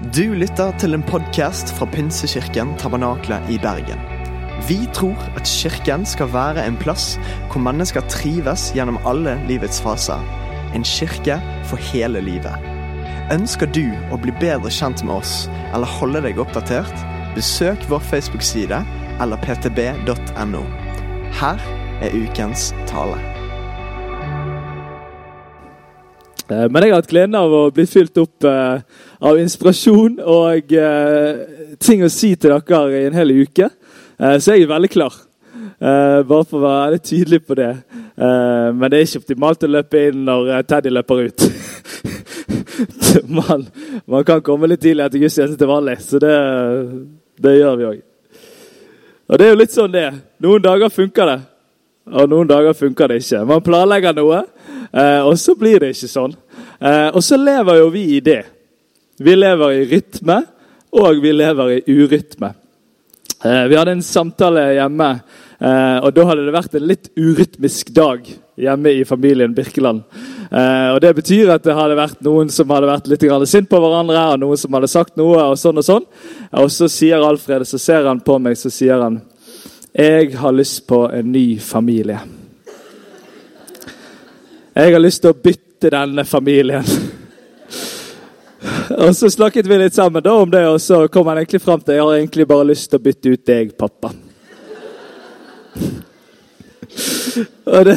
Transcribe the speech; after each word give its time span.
Du 0.00 0.32
lytter 0.32 0.70
til 0.80 0.96
en 0.96 1.02
podkast 1.04 1.74
fra 1.76 1.84
Pinsekirken 1.92 2.70
Tabernakle 2.80 3.36
i 3.52 3.58
Bergen. 3.60 4.00
Vi 4.64 4.78
tror 4.96 5.18
at 5.36 5.44
kirken 5.44 6.06
skal 6.08 6.30
være 6.32 6.62
en 6.64 6.78
plass 6.80 7.18
hvor 7.50 7.60
mennesker 7.60 8.06
trives 8.08 8.70
gjennom 8.72 8.96
alle 9.04 9.34
livets 9.44 9.82
faser. 9.84 10.24
En 10.72 10.86
kirke 10.88 11.36
for 11.68 11.76
hele 11.90 12.22
livet. 12.24 12.56
Ønsker 13.28 13.68
du 13.76 13.92
å 14.08 14.16
bli 14.22 14.32
bedre 14.40 14.72
kjent 14.72 15.04
med 15.04 15.18
oss 15.18 15.34
eller 15.74 15.98
holde 16.00 16.24
deg 16.24 16.40
oppdatert? 16.40 17.04
Besøk 17.36 17.84
vår 17.92 18.00
Facebook-side 18.08 18.80
eller 19.20 19.44
ptb.no. 19.44 20.64
Her 21.42 21.60
er 22.00 22.16
ukens 22.16 22.70
tale. 22.88 23.29
Men 26.50 26.82
jeg 26.82 26.90
har 26.90 26.98
hatt 26.98 27.10
gleden 27.10 27.36
av 27.38 27.52
å 27.54 27.62
bli 27.74 27.84
fylt 27.86 28.18
opp 28.18 28.46
eh, 28.48 28.80
av 29.22 29.38
inspirasjon 29.38 30.16
og 30.18 30.72
eh, 30.74 31.74
ting 31.78 32.02
å 32.02 32.10
si 32.10 32.32
til 32.34 32.56
dere 32.56 32.98
i 32.98 33.06
en 33.06 33.18
hel 33.20 33.34
uke. 33.44 33.68
Eh, 34.18 34.36
så 34.42 34.56
jeg 34.56 34.66
er 34.66 34.72
veldig 34.72 34.90
klar. 34.90 35.14
Eh, 35.80 36.18
bare 36.28 36.44
for 36.44 36.58
å 36.58 36.64
være 36.66 36.96
litt 36.96 37.06
tydelig 37.08 37.40
på 37.46 37.56
det. 37.56 37.70
Eh, 37.96 38.66
men 38.76 38.90
det 38.90 38.98
er 38.98 39.06
ikke 39.06 39.22
optimalt 39.22 39.62
å 39.64 39.70
løpe 39.70 40.02
inn 40.10 40.26
når 40.26 40.50
eh, 40.52 40.64
Teddy 40.68 40.92
løper 40.92 41.22
ut. 41.24 41.46
man, 43.38 43.64
man 44.04 44.26
kan 44.28 44.42
komme 44.44 44.68
litt 44.68 44.82
tidligere 44.82 45.14
til 45.14 45.24
gudstjeneste 45.24 45.56
til 45.60 45.70
vanlig, 45.70 45.96
så 46.04 46.20
det, 46.20 46.34
det 47.40 47.54
gjør 47.56 47.78
vi 47.78 47.88
òg. 47.94 48.02
Og 49.30 49.40
det 49.40 49.46
er 49.46 49.54
jo 49.54 49.60
litt 49.62 49.72
sånn 49.72 49.94
det. 49.94 50.08
Noen 50.44 50.66
dager 50.66 50.92
funker 50.92 51.32
det, 51.32 51.38
og 52.10 52.28
noen 52.28 52.50
dager 52.50 52.76
funker 52.76 53.08
det 53.08 53.20
ikke. 53.22 53.44
Man 53.48 53.64
planlegger 53.64 54.16
noe, 54.20 54.42
eh, 54.44 54.59
og 54.92 55.36
så 55.38 55.54
blir 55.54 55.78
det 55.82 55.92
ikke 55.94 56.10
sånn. 56.10 56.32
Eh, 56.80 57.08
og 57.12 57.22
så 57.22 57.36
lever 57.36 57.82
jo 57.82 57.90
vi 57.92 58.06
i 58.16 58.22
det. 58.24 58.40
Vi 59.20 59.36
lever 59.36 59.76
i 59.76 59.84
rytme, 59.90 60.40
og 60.96 61.20
vi 61.22 61.32
lever 61.32 61.76
i 61.76 61.82
urytme. 61.92 62.54
Eh, 63.44 63.64
vi 63.68 63.76
hadde 63.76 63.92
en 63.92 64.02
samtale 64.02 64.62
hjemme, 64.78 65.10
eh, 65.58 65.98
og 66.04 66.14
da 66.16 66.24
hadde 66.28 66.46
det 66.46 66.56
vært 66.56 66.74
en 66.76 66.88
litt 66.88 67.10
urytmisk 67.16 67.92
dag 67.96 68.24
hjemme 68.60 68.94
i 68.96 69.04
familien 69.08 69.54
Birkeland. 69.56 70.02
Eh, 70.50 70.88
og 70.94 71.00
Det 71.00 71.14
betyr 71.16 71.52
at 71.54 71.64
det 71.64 71.76
hadde 71.76 71.96
vært 71.96 72.20
noen 72.24 72.48
som 72.48 72.68
hadde 72.68 72.90
vært 72.90 73.08
litt 73.08 73.48
sint 73.48 73.68
på 73.68 73.80
hverandre, 73.80 74.32
og 74.32 74.40
noen 74.40 74.56
som 74.56 74.72
hadde 74.72 74.88
sagt 74.88 75.16
noe, 75.16 75.36
og 75.36 75.56
sånn 75.56 75.78
og 75.78 75.84
sånn. 75.84 76.06
Og 76.52 76.70
så 76.70 76.88
sier 76.88 77.20
Alfred, 77.20 77.64
så 77.66 77.78
ser 77.78 78.08
han 78.08 78.20
på 78.20 78.38
meg, 78.38 78.56
så 78.56 78.70
sier 78.70 79.00
han 79.00 79.22
Jeg 79.92 80.36
har 80.36 80.52
lyst 80.52 80.86
på 80.86 81.10
en 81.12 81.32
ny 81.32 81.58
familie. 81.58 82.39
Jeg 84.80 84.94
har 84.94 85.02
lyst 85.02 85.20
til 85.20 85.34
å 85.34 85.36
bytte 85.36 85.90
denne 85.92 86.22
familien. 86.24 86.86
Og 88.96 89.10
så 89.16 89.28
snakket 89.28 89.66
vi 89.68 89.76
litt 89.76 89.92
sammen 89.92 90.24
da 90.24 90.32
om 90.40 90.48
det, 90.48 90.62
og 90.70 90.78
så 90.80 91.02
kom 91.12 91.28
han 91.28 91.42
egentlig 91.42 91.60
fram 91.60 91.82
til 91.84 91.98
jeg 91.98 92.06
har 92.06 92.16
egentlig 92.16 92.46
bare 92.48 92.68
lyst 92.70 92.88
til 92.88 92.96
å 92.96 93.04
bytte 93.04 93.34
ut 93.34 93.42
deg, 93.50 93.74
pappa. 93.76 94.14
Og 97.68 97.84
det, 97.90 97.96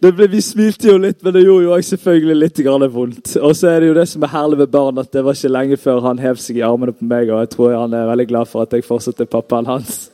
det 0.00 0.14
ble, 0.16 0.30
Vi 0.32 0.40
smilte 0.42 0.88
jo 0.88 0.96
litt, 1.04 1.20
men 1.20 1.36
det 1.36 1.44
gjorde 1.44 1.68
jo 1.68 1.76
også 1.76 1.98
selvfølgelig 1.98 2.38
litt 2.40 2.64
vondt. 2.96 3.36
Og 3.44 3.52
så 3.56 3.74
er 3.74 3.80
det 3.80 3.92
jo 3.92 4.00
det 4.00 4.08
som 4.08 4.24
er 4.24 4.34
herlig 4.38 4.62
med 4.64 4.72
barn, 4.72 5.04
at 5.04 5.12
det 5.12 5.26
var 5.28 5.36
ikke 5.36 5.52
lenge 5.52 5.76
før 5.76 6.00
han 6.08 6.24
hev 6.24 6.40
seg 6.40 6.56
i 6.56 6.64
armene 6.64 6.96
på 6.96 7.04
meg, 7.04 7.28
og 7.28 7.44
jeg 7.44 7.52
tror 7.52 7.76
han 7.82 7.92
er 7.92 8.08
veldig 8.14 8.30
glad 8.32 8.48
for 8.48 8.64
at 8.64 8.72
jeg 8.72 8.88
fortsatt 8.88 9.20
er 9.20 9.28
pappaen 9.28 9.68
hans. 9.68 10.08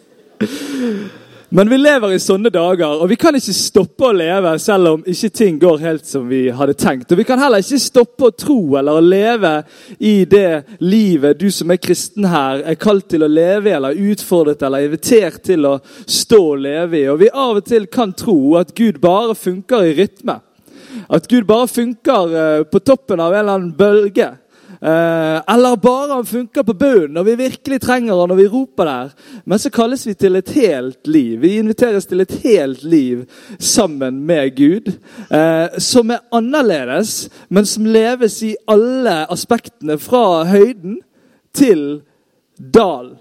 Men 1.53 1.69
vi 1.69 1.79
lever 1.79 2.13
i 2.15 2.19
sånne 2.23 2.51
dager, 2.55 3.01
og 3.03 3.09
vi 3.11 3.17
kan 3.19 3.35
ikke 3.35 3.53
stoppe 3.57 4.07
å 4.07 4.15
leve 4.15 4.53
selv 4.63 4.87
om 4.93 5.01
ikke 5.03 5.31
ting 5.35 5.57
går 5.59 5.81
helt 5.83 6.07
som 6.07 6.29
vi 6.31 6.45
hadde 6.55 6.77
tenkt. 6.79 7.11
Og 7.11 7.19
Vi 7.19 7.25
kan 7.27 7.41
heller 7.43 7.59
ikke 7.59 7.81
stoppe 7.83 8.29
å 8.29 8.35
tro 8.39 8.77
eller 8.79 8.95
å 8.95 9.03
leve 9.03 9.51
i 9.99 10.23
det 10.31 10.79
livet 10.79 11.41
du 11.41 11.49
som 11.51 11.73
er 11.75 11.81
kristen 11.83 12.29
her, 12.31 12.63
er 12.63 12.79
kalt 12.79 13.09
til 13.11 13.27
å 13.27 13.31
leve 13.31 13.67
i, 13.67 13.75
eller 13.75 13.99
utfordret 13.99 14.63
eller 14.63 14.87
invitert 14.87 15.43
til 15.43 15.67
å 15.67 15.75
stå 16.07 16.39
og 16.53 16.63
leve 16.69 17.01
i. 17.01 17.09
Og 17.11 17.19
vi 17.25 17.33
av 17.35 17.59
og 17.59 17.67
til 17.67 17.91
kan 17.91 18.15
tro 18.15 18.55
at 18.61 18.71
Gud 18.79 19.03
bare 19.03 19.35
funker 19.35 19.89
i 19.89 19.97
rytme. 19.99 20.39
At 21.11 21.27
Gud 21.27 21.51
bare 21.51 21.67
funker 21.67 22.39
eh, 22.45 22.63
på 22.63 22.79
toppen 22.79 23.19
av 23.19 23.35
en 23.35 23.43
eller 23.43 23.59
annen 23.59 23.75
bølge. 23.75 24.31
Eh, 24.83 25.43
eller 25.55 25.77
bare 25.77 26.13
han 26.13 26.27
funker 26.27 26.63
på 26.63 26.73
bunnen 26.73 27.13
når 27.13 27.25
vi 27.25 27.35
virkelig 27.37 27.81
trenger 27.85 28.17
han, 28.17 28.31
når 28.33 28.39
vi 28.39 28.49
roper 28.49 28.89
der. 28.89 29.11
Men 29.45 29.61
så 29.61 29.71
kalles 29.71 30.07
vi 30.09 30.15
til 30.17 30.39
et 30.41 30.53
helt 30.57 31.07
liv. 31.07 31.41
Vi 31.43 31.59
inviteres 31.61 32.09
til 32.09 32.25
et 32.25 32.33
helt 32.45 32.85
liv 32.85 33.27
sammen 33.59 34.23
med 34.27 34.55
Gud. 34.57 34.93
Eh, 35.29 35.79
som 35.79 36.11
er 36.11 36.25
annerledes, 36.33 37.29
men 37.49 37.69
som 37.69 37.89
leves 37.89 38.41
i 38.47 38.55
alle 38.69 39.25
aspektene. 39.29 39.99
Fra 40.01 40.47
høyden 40.49 41.01
til 41.53 42.01
dal. 42.57 43.13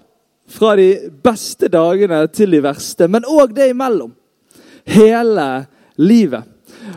Fra 0.50 0.72
de 0.80 0.94
beste 1.22 1.68
dagene 1.68 2.24
til 2.32 2.56
de 2.56 2.62
verste. 2.64 3.08
Men 3.08 3.28
òg 3.28 3.52
det 3.56 3.68
imellom. 3.74 4.14
Hele 4.88 5.50
livet. 6.00 6.49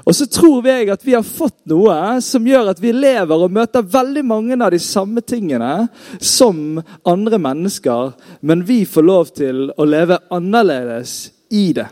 Og 0.04 0.16
så 0.16 0.28
tror 0.30 0.68
jeg 0.68 0.90
at 0.92 1.06
vi 1.06 1.16
har 1.16 1.26
fått 1.26 1.60
noe 1.70 2.20
som 2.24 2.46
gjør 2.48 2.72
at 2.74 2.82
vi 2.84 2.94
lever 2.96 3.46
og 3.46 3.54
møter 3.54 3.86
veldig 3.86 4.24
mange 4.28 4.58
av 4.58 4.72
de 4.74 4.80
samme 4.82 5.24
tingene 5.26 5.88
som 6.20 6.82
andre 7.08 7.40
mennesker, 7.42 8.14
men 8.42 8.66
vi 8.68 8.84
får 8.90 9.08
lov 9.08 9.34
til 9.38 9.68
å 9.76 9.88
leve 9.88 10.20
annerledes 10.34 11.32
i 11.54 11.72
det. 11.76 11.90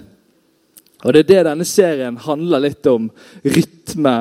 Og 1.01 1.13
Det 1.13 1.23
er 1.23 1.29
det 1.31 1.43
denne 1.49 1.65
serien 1.65 2.17
handler 2.21 2.61
litt 2.67 2.85
om. 2.87 3.09
Rytme 3.41 4.15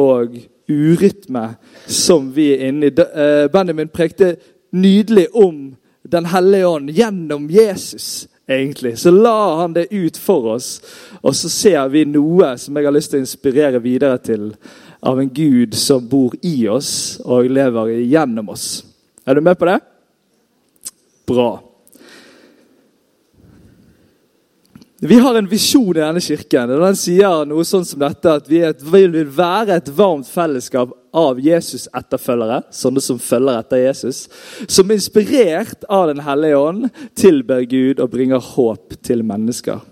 og 0.00 0.38
urytme 0.70 1.44
som 1.86 2.30
vi 2.32 2.52
er 2.54 2.68
inne 2.70 2.88
i. 2.88 2.94
Eh, 2.96 3.46
Benjamin 3.52 3.92
prekte 3.92 4.36
nydelig 4.72 5.28
om 5.36 5.76
Den 6.02 6.24
hellige 6.26 6.66
ånd 6.66 6.90
gjennom 6.90 7.44
Jesus 7.50 8.26
egentlig. 8.52 8.94
Så 8.98 9.10
la 9.10 9.56
han 9.62 9.74
det 9.76 9.88
ut 9.90 10.16
for 10.20 10.54
oss, 10.54 10.76
og 11.20 11.34
så 11.36 11.50
ser 11.52 11.88
vi 11.92 12.04
noe 12.08 12.54
som 12.60 12.76
jeg 12.76 12.88
har 12.88 12.94
lyst 12.94 13.12
til 13.12 13.20
å 13.20 13.24
inspirere 13.26 13.82
videre 13.82 14.20
til 14.22 14.50
av 15.02 15.18
en 15.18 15.30
Gud 15.34 15.74
som 15.74 16.04
bor 16.08 16.36
i 16.46 16.68
oss 16.70 17.20
og 17.24 17.50
lever 17.50 17.96
gjennom 18.06 18.52
oss. 18.54 18.84
Er 19.26 19.34
du 19.34 19.42
med 19.42 19.58
på 19.58 19.66
det? 19.66 19.80
Bra. 21.26 21.71
Vi 25.04 25.16
har 25.18 25.34
en 25.34 25.48
visjon 25.50 25.96
i 25.96 25.98
denne 25.98 26.20
kirken. 26.22 26.70
og 26.70 26.84
Den 26.84 26.94
sier 26.94 27.46
noe 27.50 27.64
sånn 27.66 27.82
som 27.82 27.98
dette, 28.04 28.36
at 28.38 28.46
vi 28.46 28.60
vil 28.86 29.32
være 29.34 29.80
et 29.80 29.88
varmt 29.98 30.28
fellesskap 30.30 30.92
av 31.18 31.40
Jesus-etterfølgere, 31.42 32.60
sånne 32.70 33.02
som 33.02 33.18
følger 33.18 33.58
etter 33.58 33.82
Jesus, 33.82 34.28
som 34.70 34.94
inspirert 34.94 35.82
av 35.90 36.06
Den 36.12 36.22
hellige 36.22 36.60
ånd 36.60 36.86
tilber 37.18 37.66
Gud 37.66 37.98
og 37.98 38.12
bringer 38.14 38.38
håp 38.52 38.94
til 39.02 39.26
mennesker. 39.26 39.82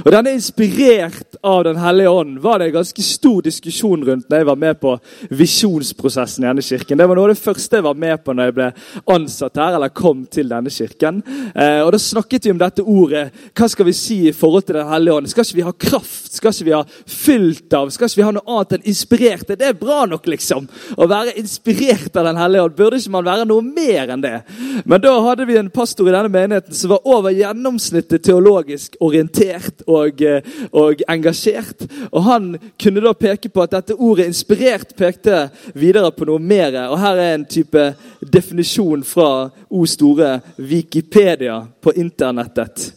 Og 0.00 0.12
Denne 0.12 0.32
inspirert 0.36 1.36
av 1.42 1.64
Den 1.64 1.76
hellige 1.76 2.08
ånd 2.08 2.38
var 2.42 2.58
det 2.58 2.70
en 2.70 2.78
ganske 2.78 3.02
stor 3.04 3.42
diskusjon 3.44 4.04
rundt 4.06 4.28
når 4.30 4.42
jeg 4.42 4.48
var 4.48 4.60
med 4.60 4.78
på 4.80 4.92
visjonsprosessen 5.30 6.44
i 6.44 6.48
denne 6.48 6.64
kirken. 6.64 6.98
Det 6.98 7.08
var 7.08 7.18
noe 7.18 7.28
av 7.28 7.34
det 7.34 7.42
første 7.42 7.78
jeg 7.78 7.86
var 7.86 7.98
med 7.98 8.22
på 8.24 8.34
når 8.34 8.48
jeg 8.48 8.56
ble 8.56 8.68
ansatt 9.14 9.60
her, 9.60 9.76
eller 9.76 9.92
kom 9.94 10.24
til 10.30 10.48
denne 10.52 10.72
kirken. 10.72 11.20
Eh, 11.54 11.80
og 11.82 11.92
Da 11.92 12.00
snakket 12.00 12.46
vi 12.46 12.54
om 12.54 12.60
dette 12.60 12.82
ordet. 12.82 13.24
Hva 13.58 13.68
skal 13.68 13.88
vi 13.88 13.96
si 13.96 14.18
i 14.30 14.34
forhold 14.36 14.66
til 14.66 14.78
Den 14.80 14.88
hellige 14.88 15.16
ånd? 15.18 15.28
Skal 15.28 15.44
ikke 15.44 15.58
vi 15.60 15.66
ha 15.66 15.74
kraft? 15.86 16.32
Skal 16.32 16.54
ikke 16.54 16.68
vi 16.70 16.76
ha 16.76 16.82
fylt 17.06 17.76
av? 17.76 17.90
Skal 17.92 18.08
ikke 18.08 18.22
vi 18.22 18.26
ha 18.26 18.32
noe 18.38 18.56
annet 18.56 18.76
enn 18.78 18.88
inspirert? 18.94 19.46
Det 19.52 19.68
er 19.68 19.78
bra 19.78 20.06
nok, 20.08 20.26
liksom. 20.26 20.68
Å 20.96 21.08
være 21.10 21.36
inspirert 21.42 22.16
av 22.16 22.30
Den 22.30 22.40
hellige 22.40 22.64
ånd. 22.68 22.76
Burde 22.78 23.02
ikke 23.02 23.16
man 23.18 23.28
være 23.28 23.48
noe 23.50 23.66
mer 23.66 24.14
enn 24.14 24.24
det? 24.24 24.38
Men 24.84 25.02
da 25.04 25.12
hadde 25.28 25.46
vi 25.48 25.58
en 25.60 25.70
pastor 25.70 26.08
i 26.08 26.14
denne 26.14 26.32
menigheten 26.32 26.74
som 26.74 26.94
var 26.94 27.06
over 27.08 27.34
gjennomsnittet 27.34 28.24
teologisk 28.24 28.96
orientert 29.00 29.81
og, 29.86 30.22
eh, 30.22 30.42
og, 30.72 31.02
engasjert. 31.08 31.86
Og 32.12 32.22
Han 32.24 32.58
kunne 32.82 33.00
da 33.00 33.12
peke 33.12 33.48
på 33.48 33.62
at 33.62 33.70
dette 33.70 33.94
ordet 33.94 34.26
'inspirert' 34.26 34.96
pekte 34.96 35.50
videre 35.74 36.12
på 36.12 36.24
noe 36.24 36.38
mer. 36.38 36.88
Og 36.88 36.98
Her 37.00 37.16
er 37.16 37.34
en 37.34 37.44
type 37.44 37.94
definisjon 38.32 39.04
fra 39.04 39.50
O 39.70 39.86
store 39.86 40.40
Wikipedia 40.58 41.66
på 41.82 41.92
internettet. 41.96 42.94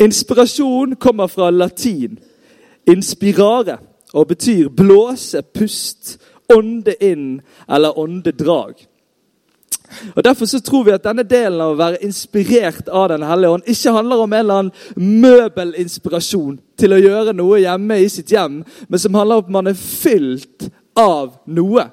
Inspirasjon 0.00 0.96
kommer 0.96 1.26
fra 1.26 1.50
latin 1.50 2.18
'inspirare' 2.86 3.78
og 4.14 4.28
betyr 4.28 4.68
blåse, 4.68 5.42
pust, 5.42 6.18
ånde 6.48 6.94
inn 7.00 7.40
eller 7.68 7.98
åndedrag. 7.98 8.74
Og 10.14 10.24
Derfor 10.24 10.46
så 10.46 10.60
tror 10.60 10.84
vi 10.84 10.94
at 10.94 11.04
denne 11.04 11.24
delen 11.26 11.60
av 11.60 11.74
å 11.74 11.78
være 11.78 12.02
inspirert 12.06 12.88
av 12.88 13.08
Den 13.12 13.26
hellige 13.26 13.50
ånd 13.56 13.68
ikke 13.70 13.94
handler 13.96 14.24
om 14.24 14.32
en 14.32 14.40
eller 14.40 14.62
annen 14.62 15.20
møbelinspirasjon 15.24 16.58
til 16.78 16.94
å 16.94 17.02
gjøre 17.02 17.36
noe 17.36 17.60
hjemme 17.62 17.98
i 17.98 18.08
sitt 18.12 18.32
hjem, 18.32 18.60
men 18.88 19.00
som 19.02 19.16
handler 19.18 19.40
om 19.40 19.48
at 19.48 19.54
man 19.58 19.70
er 19.72 19.78
fylt 19.78 20.68
av 20.98 21.38
noe. 21.46 21.88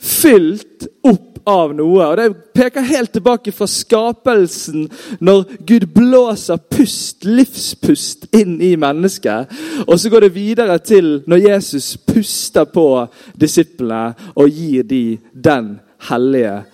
Fylt 0.00 0.88
opp 1.06 1.30
av 1.44 1.74
noe. 1.74 2.06
Og 2.06 2.16
Det 2.16 2.28
peker 2.54 2.86
helt 2.86 3.12
tilbake 3.12 3.52
fra 3.52 3.66
skapelsen, 3.70 4.88
når 5.20 5.44
Gud 5.66 5.86
blåser 5.94 6.60
pust, 6.70 7.24
livspust, 7.24 8.28
inn 8.36 8.58
i 8.62 8.74
mennesket. 8.80 9.50
Og 9.86 10.00
så 10.00 10.10
går 10.10 10.26
det 10.26 10.34
videre 10.34 10.78
til 10.78 11.20
når 11.26 11.46
Jesus 11.48 11.96
puster 11.96 12.68
på 12.70 13.06
disiplene 13.40 14.32
og 14.34 14.50
gir 14.50 14.84
dem 14.84 15.18
den 15.34 15.72
hellige 16.10 16.58
ånd. 16.58 16.69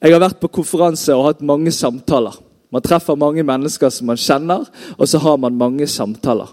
Jeg 0.00 0.14
har 0.14 0.22
vært 0.22 0.40
på 0.40 0.48
konferanse 0.60 1.12
og 1.12 1.26
hatt 1.26 1.42
mange 1.44 1.72
samtaler. 1.74 2.38
Man 2.72 2.84
treffer 2.84 3.18
mange 3.18 3.42
mennesker 3.44 3.90
som 3.92 4.08
man 4.08 4.20
kjenner, 4.20 4.64
og 4.96 5.08
så 5.10 5.20
har 5.20 5.36
man 5.42 5.58
mange 5.58 5.86
samtaler. 5.90 6.48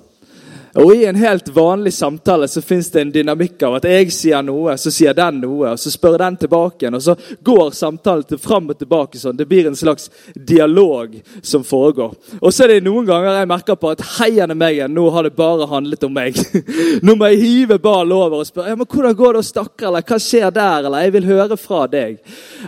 Og 0.78 0.96
I 0.96 1.06
en 1.10 1.16
helt 1.16 1.48
vanlig 1.50 1.94
samtale 1.94 2.48
så 2.48 2.62
fins 2.62 2.92
det 2.92 3.02
en 3.02 3.12
dynamikk 3.12 3.64
av 3.66 3.80
at 3.80 3.88
jeg 3.90 4.12
sier 4.14 4.44
noe, 4.46 4.76
så 4.78 4.92
sier 4.94 5.16
den 5.18 5.40
noe, 5.42 5.72
og 5.74 5.80
så 5.82 5.90
spør 5.90 6.20
den 6.22 6.38
tilbake 6.38 6.86
igjen. 6.86 6.98
Og 7.00 7.02
så 7.02 7.16
går 7.42 7.72
samtalen 7.74 8.28
til 8.30 8.38
fram 8.42 8.70
og 8.70 8.78
tilbake 8.78 9.18
sånn. 9.18 9.38
Det 9.40 9.48
blir 9.50 9.70
en 9.70 9.78
slags 9.78 10.12
dialog 10.36 11.16
som 11.42 11.66
foregår. 11.66 12.14
Og 12.42 12.54
så 12.54 12.68
er 12.68 12.76
det 12.76 12.86
noen 12.86 13.08
ganger 13.10 13.40
jeg 13.40 13.50
merker 13.50 13.80
på 13.80 13.90
at 13.96 14.04
heiene 14.20 14.58
meg 14.58 14.78
igjen, 14.78 14.94
nå 14.94 15.08
har 15.16 15.26
det 15.26 15.34
bare 15.38 15.70
handlet 15.72 16.06
om 16.06 16.14
meg. 16.14 16.38
Nå 17.08 17.16
må 17.18 17.30
jeg 17.32 17.42
hive 17.42 17.78
ballen 17.82 18.14
over 18.14 18.42
og 18.42 18.48
spørre 18.48 18.72
ja, 18.72 18.78
men 18.78 18.88
hvordan 18.90 19.16
går 19.18 19.38
det 19.38 19.44
dere, 19.58 19.88
eller 19.88 20.06
hva 20.06 20.18
skjer 20.22 20.54
der, 20.54 20.88
eller 20.88 21.06
jeg 21.06 21.14
vil 21.16 21.28
høre 21.30 21.58
fra 21.60 21.84
deg. 21.90 22.18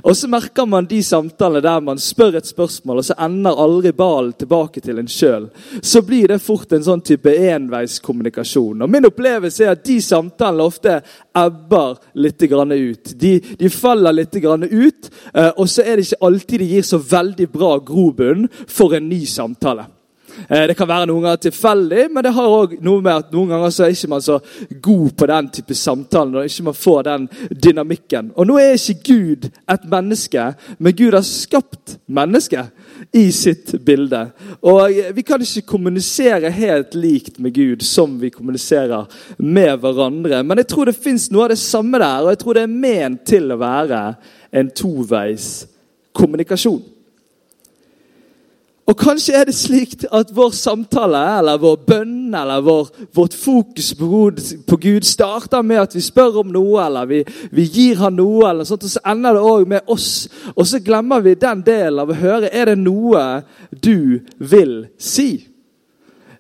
Og 0.02 0.16
så 0.18 0.30
merker 0.32 0.68
man 0.70 0.88
de 0.90 1.02
samtalene 1.06 1.62
der 1.66 1.86
man 1.86 2.02
spør 2.02 2.40
et 2.40 2.50
spørsmål, 2.50 3.02
og 3.02 3.08
så 3.10 3.18
ender 3.22 3.62
aldri 3.66 3.94
ballen 3.94 4.34
tilbake 4.40 4.82
til 4.86 5.02
en 5.02 5.10
sjøl. 5.12 5.50
Så 5.82 6.02
blir 6.06 6.32
det 6.34 6.42
fort 6.44 6.74
en 6.74 6.86
sånn 6.86 7.04
type 7.06 7.34
enveis 7.50 7.99
kommunikasjon. 8.04 8.82
Og 8.82 8.90
Min 8.90 9.08
opplevelse 9.10 9.66
er 9.66 9.76
at 9.76 9.86
de 9.86 10.00
samtalene 10.02 10.66
ofte 10.66 11.00
ebber 11.36 12.00
litt 12.16 12.42
ut. 12.42 13.14
De, 13.20 13.40
de 13.60 13.70
faller 13.70 14.16
litt 14.16 14.36
ut, 14.36 15.10
eh, 15.34 15.52
og 15.58 15.70
så 15.70 15.84
er 15.84 15.98
det 15.98 16.08
ikke 16.08 16.26
alltid 16.26 16.60
de 16.60 16.72
gir 16.74 16.84
så 16.84 16.98
veldig 16.98 17.50
bra 17.52 17.78
grobunn 17.80 18.48
for 18.68 18.96
en 18.96 19.10
ny 19.10 19.26
samtale. 19.26 19.88
Eh, 20.48 20.66
det 20.68 20.76
kan 20.78 20.88
være 20.90 21.08
noen 21.10 21.26
ganger 21.26 21.42
tilfeldig, 21.44 22.06
men 22.14 22.26
det 22.26 22.34
har 22.36 22.54
også 22.54 22.80
noe 22.86 23.04
med 23.06 23.14
at 23.14 23.34
noen 23.34 23.54
ganger 23.54 23.74
så 23.74 23.86
er 23.86 23.96
ikke 23.96 24.12
man 24.12 24.24
så 24.26 24.40
god 24.82 25.16
på 25.20 25.30
den 25.32 25.50
type 25.60 25.78
samtalen. 25.78 26.36
og 26.36 26.46
ikke 26.46 26.68
man 26.70 26.78
får 26.78 27.04
den 27.04 27.30
dynamikken. 27.50 28.32
Og 28.36 28.48
Nå 28.48 28.58
er 28.60 28.78
ikke 28.78 29.14
Gud 29.14 29.50
et 29.50 29.90
menneske, 29.90 30.54
men 30.78 30.96
Gud 30.96 31.14
har 31.14 31.26
skapt 31.28 31.98
mennesket 32.08 32.70
i 33.14 33.32
sitt 33.32 33.74
bilde. 33.86 34.30
Og 34.62 34.90
Vi 35.16 35.22
kan 35.22 35.42
ikke 35.42 35.68
kommunisere 35.68 36.52
helt 36.52 36.96
likt 36.96 37.40
med 37.40 37.54
Gud 37.54 37.82
som 37.82 38.20
vi 38.20 38.30
kommuniserer 38.30 39.08
med 39.38 39.78
hverandre. 39.80 40.44
Men 40.44 40.58
jeg 40.58 40.68
tror 40.68 40.86
det 40.86 40.96
fins 40.96 41.30
noe 41.32 41.48
av 41.48 41.50
det 41.54 41.60
samme 41.60 42.00
der, 42.00 42.24
og 42.24 42.30
jeg 42.30 42.40
tror 42.44 42.54
det 42.54 42.64
er 42.64 42.80
ment 42.86 43.26
til 43.26 43.52
å 43.52 43.60
være 43.60 44.04
en 44.52 44.70
toveis 44.70 45.68
kommunikasjon. 46.14 46.99
Og 48.90 48.98
Kanskje 48.98 49.36
er 49.38 49.46
det 49.46 49.54
slik 49.54 49.92
at 50.10 50.32
vår 50.34 50.54
samtale 50.58 51.20
eller 51.38 51.60
vår 51.62 51.76
bønn 51.86 52.34
eller 52.34 52.64
vår, 52.66 52.88
vårt 53.14 53.36
fokus 53.38 53.92
på 53.94 54.08
Gud, 54.10 54.40
på 54.66 54.78
Gud, 54.82 55.06
starter 55.06 55.62
med 55.62 55.84
at 55.84 55.94
vi 55.96 56.02
spør 56.02 56.40
om 56.42 56.50
noe 56.54 56.82
eller 56.88 57.06
vi, 57.06 57.20
vi 57.54 57.68
gir 57.70 58.00
ham 58.02 58.18
noe, 58.18 58.48
eller 58.50 58.66
sånt, 58.66 58.88
og 58.88 58.94
så 58.96 59.04
ender 59.12 59.38
det 59.38 59.44
òg 59.46 59.68
med 59.70 59.94
oss. 59.94 60.10
Og 60.56 60.66
så 60.66 60.82
glemmer 60.82 61.22
vi 61.22 61.36
den 61.38 61.62
delen 61.66 62.02
av 62.02 62.10
å 62.10 62.18
høre 62.18 62.50
er 62.50 62.72
det 62.72 62.80
noe 62.82 63.44
du 63.70 64.26
vil 64.40 64.74
si. 64.98 65.30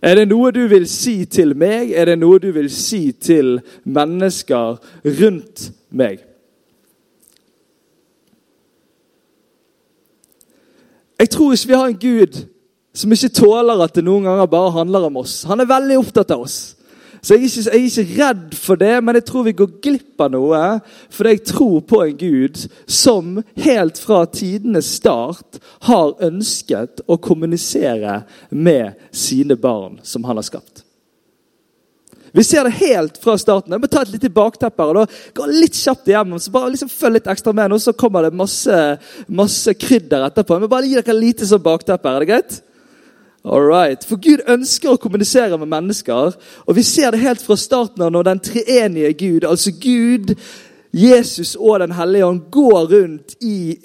Er 0.01 0.17
det 0.17 0.29
noe 0.31 0.49
du 0.55 0.63
vil 0.71 0.87
si 0.89 1.19
til 1.29 1.53
meg? 1.59 1.91
Er 1.93 2.09
det 2.09 2.17
noe 2.21 2.39
du 2.41 2.49
vil 2.55 2.71
si 2.73 3.11
til 3.11 3.59
mennesker 3.83 4.79
rundt 5.21 5.69
meg? 5.91 6.28
Jeg 11.19 11.29
tror 11.29 11.53
ikke 11.53 11.67
vi 11.67 11.77
har 11.77 11.91
en 11.91 12.01
Gud 12.01 12.41
som 12.95 13.11
ikke 13.13 13.31
tåler 13.41 13.83
at 13.83 13.95
det 13.95 14.03
noen 14.07 14.25
ganger 14.27 14.49
bare 14.49 14.75
handler 14.79 15.07
om 15.09 15.19
oss. 15.21 15.43
Han 15.47 15.59
er 15.61 15.69
veldig 15.69 15.99
opptatt 15.99 16.31
av 16.35 16.45
oss. 16.47 16.59
Så 17.21 17.35
jeg 17.35 17.41
er, 17.41 17.45
ikke, 17.49 17.63
jeg 17.65 17.79
er, 17.79 17.85
ikke, 17.85 18.23
redd 18.23 18.53
for 18.55 18.79
det, 18.79 18.93
men 19.03 19.17
jeg 19.17 19.25
tror 19.27 19.43
vi 19.43 19.55
går 19.59 19.71
glipp 19.83 20.21
av 20.23 20.31
noe. 20.31 20.61
For 21.11 21.27
jeg 21.27 21.43
tror 21.49 21.81
på 21.87 21.99
en 22.05 22.15
Gud 22.19 22.61
som 22.87 23.41
helt 23.59 23.99
fra 23.99 24.21
tidenes 24.31 24.93
start 25.01 25.59
har 25.89 26.15
ønsket 26.23 27.03
å 27.07 27.19
kommunisere 27.19 28.21
med 28.55 28.95
sine 29.11 29.59
barn 29.59 29.99
som 30.07 30.23
han 30.23 30.39
har 30.39 30.47
skapt. 30.47 30.85
Vi 32.31 32.43
ser 32.43 32.63
det 32.63 32.77
helt 32.79 33.17
fra 33.21 33.37
starten. 33.37 33.73
Jeg 33.73 33.81
må 33.81 33.89
ta 33.89 34.03
et 34.03 34.13
lite 34.13 34.31
bakteppe. 34.33 34.83
og 34.83 34.95
da 34.95 35.05
Gå 35.35 35.49
litt 35.49 35.77
kjapt 35.77 36.07
igjennom, 36.07 36.39
så 36.39 36.51
bare 36.51 36.71
liksom 36.73 36.89
følg 36.89 37.19
litt 37.19 37.27
ekstra 37.27 37.53
med. 37.53 37.69
nå, 37.69 37.79
så 37.79 37.93
kommer 37.93 38.23
det 38.23 38.33
masse, 38.33 38.99
masse 39.27 39.73
krydder 39.73 40.27
etterpå. 40.29 40.59
Må 40.59 40.67
bare 40.67 40.87
gi 40.87 40.95
dere 40.99 41.17
lite 41.17 41.45
sånn 41.45 41.63
bakteppe. 41.63 42.09
Er 42.09 42.19
det 42.19 42.29
greit? 42.29 42.61
Alright. 43.43 44.03
For 44.03 44.17
Gud 44.17 44.43
ønsker 44.47 44.93
å 44.93 44.97
kommunisere 45.01 45.57
med 45.57 45.71
mennesker. 45.71 46.33
Og 46.67 46.75
vi 46.75 46.83
ser 46.83 47.11
det 47.11 47.23
helt 47.23 47.41
fra 47.41 47.55
starten 47.55 48.03
av 48.03 48.11
når 48.11 48.23
den 48.23 48.39
treenige 48.39 49.13
Gud, 49.13 49.45
altså 49.45 49.71
Gud, 49.71 50.35
Jesus 50.91 51.55
og 51.55 51.79
Den 51.79 51.91
hellige 51.93 52.25
ånd 52.25 52.41
går 52.51 52.87
rundt 52.89 53.35
i 53.45 53.77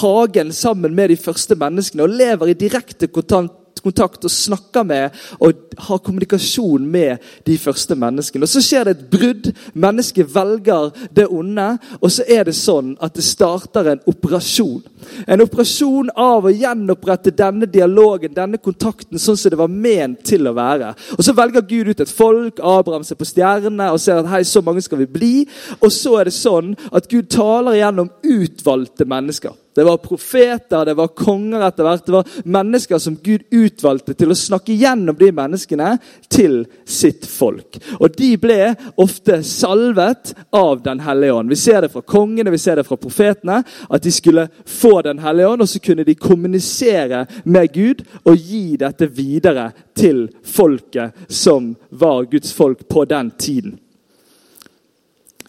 hagen 0.00 0.52
sammen 0.52 0.94
med 0.94 1.10
de 1.10 1.16
første 1.16 1.56
menneskene 1.58 2.06
og 2.06 2.14
lever 2.14 2.52
i 2.52 2.54
direkte 2.54 3.08
kontakt 3.10 3.63
kontakt 3.84 4.24
og 4.24 4.32
snakker 4.32 4.86
med 4.88 5.14
og 5.38 5.76
har 5.86 6.02
kommunikasjon 6.04 6.86
med 6.86 7.22
de 7.46 7.58
første 7.58 7.96
menneskene. 7.98 8.44
Og 8.44 8.48
Så 8.48 8.62
skjer 8.64 8.84
det 8.84 8.96
et 8.96 9.10
brudd. 9.10 9.50
Mennesket 9.74 10.34
velger 10.34 10.92
det 11.14 11.26
onde. 11.30 11.78
Og 12.00 12.10
så 12.10 12.24
er 12.28 12.44
det 12.48 12.56
sånn 12.56 12.94
at 13.02 13.14
det 13.14 13.24
starter 13.24 13.92
en 13.92 14.04
operasjon. 14.10 14.82
En 15.28 15.44
operasjon 15.44 16.10
av 16.16 16.46
å 16.46 16.52
gjenopprette 16.52 17.34
denne 17.36 17.68
dialogen, 17.70 18.34
denne 18.34 18.58
kontakten, 18.58 19.18
sånn 19.18 19.36
som 19.36 19.52
det 19.52 19.60
var 19.60 19.72
ment 19.72 20.24
til 20.24 20.48
å 20.48 20.56
være. 20.56 20.94
Og 21.18 21.24
Så 21.24 21.34
velger 21.36 21.66
Gud 21.68 21.88
ut 21.88 22.00
et 22.00 22.08
folk. 22.08 22.60
Abraham 22.60 23.04
ser 23.04 23.20
på 23.20 23.28
stjernene 23.28 23.90
og 23.92 24.00
ser 24.00 24.22
at 24.22 24.30
hei, 24.32 24.44
så 24.44 24.62
mange 24.64 24.82
skal 24.82 24.98
vi 24.98 25.06
bli. 25.06 25.34
Og 25.80 25.90
så 25.92 26.20
er 26.20 26.30
det 26.30 26.36
sånn 26.36 26.74
at 26.92 27.08
Gud 27.08 27.30
taler 27.32 27.80
gjennom 27.80 28.10
utvalgte 28.22 29.06
mennesker. 29.08 29.63
Det 29.74 29.84
var 29.84 29.96
profeter, 29.96 30.84
det 30.84 30.94
var 30.94 31.08
konger 31.08 31.64
etter 31.66 31.86
hvert. 31.86 32.06
Det 32.06 32.12
var 32.12 32.28
mennesker 32.44 32.98
som 33.02 33.16
Gud 33.22 33.42
utvalgte 33.50 34.14
til 34.14 34.30
å 34.30 34.38
snakke 34.38 34.76
gjennom 34.78 35.16
de 35.18 35.30
menneskene 35.34 35.96
til 36.30 36.60
sitt 36.86 37.26
folk. 37.26 37.80
Og 37.98 38.14
de 38.14 38.30
ble 38.38 38.58
ofte 39.02 39.40
salvet 39.46 40.34
av 40.54 40.82
Den 40.84 41.00
hellige 41.00 41.32
ånd. 41.34 41.50
Vi 41.50 41.58
ser 41.58 41.80
det 41.82 41.90
fra 41.92 42.02
kongene, 42.02 42.52
vi 42.54 42.58
ser 42.58 42.76
det 42.76 42.86
fra 42.86 42.98
profetene. 43.00 43.62
At 43.90 44.02
de 44.02 44.12
skulle 44.14 44.48
få 44.64 45.00
Den 45.02 45.18
hellige 45.18 45.48
ånd, 45.48 45.62
og 45.62 45.68
så 45.68 45.82
kunne 45.82 46.06
de 46.06 46.14
kommunisere 46.14 47.26
med 47.44 47.72
Gud 47.74 48.04
og 48.24 48.36
gi 48.38 48.76
dette 48.78 49.08
videre 49.10 49.72
til 49.94 50.28
folket 50.42 51.26
som 51.28 51.74
var 51.90 52.28
Guds 52.30 52.52
folk 52.52 52.86
på 52.88 53.04
den 53.10 53.30
tiden. 53.38 53.78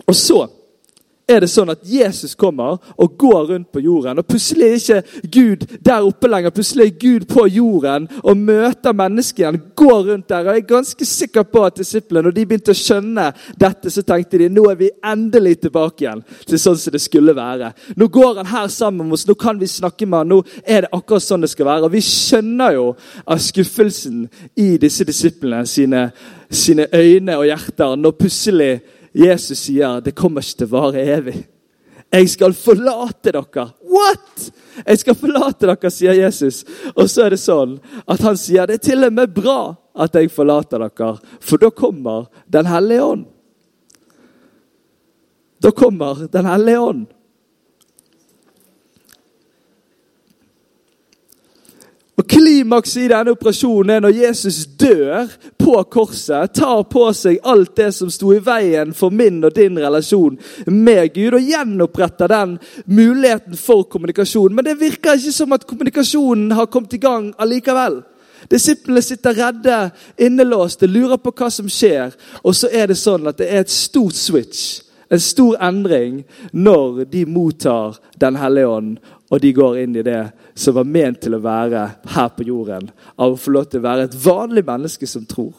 Og 0.05 0.15
så 0.15 0.45
er 1.27 1.41
det 1.41 1.49
sånn 1.49 1.71
at 1.73 1.81
Jesus 1.89 2.35
kommer 2.37 2.77
og 3.01 3.15
går 3.17 3.47
rundt 3.49 3.71
på 3.73 3.81
jorden. 3.81 4.19
Og 4.21 4.27
Plutselig 4.29 4.65
er 4.67 4.75
ikke 4.77 5.29
Gud 5.33 5.65
der 5.81 6.05
oppe 6.05 6.29
lenger. 6.29 6.53
Plutselig 6.53 6.85
er 6.85 6.99
Gud 7.01 7.25
på 7.29 7.47
jorden 7.49 8.07
og 8.21 8.37
møter 8.37 8.93
mennesket 8.93 9.41
igjen. 9.41 9.59
Går 9.77 10.03
rundt 10.11 10.29
der. 10.29 10.45
Og 10.45 10.53
Jeg 10.53 10.63
er 10.63 10.69
ganske 10.69 11.05
sikker 11.09 11.47
på 11.49 11.63
at 11.65 11.79
disiplene, 11.81 12.27
når 12.27 12.35
de 12.35 12.45
begynte 12.45 12.75
å 12.75 12.77
skjønne 12.77 13.27
dette, 13.57 13.91
så 13.91 14.05
tenkte 14.05 14.41
de 14.41 14.51
nå 14.53 14.67
er 14.69 14.79
vi 14.79 14.91
endelig 15.05 15.57
tilbake 15.65 16.05
igjen 16.05 16.23
til 16.45 16.61
sånn 16.61 16.77
som 16.79 16.93
det 16.93 17.01
skulle 17.01 17.35
være. 17.37 17.71
Nå 17.97 18.09
går 18.13 18.41
han 18.43 18.51
her 18.53 18.69
sammen 18.73 19.09
med 19.09 19.17
oss, 19.17 19.27
nå 19.27 19.37
kan 19.39 19.59
vi 19.59 19.69
snakke 19.69 20.05
med 20.05 20.23
han, 20.23 20.33
nå 20.35 20.41
er 20.61 20.85
det 20.85 20.93
akkurat 20.93 21.25
sånn 21.25 21.45
det 21.45 21.51
skal 21.53 21.69
være. 21.71 21.89
Og 21.89 21.95
Vi 21.95 22.03
skjønner 22.05 22.75
jo 22.75 22.87
av 23.25 23.41
skuffelsen 23.41 24.25
i 24.61 24.75
disse 24.81 25.05
disiplene 25.07 25.65
sine, 25.69 26.09
sine 26.49 26.85
øyne 26.93 27.37
og 27.39 27.47
hjerter 27.49 27.95
når 27.97 28.19
plutselig 28.19 28.73
Jesus 29.15 29.61
sier 29.63 30.01
det 30.03 30.15
kommer 30.17 30.43
ikke 30.43 30.59
til 30.59 30.67
å 30.67 30.73
vare 30.75 31.03
evig. 31.15 31.37
Jeg 32.15 32.29
skal 32.31 32.53
forlate 32.55 33.31
dere. 33.33 33.65
What?! 33.91 34.49
Jeg 34.85 34.99
skal 35.01 35.17
forlate 35.17 35.67
dere, 35.67 35.91
sier 35.91 36.17
Jesus. 36.19 36.63
Og 36.93 37.07
så 37.11 37.25
er 37.25 37.35
det 37.35 37.41
sånn 37.41 37.77
at 38.05 38.23
han 38.23 38.37
sier 38.39 38.67
det 38.67 38.79
er 38.79 38.85
til 38.91 39.07
og 39.07 39.15
med 39.15 39.33
bra 39.35 39.59
at 39.95 40.15
jeg 40.19 40.31
forlater 40.35 40.83
dere, 40.83 41.15
for 41.39 41.61
da 41.61 41.71
kommer 41.71 42.27
Den 42.51 42.67
hellige 42.67 43.03
ånd. 43.03 43.25
Da 45.63 45.71
kommer 45.71 46.27
Den 46.31 46.45
hellige 46.45 46.79
ånd. 46.79 47.05
Og 52.15 52.27
Klimakset 52.31 53.01
i 53.01 53.09
denne 53.11 53.33
operasjonen 53.35 53.91
er 53.91 54.03
når 54.05 54.13
Jesus 54.15 54.61
dør 54.79 55.27
på 55.59 55.75
korset, 55.91 56.53
tar 56.55 56.85
på 56.87 57.09
seg 57.11 57.41
alt 57.43 57.73
det 57.75 57.89
som 57.97 58.11
sto 58.13 58.31
i 58.31 58.39
veien 58.43 58.93
for 58.95 59.11
min 59.11 59.41
og 59.43 59.51
din 59.57 59.75
relasjon 59.83 60.37
med 60.71 61.11
Gud, 61.11 61.35
og 61.35 61.49
gjenoppretter 61.51 62.31
den 62.31 62.55
muligheten 62.85 63.59
for 63.59 63.83
kommunikasjon. 63.91 64.55
Men 64.55 64.67
det 64.67 64.77
virker 64.79 65.19
ikke 65.19 65.35
som 65.35 65.55
at 65.57 65.67
kommunikasjonen 65.67 66.55
har 66.55 66.71
kommet 66.71 66.95
i 66.95 67.01
gang 67.03 67.33
allikevel. 67.35 67.99
Disiplene 68.47 69.03
sitter 69.03 69.35
redde, 69.35 69.77
innelåste, 70.15 70.87
lurer 70.87 71.19
på 71.19 71.33
hva 71.35 71.51
som 71.51 71.67
skjer. 71.67 72.15
Og 72.45 72.55
så 72.55 72.71
er 72.71 72.93
det 72.93 72.99
sånn 73.01 73.27
at 73.27 73.41
det 73.41 73.49
er 73.51 73.65
et 73.65 73.73
stort 73.73 74.15
switch, 74.15 74.85
en 75.11 75.21
stor 75.21 75.59
endring, 75.61 76.23
når 76.53 77.03
de 77.11 77.25
mottar 77.29 77.99
Den 78.17 78.39
hellige 78.39 78.67
ånd 78.71 78.97
og 79.29 79.41
de 79.41 79.51
går 79.57 79.77
inn 79.81 79.95
i 79.97 80.05
det 80.05 80.21
som 80.53 80.75
var 80.77 80.87
ment 80.87 81.23
til 81.23 81.35
å 81.37 81.41
være 81.41 81.85
her 82.13 82.27
på 82.35 82.45
jorden. 82.45 82.91
Av 83.17 83.33
å 83.33 83.39
få 83.39 83.55
lov 83.55 83.69
til 83.69 83.81
å 83.81 83.87
være 83.87 84.05
et 84.05 84.17
vanlig 84.25 84.65
menneske 84.67 85.07
som 85.09 85.25
tror. 85.25 85.53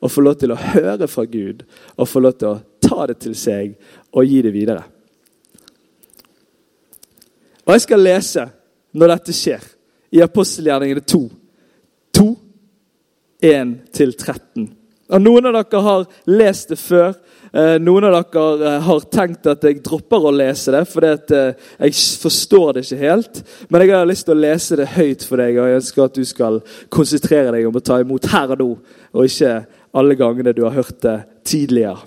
og 0.00 0.10
få 0.12 0.20
lov 0.20 0.34
til 0.36 0.52
å 0.52 0.58
høre 0.60 1.06
fra 1.08 1.24
Gud 1.24 1.62
og 1.96 2.08
få 2.08 2.20
lov 2.20 2.34
til 2.36 2.48
å 2.48 2.60
ta 2.84 3.06
det 3.08 3.14
til 3.16 3.32
seg 3.34 3.72
og 4.12 4.26
gi 4.28 4.42
det 4.44 4.52
videre. 4.52 4.82
Og 7.64 7.72
Jeg 7.72 7.80
skal 7.80 8.04
lese 8.04 8.44
når 8.92 9.08
dette 9.14 9.32
skjer, 9.32 9.64
i 10.12 10.20
apostelgjerningene 10.22 11.00
2. 11.00 11.20
2, 12.12 12.26
1-13. 13.42 14.68
Noen 15.06 15.46
av 15.46 15.54
dere 15.54 15.82
har 15.82 16.06
lest 16.26 16.72
det 16.72 16.78
før. 16.80 17.14
Eh, 17.52 17.76
noen 17.78 18.08
av 18.08 18.16
dere 18.16 18.72
eh, 18.72 18.80
har 18.88 19.04
tenkt 19.12 19.46
at 19.48 19.62
jeg 19.64 19.78
dropper 19.86 20.26
å 20.26 20.32
lese 20.34 20.74
det, 20.74 20.82
for 20.90 21.06
eh, 21.06 21.54
jeg 21.78 21.94
forstår 22.22 22.74
det 22.74 22.82
ikke 22.84 22.98
helt. 23.04 23.40
Men 23.70 23.84
jeg 23.84 23.94
har 23.94 24.10
lyst 24.10 24.26
til 24.26 24.34
å 24.34 24.42
lese 24.42 24.80
det 24.80 24.90
høyt 24.96 25.22
for 25.28 25.40
deg, 25.40 25.60
og 25.60 25.70
jeg 25.70 25.80
ønsker 25.80 26.04
at 26.08 26.18
du 26.18 26.26
skal 26.26 26.58
konsentrere 26.92 27.54
deg 27.54 27.68
om 27.68 27.78
å 27.78 27.84
ta 27.86 28.00
imot 28.02 28.26
her 28.34 28.56
og 28.56 28.62
nå, 28.64 28.68
og 29.14 29.30
ikke 29.30 29.54
alle 29.96 30.18
gangene 30.18 30.56
du 30.56 30.64
har 30.66 30.74
hørt 30.76 30.98
det 31.06 31.16
tidligere. 31.46 32.02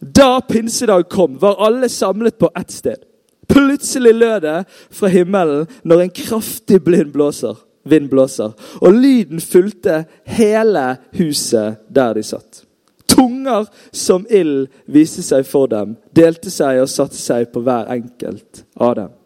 Da 0.00 0.40
pinsedag 0.40 1.06
kom, 1.12 1.38
var 1.38 1.60
alle 1.62 1.88
samlet 1.92 2.38
på 2.40 2.50
ett 2.56 2.74
sted. 2.74 3.06
Plutselig 3.50 4.12
lød 4.14 4.42
det 4.42 4.58
fra 4.94 5.10
himmelen 5.12 5.66
når 5.82 6.04
en 6.04 6.14
kraftig 6.14 6.80
blind 6.86 7.12
blåser, 7.14 7.58
vind 7.84 8.10
blåser, 8.10 8.52
og 8.80 8.92
lyden 8.92 9.40
fulgte 9.40 10.04
hele 10.24 10.96
huset 11.16 11.80
der 11.88 12.14
de 12.14 12.24
satt. 12.26 12.64
Tunger 13.10 13.66
som 13.92 14.26
ild 14.30 14.68
viste 14.86 15.22
seg 15.26 15.46
for 15.48 15.70
dem, 15.70 15.96
delte 16.14 16.50
seg 16.52 16.82
og 16.82 16.90
satte 16.90 17.18
seg 17.18 17.50
på 17.52 17.62
hver 17.66 17.90
enkelt 17.90 18.64
av 18.78 18.94
dem. 18.98 19.16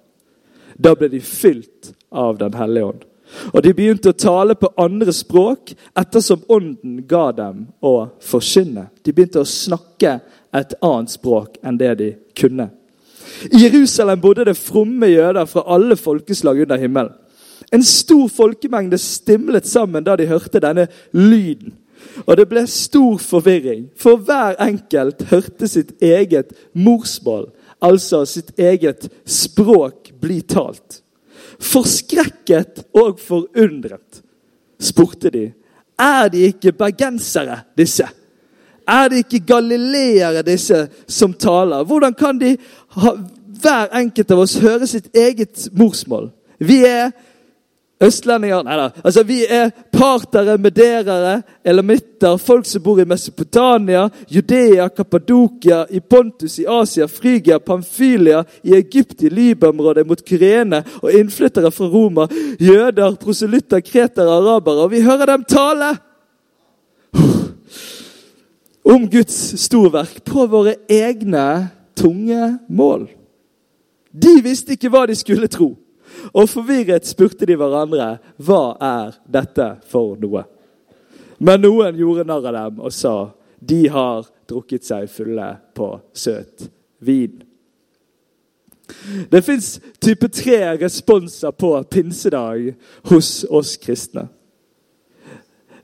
Da 0.76 0.94
ble 0.98 1.10
de 1.12 1.20
fylt 1.20 1.92
av 2.10 2.38
Den 2.38 2.54
hellige 2.54 2.84
ånd. 2.84 3.02
Og 3.50 3.62
de 3.64 3.72
begynte 3.74 4.12
å 4.12 4.18
tale 4.18 4.54
på 4.54 4.70
andre 4.78 5.12
språk 5.14 5.72
ettersom 5.98 6.44
ånden 6.52 7.00
ga 7.08 7.32
dem 7.34 7.64
å 7.82 7.94
forkynne. 8.22 8.88
De 9.02 9.12
begynte 9.12 9.42
å 9.42 9.48
snakke 9.48 10.18
et 10.54 10.74
annet 10.78 11.10
språk 11.10 11.58
enn 11.64 11.78
det 11.80 11.94
de 11.98 12.10
kunne. 12.38 12.68
I 13.50 13.64
Jerusalem 13.64 14.20
bodde 14.22 14.46
det 14.46 14.56
fromme 14.58 15.08
jøder 15.10 15.48
fra 15.50 15.64
alle 15.74 15.96
folkeslag 15.98 16.62
under 16.64 16.78
himmelen. 16.78 17.12
En 17.74 17.82
stor 17.84 18.28
folkemengde 18.30 18.98
stimlet 19.02 19.66
sammen 19.66 20.04
da 20.06 20.16
de 20.16 20.28
hørte 20.30 20.62
denne 20.62 20.86
lyden. 21.12 21.74
Og 22.28 22.36
det 22.38 22.46
ble 22.50 22.62
stor 22.70 23.18
forvirring, 23.18 23.88
for 23.98 24.20
hver 24.22 24.58
enkelt 24.62 25.24
hørte 25.30 25.66
sitt 25.68 25.94
eget 26.04 26.52
morsmål, 26.76 27.48
altså 27.82 28.22
sitt 28.28 28.52
eget 28.60 29.08
språk, 29.26 30.12
bli 30.20 30.42
talt. 30.46 31.00
Forskrekket 31.64 32.84
og 32.94 33.18
forundret 33.22 34.22
spurte 34.78 35.32
de, 35.32 35.48
er 35.98 36.28
de 36.28 36.46
ikke 36.50 36.74
bergensere, 36.76 37.62
disse? 37.78 38.06
Er 38.84 39.08
det 39.08 39.24
ikke 39.24 39.46
galileere, 39.46 40.42
disse 40.44 40.86
som 41.08 41.32
taler? 41.32 41.84
Hvordan 41.88 42.14
kan 42.14 42.38
de 42.38 42.56
ha, 42.98 43.14
hver 43.62 43.94
enkelt 43.96 44.34
av 44.34 44.42
oss 44.44 44.58
høre 44.60 44.86
sitt 44.90 45.08
eget 45.16 45.70
morsmål? 45.72 46.28
Vi 46.60 46.82
er 46.84 47.14
østlendinger 48.02 48.64
Nei 48.66 48.76
da. 48.78 48.86
Altså, 49.04 49.22
vi 49.26 49.42
er 49.46 49.70
partere, 49.92 50.56
mederere, 50.58 51.36
elamitter, 51.64 52.36
folk 52.42 52.66
som 52.66 52.82
bor 52.82 53.00
i 53.00 53.06
Mesopotamia, 53.08 54.08
Judea, 54.30 54.88
Kappadokia, 54.88 55.84
i 55.90 56.00
Pontus, 56.00 56.58
i 56.58 56.66
Asia, 56.68 57.06
Frygia, 57.08 57.58
Pamfylia, 57.58 58.44
i 58.62 58.74
Egypt, 58.78 59.22
i 59.22 59.30
Libanområdet, 59.30 60.06
mot 60.06 60.24
Kyrene, 60.24 60.82
og 61.02 61.12
innflyttere 61.12 61.70
fra 61.74 61.90
Roma, 61.92 62.26
jøder, 62.60 63.20
proselytter, 63.20 63.84
kretere, 63.84 64.40
arabere. 64.40 64.88
Og 64.88 64.92
vi 64.96 65.04
hører 65.04 65.32
dem 65.34 65.46
tale! 65.48 65.94
om 68.84 69.06
Guds 69.10 69.36
storverk 69.64 70.20
på 70.28 70.44
våre 70.46 70.76
egne 70.92 71.70
tunge 71.96 72.58
mål. 72.68 73.06
De 74.12 74.36
visste 74.44 74.76
ikke 74.76 74.90
hva 74.92 75.06
de 75.08 75.16
skulle 75.16 75.48
tro, 75.50 75.72
og 76.32 76.48
forvirret 76.50 77.06
spurte 77.08 77.46
de 77.48 77.56
hverandre 77.58 78.14
hva 78.42 78.62
er 78.80 79.16
dette 79.26 79.68
for 79.90 80.18
noe. 80.20 80.44
Men 81.38 81.64
noen 81.64 81.96
gjorde 81.98 82.26
narr 82.28 82.46
av 82.48 82.54
dem 82.58 82.84
og 82.84 82.94
sa 82.94 83.16
de 83.64 83.82
har 83.88 84.28
drukket 84.48 84.86
seg 84.86 85.08
fulle 85.10 85.48
på 85.76 85.88
søt 86.16 86.68
vin. 87.04 87.42
Det 89.32 89.40
fins 89.42 89.78
type 90.02 90.28
tre 90.28 90.58
responser 90.76 91.52
på 91.56 91.70
pinsedag 91.90 92.74
hos 93.08 93.44
oss 93.48 93.76
kristne. 93.80 94.28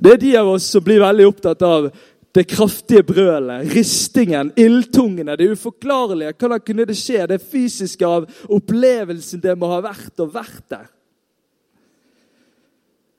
Det 0.00 0.12
er 0.14 0.20
de 0.20 0.30
av 0.40 0.48
oss 0.54 0.68
som 0.72 0.84
blir 0.84 1.00
veldig 1.02 1.26
opptatt 1.28 1.62
av 1.64 1.90
det 2.34 2.46
kraftige 2.46 3.02
brølet, 3.02 3.66
ristingen, 3.74 4.52
ildtungene, 4.56 5.34
det 5.36 5.50
uforklarlige. 5.50 6.34
Hvordan 6.38 6.62
kunne 6.66 6.86
det 6.86 6.98
skje? 6.98 7.26
Det 7.26 7.40
fysiske 7.42 8.06
av 8.06 8.28
opplevelsen 8.46 9.42
det 9.42 9.56
må 9.58 9.70
ha 9.72 9.80
vært 9.84 10.22
og 10.22 10.34
vært 10.36 10.64
der. 10.70 10.88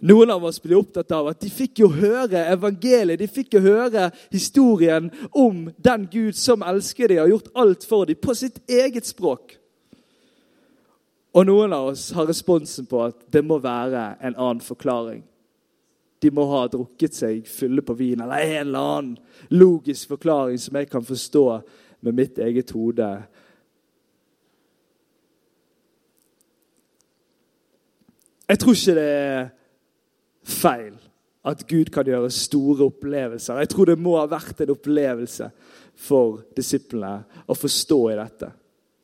Noen 0.01 0.31
av 0.33 0.45
oss 0.47 0.57
blir 0.61 0.79
opptatt 0.79 1.11
av 1.13 1.27
at 1.29 1.43
de 1.43 1.49
fikk 1.53 1.83
jo 1.83 1.91
høre 1.93 2.47
evangeliet, 2.49 3.19
de 3.21 3.27
fikk 3.29 3.59
jo 3.59 3.61
høre 3.67 4.07
historien 4.31 5.11
om 5.29 5.67
den 5.77 6.07
Gud 6.09 6.39
som 6.39 6.63
elsker 6.65 7.11
dem 7.11 7.21
har 7.21 7.29
gjort 7.29 7.51
alt 7.53 7.85
for 7.85 8.09
dem, 8.09 8.17
på 8.17 8.33
sitt 8.33 8.57
eget 8.65 9.05
språk. 9.05 9.59
Og 11.37 11.45
noen 11.47 11.75
av 11.75 11.91
oss 11.91 12.09
har 12.17 12.25
responsen 12.27 12.87
på 12.89 13.03
at 13.05 13.19
det 13.31 13.43
må 13.45 13.59
være 13.61 14.15
en 14.19 14.33
annen 14.33 14.63
forklaring. 14.65 15.21
De 16.21 16.29
må 16.33 16.45
ha 16.51 16.65
drukket 16.69 17.15
seg 17.17 17.47
fulle 17.49 17.81
på 17.85 17.95
vin, 17.97 18.21
eller 18.21 18.45
en 18.45 18.57
eller 18.67 18.89
annen 18.95 19.13
logisk 19.49 20.13
forklaring 20.13 20.59
som 20.61 20.77
jeg 20.77 20.89
kan 20.91 21.05
forstå 21.05 21.45
med 22.05 22.17
mitt 22.17 22.37
eget 22.41 22.73
hode. 22.75 23.09
Jeg 28.51 28.59
tror 28.59 28.75
ikke 28.75 28.97
det 28.97 29.07
er 29.07 29.49
feil 30.43 30.95
at 31.47 31.61
Gud 31.67 31.89
kan 31.93 32.05
gjøre 32.05 32.29
store 32.33 32.85
opplevelser. 32.91 33.61
Jeg 33.63 33.69
tror 33.71 33.89
det 33.89 33.99
må 33.99 34.17
ha 34.19 34.27
vært 34.29 34.61
en 34.61 34.73
opplevelse 34.75 35.47
for 35.97 36.41
disiplene 36.57 37.43
å 37.49 37.57
forstå 37.57 38.01
i 38.11 38.17
dette. 38.19 38.51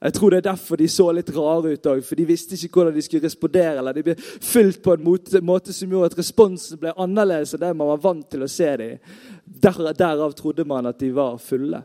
Jeg 0.01 0.13
tror 0.13 0.29
det 0.29 0.37
er 0.37 0.49
derfor 0.51 0.77
de 0.77 0.87
så 0.87 1.07
litt 1.15 1.29
rare 1.33 1.71
ut 1.73 1.87
òg, 1.89 2.03
for 2.05 2.19
de 2.19 2.25
visste 2.29 2.53
ikke 2.53 2.77
hvordan 2.77 2.93
de 2.93 3.01
skulle 3.01 3.25
respondere. 3.25 3.79
eller 3.79 3.97
De 3.97 4.03
ble 4.05 4.15
fylt 4.21 4.81
på 4.85 4.93
en 4.93 5.05
måte, 5.05 5.73
som 5.73 5.89
gjorde 5.89 6.11
at 6.11 6.17
responsen 6.19 6.77
ble 6.81 6.93
annerledes 6.93 7.55
enn 7.55 7.63
det 7.63 7.71
man 7.73 7.89
var 7.95 8.03
vant 8.03 8.27
til 8.29 8.45
å 8.45 8.51
se 8.51 8.69
dem. 8.77 8.99
Der, 9.45 9.79
derav 9.97 10.35
trodde 10.37 10.67
man 10.69 10.85
at 10.85 10.99
de 11.01 11.09
var 11.15 11.39
fulle. 11.41 11.81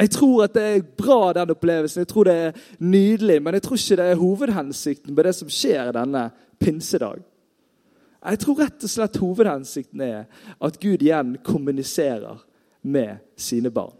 Jeg 0.00 0.14
tror 0.16 0.46
at 0.46 0.54
det 0.56 0.62
er 0.64 0.86
bra, 0.96 1.32
den 1.36 1.52
opplevelsen. 1.52 2.06
Jeg 2.06 2.08
tror 2.08 2.24
det 2.24 2.36
er 2.46 2.60
nydelig, 2.78 3.42
men 3.42 3.54
jeg 3.58 3.66
tror 3.66 3.76
ikke 3.76 4.00
det 4.00 4.06
er 4.08 4.22
hovedhensikten 4.22 5.14
med 5.14 5.28
det 5.28 5.34
som 5.36 5.52
skjer 5.52 5.92
denne 5.92 6.24
pinsedag. 6.60 7.20
Jeg 8.20 8.40
tror 8.40 8.60
rett 8.62 8.84
og 8.84 8.92
slett 8.92 9.20
hovedhensikten 9.20 10.00
er 10.04 10.24
at 10.56 10.80
Gud 10.80 11.04
igjen 11.04 11.36
kommuniserer 11.44 12.40
med 12.80 13.20
sine 13.36 13.72
barn. 13.72 13.99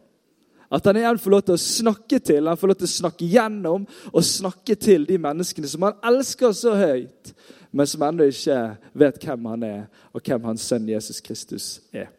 At 0.70 0.86
han 0.86 1.00
igjen 1.00 1.18
får 1.18 1.34
lov 1.34 1.42
til 1.46 1.56
å 1.56 1.62
snakke 1.62 2.20
til, 2.22 2.46
han 2.46 2.58
får 2.58 2.70
lov 2.70 2.78
til 2.78 2.86
å 2.86 2.92
snakke 2.92 3.30
gjennom 3.32 3.88
og 4.12 4.26
snakke 4.26 4.76
til 4.78 5.06
de 5.08 5.18
menneskene 5.18 5.70
som 5.70 5.88
han 5.88 5.98
elsker 6.12 6.54
så 6.54 6.76
høyt, 6.78 7.32
men 7.74 7.90
som 7.90 8.06
ennå 8.06 8.28
ikke 8.30 8.60
vet 9.02 9.18
hvem 9.24 9.50
han 9.50 9.66
er, 9.66 9.82
og 10.14 10.22
hvem 10.22 10.46
hans 10.50 10.68
sønn 10.70 10.88
Jesus 10.90 11.18
Kristus 11.24 11.72
er. 11.90 12.12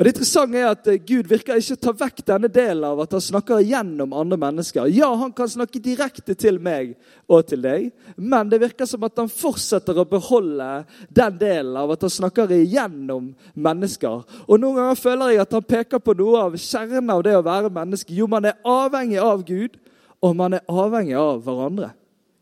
Og 0.00 0.06
Det 0.06 0.14
interessante 0.14 0.56
er 0.56 0.70
at 0.72 0.86
eh, 0.88 0.96
Gud 0.96 1.26
virker 1.28 1.58
ikke 1.60 1.74
å 1.76 1.80
ta 1.84 1.92
vekk 1.92 2.22
denne 2.30 2.48
delen 2.48 2.86
av 2.88 3.02
at 3.02 3.12
han 3.12 3.20
snakker 3.20 3.60
gjennom 3.68 4.14
andre 4.16 4.38
mennesker. 4.40 4.88
Ja, 4.96 5.10
han 5.20 5.34
kan 5.36 5.50
snakke 5.52 5.82
direkte 5.84 6.32
til 6.32 6.56
meg 6.56 6.94
og 7.28 7.44
til 7.50 7.60
deg, 7.60 7.90
men 8.16 8.48
det 8.48 8.62
virker 8.62 8.88
som 8.88 9.04
at 9.04 9.20
han 9.20 9.28
fortsetter 9.28 10.00
å 10.00 10.06
beholde 10.08 10.70
den 11.12 11.36
delen 11.44 11.76
av 11.76 11.92
at 11.92 12.08
han 12.08 12.14
snakker 12.16 12.48
igjennom 12.56 13.34
mennesker. 13.52 14.24
Og 14.48 14.56
Noen 14.56 14.80
ganger 14.80 15.04
føler 15.04 15.34
jeg 15.34 15.44
at 15.44 15.56
han 15.58 15.68
peker 15.76 16.00
på 16.00 16.16
noe 16.16 16.46
av 16.48 16.56
kjernen 16.56 17.12
av 17.12 17.20
det 17.28 17.36
å 17.36 17.44
være 17.44 17.76
menneske. 17.76 18.16
Jo, 18.16 18.24
man 18.24 18.48
er 18.48 18.56
avhengig 18.64 19.20
av 19.20 19.44
Gud, 19.44 19.76
og 20.24 20.32
man 20.40 20.56
er 20.56 20.64
avhengig 20.64 21.20
av 21.20 21.44
hverandre 21.44 21.92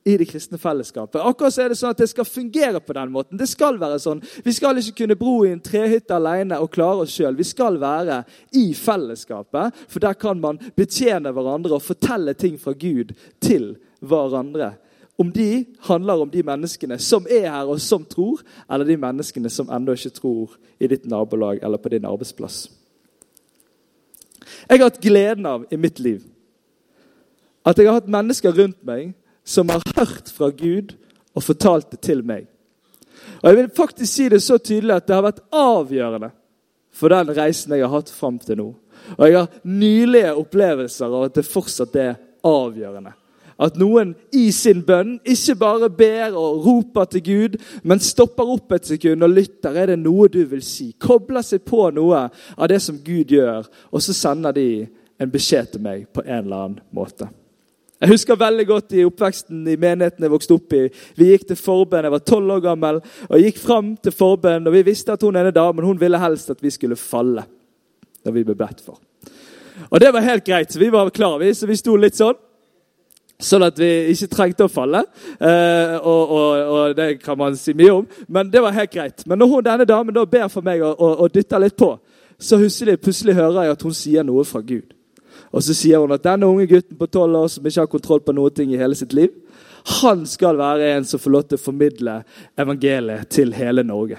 i 0.09 0.17
det 0.17 0.25
kristne 0.31 0.59
fellesskapet. 0.59 1.21
Akkurat 1.21 1.53
så 1.53 1.62
er 1.65 1.73
det 1.73 1.77
sånn 1.77 1.93
at 1.93 2.00
det 2.00 2.09
skal 2.09 2.25
fungere 2.25 2.81
på 2.81 2.95
den 2.97 3.11
måten. 3.12 3.37
Det 3.37 3.49
skal 3.50 3.77
være 3.81 3.99
sånn. 4.00 4.23
Vi 4.45 4.55
skal 4.57 4.81
ikke 4.81 5.03
kunne 5.03 5.19
bo 5.21 5.35
i 5.45 5.53
en 5.53 5.61
trehytte 5.65 6.17
alene 6.17 6.57
og 6.62 6.71
klare 6.73 7.05
oss 7.05 7.12
sjøl. 7.12 7.37
Vi 7.37 7.45
skal 7.45 7.77
være 7.83 8.23
i 8.57 8.71
fellesskapet, 8.79 9.77
for 9.85 10.05
der 10.05 10.17
kan 10.17 10.41
man 10.41 10.61
betjene 10.79 11.33
hverandre 11.37 11.77
og 11.77 11.85
fortelle 11.85 12.33
ting 12.38 12.57
fra 12.62 12.73
Gud 12.73 13.12
til 13.45 13.75
hverandre. 14.00 14.73
Om 15.19 15.35
de 15.35 15.67
handler 15.91 16.25
om 16.25 16.33
de 16.33 16.47
menneskene 16.47 16.97
som 17.03 17.27
er 17.29 17.50
her 17.50 17.69
og 17.69 17.83
som 17.83 18.07
tror, 18.09 18.41
eller 18.71 18.88
de 18.88 18.97
menneskene 18.97 19.50
som 19.53 19.69
ennå 19.69 19.99
ikke 19.99 20.15
tror 20.15 20.57
i 20.81 20.88
ditt 20.88 21.05
nabolag 21.11 21.61
eller 21.61 21.83
på 21.83 21.93
din 21.93 22.07
arbeidsplass. 22.09 22.69
Jeg 24.69 24.79
har 24.79 24.88
hatt 24.88 25.03
gleden 25.03 25.47
av 25.47 25.69
i 25.69 25.77
mitt 25.77 26.00
liv 26.00 26.25
at 27.69 27.77
jeg 27.77 27.88
har 27.88 27.99
hatt 27.99 28.09
mennesker 28.09 28.55
rundt 28.57 28.79
meg 28.87 29.11
som 29.49 29.71
har 29.73 29.85
hørt 29.97 30.28
fra 30.35 30.50
Gud 30.52 30.93
og 31.37 31.45
fortalt 31.47 31.93
det 31.95 32.02
til 32.05 32.21
meg. 32.26 32.47
Og 33.40 33.49
Jeg 33.49 33.57
vil 33.57 33.71
faktisk 33.76 34.12
si 34.12 34.28
det 34.28 34.43
så 34.43 34.59
tydelig 34.59 34.99
at 34.99 35.07
det 35.09 35.17
har 35.17 35.25
vært 35.25 35.45
avgjørende 35.55 36.31
for 36.93 37.12
den 37.12 37.31
reisen 37.37 37.73
jeg 37.76 37.87
har 37.87 37.95
hatt 37.95 38.11
fram 38.11 38.38
til 38.43 38.59
nå. 38.59 38.69
Og 39.17 39.25
jeg 39.25 39.38
har 39.38 39.62
nylige 39.62 40.35
opplevelser 40.35 41.07
av 41.07 41.28
at 41.28 41.38
det 41.38 41.47
fortsatt 41.47 41.97
er 41.97 42.19
avgjørende. 42.47 43.14
At 43.59 43.75
noen 43.78 44.12
i 44.38 44.52
sin 44.55 44.85
bønn 44.87 45.17
ikke 45.26 45.57
bare 45.59 45.88
ber 45.90 46.37
og 46.38 46.61
roper 46.67 47.09
til 47.11 47.25
Gud, 47.26 47.57
men 47.83 48.02
stopper 48.02 48.52
opp 48.55 48.76
et 48.76 48.87
sekund 48.87 49.26
og 49.26 49.35
lytter. 49.35 49.75
Er 49.75 49.90
det 49.90 49.99
noe 50.02 50.28
du 50.31 50.45
vil 50.47 50.62
si? 50.62 50.93
Kobler 50.95 51.43
seg 51.43 51.64
på 51.67 51.88
noe 51.95 52.28
av 52.55 52.71
det 52.71 52.78
som 52.85 53.00
Gud 53.02 53.35
gjør, 53.35 53.67
og 53.90 54.05
så 54.05 54.14
sender 54.14 54.55
de 54.55 54.69
en 55.19 55.33
beskjed 55.33 55.75
til 55.75 55.83
meg 55.83 56.07
på 56.14 56.23
en 56.23 56.45
eller 56.45 56.64
annen 56.69 56.81
måte. 56.95 57.26
Jeg 57.99 58.12
husker 58.12 58.38
veldig 58.38 58.64
godt 58.67 58.95
i 58.95 59.05
oppveksten 59.07 59.64
i 59.67 59.75
menigheten 59.81 60.23
jeg 60.23 60.31
vokste 60.31 60.55
opp 60.55 60.75
i. 60.78 60.85
Vi 61.19 61.33
gikk 61.33 61.49
til 61.49 61.59
forbønn. 61.59 62.07
Jeg 62.07 62.14
var 62.14 62.23
tolv 62.23 62.55
år 62.55 62.61
gammel 62.69 63.00
og 63.02 63.33
jeg 63.35 63.50
gikk 63.50 63.62
fram 63.64 63.95
til 63.99 64.14
forbønn. 64.14 64.69
Og 64.71 64.76
vi 64.76 64.85
visste 64.87 65.17
at 65.17 65.25
hun 65.26 65.38
ene 65.38 65.55
damen 65.55 65.87
hun 65.87 65.99
ville 65.99 66.21
helst 66.23 66.52
at 66.55 66.62
vi 66.62 66.71
skulle 66.71 66.99
falle 66.99 67.43
da 68.23 68.35
vi 68.35 68.45
ble 68.47 68.55
bedt 68.59 68.85
for. 68.85 69.00
Og 69.90 69.99
det 70.02 70.12
var 70.14 70.26
helt 70.26 70.45
greit, 70.47 70.71
så 70.73 70.78
vi 70.78 70.90
var 70.95 71.11
klare. 71.14 71.50
Så 71.55 71.67
vi 71.67 71.78
sto 71.78 71.97
litt 71.99 72.19
sånn. 72.19 72.38
Sånn 73.38 73.62
at 73.62 73.78
vi 73.78 73.88
ikke 74.11 74.26
trengte 74.33 74.67
å 74.67 74.71
falle. 74.71 75.05
Eh, 75.38 75.95
og, 75.99 76.23
og, 76.35 76.62
og, 76.75 76.95
det 76.99 77.21
kan 77.23 77.38
man 77.38 77.55
si 77.59 77.75
mye 77.78 77.93
om, 78.00 78.07
men 78.26 78.50
det 78.50 78.62
var 78.62 78.75
helt 78.75 78.90
greit. 78.90 79.23
Men 79.31 79.38
når 79.38 79.52
hun, 79.52 79.67
denne 79.67 79.87
damen 79.87 80.14
da 80.14 80.25
ber 80.26 80.49
for 80.50 80.67
meg 80.67 80.83
og, 80.83 80.99
og 80.99 81.31
dytter 81.35 81.62
litt 81.62 81.78
på, 81.78 81.93
så 82.38 82.59
husker 82.59 82.90
jeg, 82.90 83.02
plutselig 83.02 83.38
hører 83.38 83.69
jeg 83.69 83.76
at 83.76 83.85
hun 83.87 83.95
sier 83.95 84.26
noe 84.26 84.43
fra 84.47 84.62
Gud. 84.67 84.98
Og 85.52 85.64
så 85.64 85.76
sier 85.76 86.02
hun 86.02 86.12
at 86.12 86.25
denne 86.25 86.49
unge 86.49 86.67
gutten 86.69 86.99
på 86.99 87.09
tolv 87.11 87.38
år 87.40 87.52
som 87.52 87.67
ikke 87.67 87.85
har 87.85 87.93
kontroll 87.93 88.25
på 88.25 88.35
noe 88.37 88.52
ting 88.55 88.73
i 88.75 88.81
hele 88.81 88.99
sitt 88.99 89.14
liv, 89.17 89.33
han 90.02 90.26
skal 90.28 90.59
være 90.59 90.90
en 90.97 91.07
som 91.09 91.21
får 91.23 91.33
lov 91.33 91.47
til 91.49 91.57
å 91.57 91.62
formidle 91.62 92.19
evangeliet 92.61 93.31
til 93.33 93.55
hele 93.57 93.85
Norge. 93.87 94.19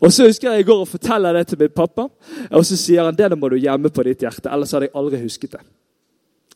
Og 0.00 0.10
så 0.12 0.26
husker 0.26 0.50
jeg 0.50 0.64
i 0.64 0.68
går 0.68 0.82
å 0.82 0.88
fortelle 0.88 1.32
det 1.36 1.46
til 1.50 1.60
min 1.60 1.72
pappa, 1.72 2.08
og 2.50 2.64
så 2.66 2.78
sier 2.78 3.06
han 3.06 3.16
det 3.16 3.30
må 3.38 3.50
du 3.52 3.58
gjemme 3.60 3.92
på 3.92 4.04
ditt 4.08 4.24
hjerte. 4.26 4.50
Ellers 4.52 4.74
hadde 4.74 4.88
jeg 4.88 4.96
aldri 4.98 5.22
husket 5.22 5.56
det 5.56 5.62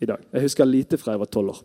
i 0.00 0.08
dag. 0.08 0.24
Jeg 0.32 0.48
husker 0.48 0.68
lite 0.68 0.98
fra 1.00 1.14
jeg 1.14 1.22
var 1.22 1.30
tolv 1.30 1.54
år. 1.54 1.62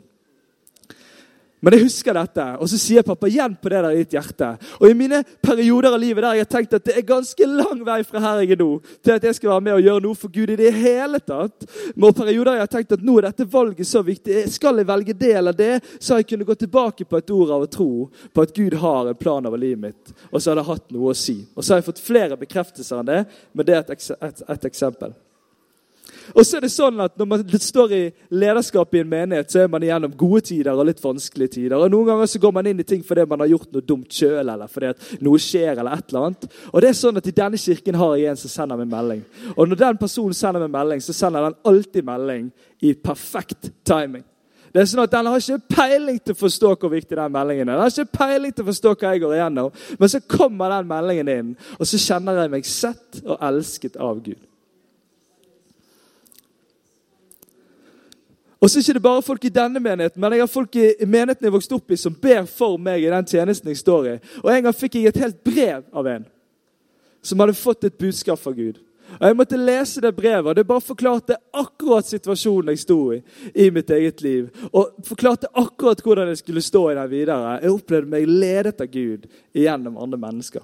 Men 1.65 1.73
jeg 1.73 1.87
husker 1.87 2.13
dette, 2.13 2.43
og 2.61 2.69
så 2.69 2.77
sier 2.77 3.01
pappa 3.01 3.25
igjen 3.25 3.55
på 3.57 3.71
det 3.73 3.79
der 3.81 3.95
i 3.95 4.03
ditt 4.03 4.11
hjerte. 4.13 4.51
Og 4.77 4.85
i 4.85 4.97
mine 4.97 5.23
perioder 5.41 5.95
av 5.95 6.03
livet 6.03 6.21
der 6.21 6.37
jeg 6.37 6.45
har 6.45 6.51
tenkt 6.51 6.75
at 6.77 6.85
det 6.85 6.93
er 6.99 7.07
ganske 7.07 7.47
lang 7.49 7.81
vei 7.87 7.95
fra 8.05 8.21
her 8.21 8.43
jeg 8.43 8.53
er 8.53 8.61
nå, 8.61 8.67
til 9.01 9.15
at 9.15 9.25
jeg 9.25 9.39
skal 9.39 9.55
være 9.55 9.65
med 9.65 9.77
og 9.79 9.87
gjøre 9.87 10.03
noe 10.05 10.19
for 10.21 10.35
Gud 10.35 10.53
i 10.53 10.59
det 10.59 10.69
hele 10.77 11.23
tatt. 11.25 11.65
Men 11.97 12.13
perioder 12.13 12.59
jeg 12.59 12.65
har 12.67 12.71
tenkt 12.75 12.93
at 12.93 13.07
nå 13.09 13.17
er 13.17 13.29
dette 13.31 13.49
valget 13.49 13.89
så 13.89 14.05
viktig. 14.05 14.45
Skal 14.53 14.83
jeg 14.83 14.91
velge 14.91 15.17
det 15.17 15.33
eller 15.41 15.57
det, 15.57 15.73
så 15.97 16.13
har 16.13 16.21
jeg 16.21 16.29
kunnet 16.35 16.51
gå 16.51 16.59
tilbake 16.67 17.09
på 17.09 17.17
et 17.17 17.33
ord 17.33 17.57
av 17.57 17.65
å 17.65 17.73
tro 17.79 17.91
på 18.13 18.45
at 18.45 18.53
Gud 18.53 18.77
har 18.85 19.09
en 19.09 19.21
plan 19.25 19.49
over 19.49 19.65
livet 19.65 19.87
mitt. 19.87 20.17
Og 20.29 20.37
så 20.37 20.53
har 20.53 20.61
det 20.61 20.69
hatt 20.69 20.93
noe 20.93 21.15
å 21.15 21.17
si. 21.17 21.39
Og 21.57 21.65
så 21.65 21.73
har 21.73 21.81
jeg 21.81 21.89
fått 21.89 22.05
flere 22.05 22.37
bekreftelser 22.37 23.01
enn 23.01 23.09
det, 23.09 23.23
men 23.57 23.65
det 23.65 23.79
er 23.79 23.87
et, 23.89 24.11
et, 24.21 24.49
et 24.53 24.69
eksempel. 24.69 25.17
Og 26.33 26.45
så 26.45 26.57
er 26.57 26.65
det 26.65 26.71
sånn 26.73 26.99
at 27.03 27.17
Når 27.19 27.27
man 27.29 27.43
står 27.61 27.93
i 27.93 28.01
lederskap 28.33 28.95
i 28.95 29.01
en 29.03 29.09
menighet, 29.09 29.51
så 29.51 29.63
er 29.63 29.71
man 29.71 29.83
igjennom 29.83 30.13
gode 30.17 30.41
tider 30.49 30.73
og 30.73 30.87
litt 30.89 31.03
vanskelige 31.03 31.55
tider. 31.57 31.77
Og 31.77 31.91
Noen 31.91 32.09
ganger 32.09 32.29
så 32.31 32.41
går 32.41 32.53
man 32.55 32.69
inn 32.71 32.81
i 32.81 32.87
ting 32.87 33.03
fordi 33.05 33.25
man 33.29 33.43
har 33.43 33.51
gjort 33.53 33.71
noe 33.73 33.85
dumt 33.85 34.11
sjøl, 34.13 34.43
eller 34.43 34.71
fordi 34.71 34.91
at 34.93 35.09
noe 35.21 35.41
skjer. 35.41 35.73
eller 35.77 35.93
et 35.93 36.09
eller 36.09 36.29
annet. 36.29 36.47
Og 36.71 36.81
det 36.81 36.89
er 36.89 36.99
sånn 36.99 37.17
at 37.17 37.27
I 37.27 37.35
denne 37.35 37.57
kirken 37.61 37.99
har 38.01 38.15
jeg 38.15 38.31
en 38.31 38.39
som 38.43 38.53
sender 38.53 38.79
meg 38.81 38.93
melding. 38.93 39.25
Og 39.55 39.67
Når 39.69 39.81
den 39.83 39.97
personen 39.97 40.33
sender 40.33 40.65
meg 40.65 40.71
melding, 40.71 41.01
så 41.01 41.13
sender 41.13 41.49
den 41.49 41.59
alltid 41.65 42.05
melding 42.05 42.51
i 42.81 42.93
perfekt 42.93 43.71
timing. 43.85 44.23
Det 44.75 44.81
er 44.81 44.89
sånn 44.91 45.05
at 45.05 45.13
Den 45.13 45.29
har 45.31 45.39
ikke 45.39 45.71
peiling 45.71 46.17
til 46.19 46.35
å 46.35 46.41
forstå 46.41 46.73
hvor 46.75 46.91
viktig 46.91 47.15
den 47.15 47.31
meldingen 47.31 47.69
er. 47.69 47.77
Den 47.77 47.85
har 47.85 47.93
ikke 47.93 48.17
peiling 48.17 48.51
til 48.51 48.65
å 48.65 48.67
forstå 48.67 48.91
hva 48.91 49.13
jeg 49.13 49.21
går 49.23 49.35
igjennom. 49.37 49.69
Men 50.01 50.11
så 50.11 50.19
kommer 50.27 50.73
den 50.73 50.89
meldingen 50.89 51.31
inn, 51.31 51.53
og 51.79 51.87
så 51.87 51.99
kjenner 52.01 52.41
jeg 52.41 52.51
meg 52.51 52.67
sett 52.67 53.21
og 53.23 53.39
elsket 53.39 53.95
av 53.95 54.19
Gud. 54.25 54.41
Og 58.61 58.69
så 58.69 58.79
er 58.79 58.83
det 58.83 58.95
ikke 58.95 59.03
bare 59.03 59.21
folk 59.25 59.45
i 59.45 59.51
denne 59.53 59.79
menigheten, 59.83 60.21
men 60.21 60.33
jeg 60.33 60.41
har 60.41 60.51
folk 60.51 60.75
i 60.79 60.87
menigheten 61.05 61.45
jeg 61.47 61.53
vokste 61.53 61.75
opp 61.75 61.91
i, 61.91 61.99
som 61.99 62.15
ber 62.21 62.45
for 62.49 62.79
meg 62.81 63.03
i 63.03 63.11
den 63.11 63.27
tjenesten 63.27 63.71
jeg 63.71 63.81
står 63.81 64.07
i. 64.07 64.15
Og 64.43 64.51
En 64.53 64.63
gang 64.63 64.75
fikk 64.75 64.95
jeg 64.95 65.11
et 65.11 65.21
helt 65.21 65.43
brev 65.43 65.83
av 65.91 66.07
en 66.07 66.25
som 67.25 67.41
hadde 67.41 67.57
fått 67.57 67.83
et 67.83 67.97
budskap 67.97 68.39
fra 68.39 68.53
Gud. 68.53 68.77
Og 69.19 69.27
Jeg 69.27 69.37
måtte 69.37 69.57
lese 69.57 70.01
det 70.01 70.15
brevet, 70.15 70.49
og 70.49 70.55
det 70.55 70.67
bare 70.67 70.81
forklarte 70.81 71.37
akkurat 71.53 72.07
situasjonen 72.07 72.73
jeg 72.73 72.83
sto 72.83 72.99
i 73.13 73.21
i 73.53 73.69
mitt 73.69 73.89
eget 73.89 74.21
liv. 74.21 74.49
Og 74.73 74.95
forklarte 75.05 75.51
akkurat 75.53 76.01
hvordan 76.01 76.31
jeg 76.31 76.41
skulle 76.41 76.61
stå 76.61 76.89
i 76.91 76.95
den 76.95 77.09
videre. 77.09 77.59
Jeg 77.61 77.71
opplevde 77.71 78.09
meg 78.09 78.27
ledet 78.29 78.81
av 78.81 78.87
Gud 78.91 79.27
gjennom 79.53 79.97
andre 79.97 80.17
mennesker. 80.17 80.61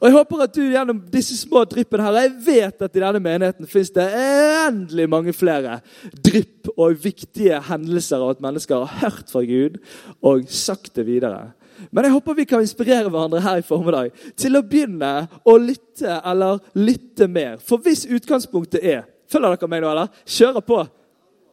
Og 0.00 0.08
Jeg 0.08 0.16
håper 0.16 0.42
at 0.46 0.54
du 0.56 0.62
gjennom 0.64 1.00
disse 1.12 1.36
små 1.36 1.60
dryppene 1.68 2.06
her, 2.06 2.18
jeg 2.22 2.36
vet 2.46 2.84
at 2.86 2.94
i 2.96 3.02
denne 3.02 3.20
menigheten 3.20 3.68
fins 3.68 3.92
det 3.92 4.06
endelig 4.16 5.06
mange 5.12 5.34
flere 5.36 5.82
drypp 6.24 6.70
og 6.72 6.96
viktige 7.04 7.58
hendelser 7.68 8.24
av 8.24 8.32
at 8.32 8.40
mennesker 8.44 8.86
har 8.86 9.02
hørt 9.04 9.28
fra 9.28 9.44
Gud 9.44 9.76
og 10.24 10.48
sagt 10.48 10.94
det 10.96 11.04
videre. 11.04 11.50
Men 11.92 12.08
jeg 12.08 12.14
håper 12.16 12.38
vi 12.38 12.48
kan 12.48 12.64
inspirere 12.64 13.12
hverandre 13.12 13.42
her 13.44 13.60
i 13.60 13.66
formiddag 13.66 14.16
til 14.40 14.56
å 14.56 14.64
begynne 14.64 15.12
å 15.44 15.56
lytte 15.60 16.16
eller 16.24 16.64
lytte 16.80 17.28
mer. 17.28 17.60
For 17.60 17.80
hvis 17.84 18.06
utgangspunktet 18.08 18.84
er 18.84 19.08
Følger 19.30 19.52
dere 19.54 19.68
meg 19.70 19.84
nå, 19.84 19.90
eller? 19.92 20.08
Kjører 20.26 20.64
på. 20.66 20.76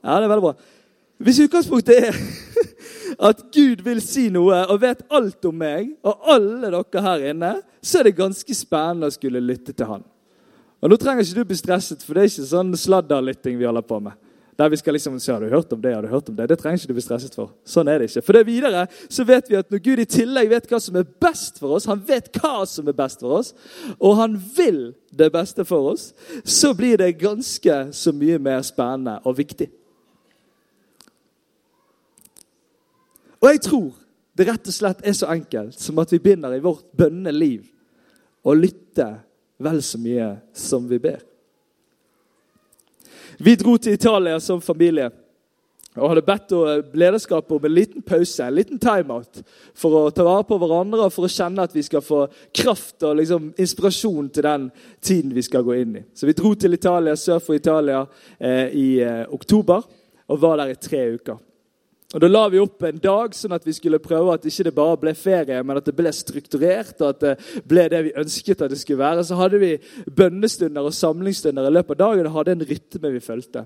Ja, 0.02 0.16
det 0.18 0.26
er 0.26 0.32
veldig 0.32 0.46
bra. 0.48 0.54
Hvis 1.22 1.44
utgangspunktet 1.44 2.08
er 2.08 2.16
at 3.16 3.42
Gud 3.54 3.82
vil 3.86 4.02
si 4.04 4.28
noe 4.34 4.64
og 4.68 4.82
vet 4.84 5.06
alt 5.14 5.48
om 5.48 5.58
meg 5.58 5.94
og 6.04 6.30
alle 6.34 6.72
dere 6.72 7.04
her 7.08 7.26
inne, 7.32 7.56
så 7.82 8.02
er 8.02 8.10
det 8.10 8.20
ganske 8.20 8.58
spennende 8.58 9.10
å 9.10 9.16
skulle 9.16 9.44
lytte 9.44 9.74
til 9.74 9.90
han. 9.90 10.06
Og 10.82 10.92
Nå 10.92 10.98
trenger 11.02 11.26
ikke 11.26 11.42
du 11.42 11.50
bli 11.50 11.58
stresset, 11.58 12.04
for 12.06 12.14
det 12.14 12.24
er 12.24 12.32
ikke 12.32 12.50
sånn 12.52 12.74
sladderlytting 12.78 13.58
vi 13.58 13.66
holder 13.66 13.86
på 13.86 14.02
med. 14.04 14.18
Der 14.58 14.70
vi 14.70 14.78
skal 14.78 14.94
liksom 14.94 15.20
si, 15.22 15.32
har 15.32 15.42
du 15.42 15.50
hørt 15.50 15.74
om 15.74 15.82
det, 15.82 15.94
har 15.94 16.02
du 16.02 16.10
hørt 16.10 16.30
om 16.30 16.36
det? 16.36 16.48
Det 16.50 16.58
trenger 16.58 16.80
ikke 16.80 16.90
du 16.90 16.98
bli 16.98 17.06
stresset 17.06 17.36
for. 17.38 17.52
Sånn 17.66 17.90
er 17.92 18.02
det 18.02 18.08
ikke. 18.10 18.24
For 18.26 18.38
det 18.38 18.48
videre 18.48 18.88
så 19.06 19.26
vet 19.28 19.50
vi 19.52 19.58
at 19.60 19.70
når 19.70 19.84
Gud 19.86 20.02
i 20.02 20.08
tillegg 20.10 20.50
vet 20.50 20.70
hva 20.70 20.80
som 20.82 20.98
er 20.98 21.06
best 21.22 21.62
for 21.62 21.76
oss, 21.78 21.86
han 21.90 22.02
vet 22.06 22.32
hva 22.40 22.64
som 22.70 22.90
er 22.90 22.98
best 22.98 23.22
for 23.22 23.38
oss, 23.38 23.52
og 24.00 24.18
han 24.18 24.38
vil 24.58 24.80
det 25.14 25.30
beste 25.34 25.66
for 25.66 25.92
oss, 25.94 26.10
så 26.42 26.74
blir 26.78 26.98
det 26.98 27.20
ganske 27.22 27.78
så 27.94 28.14
mye 28.18 28.42
mer 28.42 28.66
spennende 28.66 29.20
og 29.30 29.38
viktig. 29.38 29.70
Og 33.42 33.50
jeg 33.52 33.64
tror 33.68 33.90
det 34.38 34.48
rett 34.48 34.70
og 34.70 34.76
slett 34.76 35.06
er 35.06 35.16
så 35.18 35.30
enkelt 35.34 35.80
som 35.82 35.98
at 36.02 36.12
vi 36.14 36.22
begynner 36.22 36.54
i 36.54 36.62
vårt 36.64 36.86
bønneliv 36.98 37.66
å 38.46 38.54
lytte 38.58 39.08
vel 39.58 39.80
så 39.82 40.00
mye 40.02 40.28
som 40.54 40.86
vi 40.90 41.00
ber. 41.02 41.24
Vi 43.38 43.56
dro 43.58 43.76
til 43.78 43.98
Italia 43.98 44.40
som 44.42 44.62
familie 44.62 45.10
og 45.98 46.12
hadde 46.12 46.22
bedt 46.26 46.52
lederskapet 46.94 47.56
om 47.56 47.66
en 47.66 47.74
liten 47.74 48.04
pause, 48.06 48.46
en 48.46 48.54
liten 48.54 48.78
timeout, 48.82 49.40
for 49.74 49.98
å 49.98 50.12
ta 50.14 50.26
vare 50.28 50.46
på 50.46 50.60
hverandre 50.62 51.08
og 51.08 51.14
for 51.14 51.26
å 51.26 51.32
kjenne 51.32 51.66
at 51.66 51.74
vi 51.74 51.82
skal 51.86 52.04
få 52.06 52.28
kraft 52.54 53.02
og 53.08 53.18
liksom, 53.18 53.50
inspirasjon 53.58 54.30
til 54.34 54.46
den 54.46 54.68
tiden 55.02 55.34
vi 55.34 55.46
skal 55.46 55.66
gå 55.66 55.74
inn 55.80 55.96
i. 55.98 56.04
Så 56.14 56.30
vi 56.30 56.38
dro 56.38 56.54
til 56.54 56.78
Italia, 56.78 57.18
sør 57.18 57.42
for 57.42 57.58
Italia 57.58 58.04
eh, 58.38 58.78
i 58.78 58.88
eh, 59.02 59.24
oktober 59.34 59.90
og 60.28 60.42
var 60.44 60.62
der 60.62 60.76
i 60.76 60.80
tre 60.82 61.02
uker. 61.18 61.42
Og 62.16 62.22
Da 62.24 62.28
la 62.30 62.46
vi 62.48 62.60
opp 62.64 62.86
en 62.88 63.00
dag 63.04 63.34
sånn 63.36 63.52
at 63.52 63.66
vi 63.68 63.74
skulle 63.76 64.00
prøve 64.00 64.32
at 64.38 64.46
ikke 64.48 64.64
det 64.70 64.76
bare 64.78 65.00
ble 65.02 65.12
ferie, 65.12 65.58
men 65.60 65.76
at 65.76 65.90
det 65.90 65.96
ble 65.96 66.14
strukturert, 66.16 66.96
og 67.02 67.10
at 67.10 67.20
det 67.20 67.64
ble 67.68 67.84
det 67.92 68.00
vi 68.06 68.14
ønsket 68.16 68.64
at 68.64 68.72
det 68.72 68.80
skulle 68.80 69.02
være. 69.02 69.26
Så 69.28 69.36
hadde 69.36 69.60
vi 69.60 69.74
bønnestunder 70.16 70.88
og 70.88 70.96
samlingsstunder 70.96 71.68
i 71.68 71.74
løpet 71.76 71.98
av 71.98 72.06
dagen 72.06 72.30
og 72.30 72.38
hadde 72.40 72.56
en 72.56 72.64
rytme 72.70 73.12
vi 73.12 73.20
fulgte. 73.20 73.66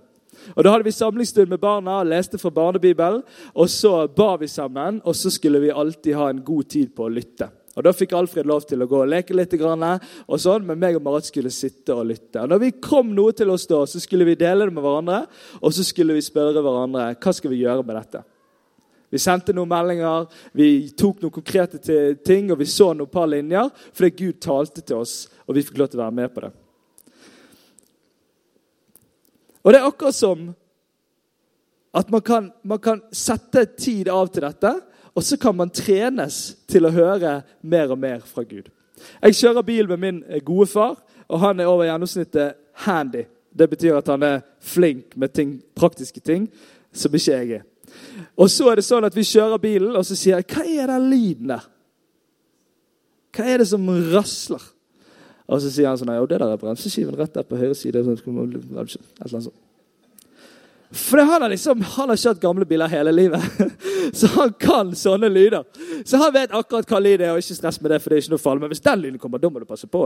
Og 0.55 0.63
Da 0.63 0.71
hadde 0.73 0.87
vi 0.87 0.95
samlingsstund 0.95 1.53
med 1.53 1.61
barna, 1.61 2.01
leste 2.01 2.39
fra 2.41 2.49
barnebibelen, 2.49 3.21
og 3.53 3.69
så 3.69 4.07
ba 4.09 4.35
vi 4.41 4.47
sammen. 4.49 5.03
Og 5.05 5.15
så 5.15 5.29
skulle 5.29 5.61
vi 5.61 5.69
alltid 5.69 6.15
ha 6.15 6.29
en 6.29 6.41
god 6.41 6.63
tid 6.63 6.95
på 6.95 7.05
å 7.05 7.13
lytte. 7.13 7.51
Og 7.77 7.83
Da 7.83 7.93
fikk 7.93 8.17
Alfred 8.17 8.49
lov 8.49 8.65
til 8.67 8.81
å 8.81 8.89
gå 8.89 9.03
og 9.03 9.11
leke 9.11 9.35
litt, 9.37 9.53
og 9.53 10.39
sånn, 10.39 10.65
men 10.65 10.79
meg 10.79 10.95
og 10.95 11.03
Marit 11.03 11.29
skulle 11.29 11.53
sitte 11.53 11.93
og 11.93 12.09
lytte. 12.09 12.41
Og 12.41 12.49
når 12.49 12.59
vi 12.59 12.71
kom 12.71 13.13
noe 13.13 13.31
til 13.31 13.49
oss 13.49 13.67
da, 13.67 13.85
så 13.85 14.01
skulle 14.01 14.25
vi 14.25 14.35
dele 14.35 14.65
det 14.65 14.73
med 14.73 14.83
hverandre, 14.83 15.27
og 15.61 15.71
så 15.71 15.85
skulle 15.85 16.13
vi 16.17 16.25
spørre 16.25 16.59
hverandre 16.59 17.15
hva 17.15 17.33
skal 17.33 17.51
vi 17.51 17.61
gjøre 17.61 17.85
med 17.85 17.95
dette. 17.95 18.25
Vi 19.11 19.19
sendte 19.19 19.53
noen 19.53 19.69
meldinger, 19.69 20.29
vi 20.55 20.89
tok 20.97 21.19
noen 21.21 21.33
konkrete 21.35 21.81
ting, 22.23 22.51
og 22.51 22.61
vi 22.61 22.69
så 22.69 22.93
noen 22.95 23.11
par 23.11 23.27
linjer 23.27 23.69
fordi 23.91 24.11
Gud 24.15 24.39
talte 24.43 24.81
til 24.81 25.03
oss, 25.03 25.25
og 25.45 25.57
vi 25.57 25.65
fikk 25.67 25.81
lov 25.81 25.91
til 25.91 25.99
å 25.99 26.05
være 26.05 26.17
med 26.21 26.31
på 26.31 26.45
det. 26.45 26.51
Og 29.61 29.73
det 29.73 29.81
er 29.81 29.89
akkurat 29.89 30.17
som 30.17 30.47
at 31.91 32.09
man 32.09 32.21
kan, 32.21 32.51
man 32.63 32.79
kan 32.79 33.01
sette 33.11 33.65
tid 33.75 34.07
av 34.09 34.31
til 34.31 34.45
dette. 34.47 34.71
Og 35.11 35.23
så 35.23 35.37
kan 35.37 35.55
man 35.55 35.69
trenes 35.75 36.53
til 36.71 36.87
å 36.87 36.93
høre 36.95 37.41
mer 37.61 37.91
og 37.91 37.99
mer 37.99 38.21
fra 38.23 38.45
Gud. 38.47 38.69
Jeg 39.19 39.35
kjører 39.35 39.65
bil 39.67 39.89
med 39.89 39.99
min 39.99 40.21
eh, 40.29 40.39
gode 40.45 40.69
far, 40.71 41.01
og 41.27 41.41
han 41.41 41.59
er 41.59 41.67
over 41.67 41.87
gjennomsnittet 41.89 42.55
handy. 42.85 43.25
Det 43.51 43.67
betyr 43.73 43.97
at 43.99 44.07
han 44.07 44.23
er 44.23 44.39
flink 44.63 45.17
med 45.19 45.33
ting, 45.35 45.57
praktiske 45.75 46.23
ting 46.23 46.47
som 46.95 47.11
ikke 47.11 47.35
jeg 47.35 47.59
er. 47.59 47.67
Og 48.37 48.49
så 48.49 48.69
er 48.71 48.79
det 48.79 48.85
sånn 48.85 49.05
at 49.07 49.15
vi 49.15 49.25
kjører 49.27 49.61
bilen, 49.61 49.95
og 49.95 50.05
så 50.05 50.15
sier 50.15 50.37
jeg 50.37 50.47
'Hva 50.47 50.63
er 50.65 50.87
den 50.87 51.09
lyden 51.09 51.47
der?' 51.47 51.67
Hva 53.31 53.45
er 53.45 53.57
det 53.57 53.67
som 53.67 53.87
rasler? 53.87 54.61
Og 55.47 55.61
så 55.61 55.71
sier 55.71 55.87
han 55.87 55.97
sånn 55.97 56.15
'Jo, 56.15 56.25
det 56.25 56.39
der 56.39 56.51
er 56.51 56.57
bremseskiven 56.57 57.17
rett 57.17 57.33
der 57.33 57.43
på 57.43 57.57
høyre 57.57 57.75
side.' 57.75 57.95
Et 57.95 58.05
eller 58.05 58.17
annet 58.81 59.43
sånt. 59.43 59.53
For 60.91 61.17
han 61.23 61.41
har 61.41 61.49
liksom, 61.49 61.81
han 61.81 62.09
har 62.09 62.17
kjørt 62.19 62.41
gamle 62.41 62.65
biler 62.67 62.87
hele 62.91 63.11
livet, 63.11 63.43
så 64.19 64.27
han 64.27 64.53
kan 64.59 64.95
sånne 64.95 65.29
lyder. 65.29 65.63
Så 66.05 66.17
han 66.17 66.33
vet 66.33 66.51
akkurat 66.51 66.89
hva 66.89 66.99
lyd 66.99 67.19
det 67.21 67.27
er, 67.27 67.35
og 67.35 67.43
ikke 67.43 67.55
stress 67.55 67.79
med 67.81 67.91
det. 67.93 67.99
for 68.01 68.11
det 68.11 68.17
er 68.17 68.23
ikke 68.25 68.33
noe 68.33 68.43
farlig. 68.43 68.61
Men 68.63 68.71
hvis 68.73 68.83
den 68.83 69.01
lyden 69.01 69.19
kommer, 69.19 69.39
da 69.39 69.49
må 69.49 69.61
du 69.61 69.65
passe 69.69 69.87
på. 69.87 70.01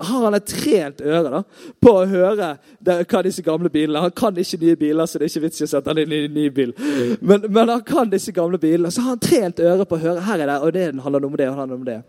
Har 0.00 0.24
han 0.24 0.38
et 0.38 0.48
trent 0.50 1.04
øre 1.04 1.30
da, 1.36 1.42
på 1.80 1.92
å 2.00 2.06
høre 2.10 2.50
det, 2.80 2.98
hva 3.10 3.22
disse 3.22 3.44
gamle 3.44 3.70
bilene 3.70 4.02
Han 4.02 4.14
kan 4.16 4.36
ikke 4.38 4.60
nye 4.62 4.76
biler, 4.80 5.06
så 5.06 5.18
det 5.18 5.28
er 5.28 5.32
ikke 5.32 5.46
vits 5.46 5.62
i 5.62 5.68
å 5.68 5.70
sette 5.70 5.92
han 5.92 6.02
inn 6.02 6.12
i 6.12 6.24
en 6.26 6.34
ny 6.34 6.48
bil. 6.50 6.74
Men, 7.20 7.46
men, 7.48 7.68
han 7.68 7.84
kan 7.86 8.10
disse 8.10 8.34
gamle 8.34 8.58
bilene, 8.58 8.90
så 8.90 9.04
har 9.04 9.14
han 9.14 9.22
trent 9.22 9.62
øre 9.62 9.86
på 9.86 9.98
å 9.98 10.04
høre 10.04 10.26
her 10.26 10.42
er 10.42 10.50
det, 10.50 10.58
og 10.60 10.74
det 10.74 10.90
handler 11.04 11.30
om 11.30 11.38
det 11.38 11.48
og 11.48 11.56
det 11.56 11.60
handler 11.60 11.80
om 11.80 11.88
det. 11.88 12.02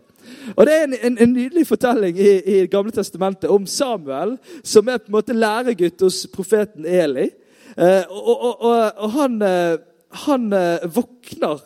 Og 0.56 0.66
Det 0.66 0.74
er 0.74 0.84
en, 0.84 0.94
en, 1.02 1.18
en 1.22 1.32
nydelig 1.32 1.66
fortelling 1.66 2.18
i, 2.18 2.30
i 2.42 2.66
Gamle 2.70 2.90
testamentet 2.94 3.50
om 3.50 3.66
Samuel, 3.66 4.36
som 4.64 4.88
er 4.88 4.98
på 4.98 5.10
en 5.10 5.18
måte 5.18 5.36
læregutt 5.36 6.02
hos 6.02 6.24
profeten 6.32 6.86
Eli. 6.86 7.28
Eh, 7.76 8.02
og, 8.10 8.34
og, 8.34 8.64
og, 8.64 8.92
og 8.96 9.10
han, 9.10 9.36
eh, 9.42 9.76
han 10.24 10.52
eh, 10.52 10.86
våkner 10.88 11.64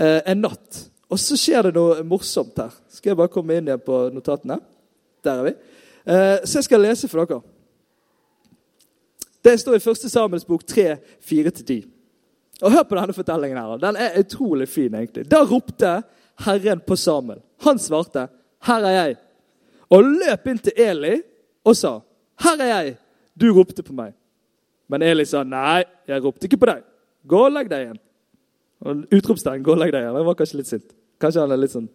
en 0.00 0.38
natt, 0.40 0.78
og 1.12 1.18
så 1.20 1.36
skjer 1.36 1.66
det 1.66 1.74
noe 1.76 2.00
morsomt 2.08 2.56
her. 2.56 2.72
Skal 2.88 3.10
jeg 3.10 3.18
bare 3.18 3.32
komme 3.34 3.58
inn 3.58 3.66
igjen 3.68 3.82
på 3.84 3.98
notatene? 4.14 4.56
Der 5.20 5.42
er 5.42 5.44
vi. 5.44 5.52
Så 6.48 6.56
jeg 6.56 6.64
skal 6.64 6.80
lese 6.80 7.10
for 7.10 7.28
dere. 7.28 7.42
Det 9.44 9.58
står 9.60 9.76
i 9.76 9.82
1. 9.90 10.06
Samuels 10.14 10.46
bok 10.48 10.64
3, 10.64 10.96
4-10. 11.20 11.82
Og 12.62 12.72
Hør 12.72 12.82
på 12.82 12.96
denne 12.96 13.12
fortellingen. 13.12 13.58
her. 13.58 13.76
Den 13.76 13.96
er 13.96 14.18
utrolig 14.20 14.68
fin. 14.68 14.94
egentlig. 14.94 15.30
Da 15.30 15.42
ropte 15.42 16.02
Herren 16.44 16.80
på 16.80 16.96
Samuel. 16.96 17.40
Han 17.60 17.78
svarte, 17.78 18.28
'Her 18.62 18.84
er 18.84 18.90
jeg.' 18.90 19.16
Og 19.90 20.04
løp 20.04 20.46
inn 20.46 20.58
til 20.58 20.72
Eli 20.76 21.22
og 21.64 21.76
sa, 21.76 22.00
'Her 22.38 22.60
er 22.60 22.66
jeg. 22.66 22.96
Du 23.40 23.52
ropte 23.52 23.82
på 23.82 23.92
meg.' 23.92 24.14
Men 24.88 25.02
Eli 25.02 25.24
sa, 25.24 25.42
'Nei, 25.42 25.84
jeg 26.08 26.24
ropte 26.24 26.44
ikke 26.44 26.56
på 26.56 26.66
deg. 26.66 26.82
Gå 27.26 27.44
og 27.46 27.52
legg 27.52 27.68
deg 27.70 27.86
igjen.' 27.86 28.00
Og 28.80 29.04
Utropstegn 29.12 29.62
'gå 29.62 29.72
og 29.72 29.78
legg 29.78 29.92
deg 29.92 30.02
igjen'. 30.02 30.16
Jeg 30.16 30.26
var 30.26 30.34
kanskje 30.34 30.56
litt 30.56 30.66
sint. 30.66 30.94
Kanskje 31.20 31.40
han 31.40 31.52
er 31.52 31.60
litt 31.60 31.74
sånn 31.74 31.88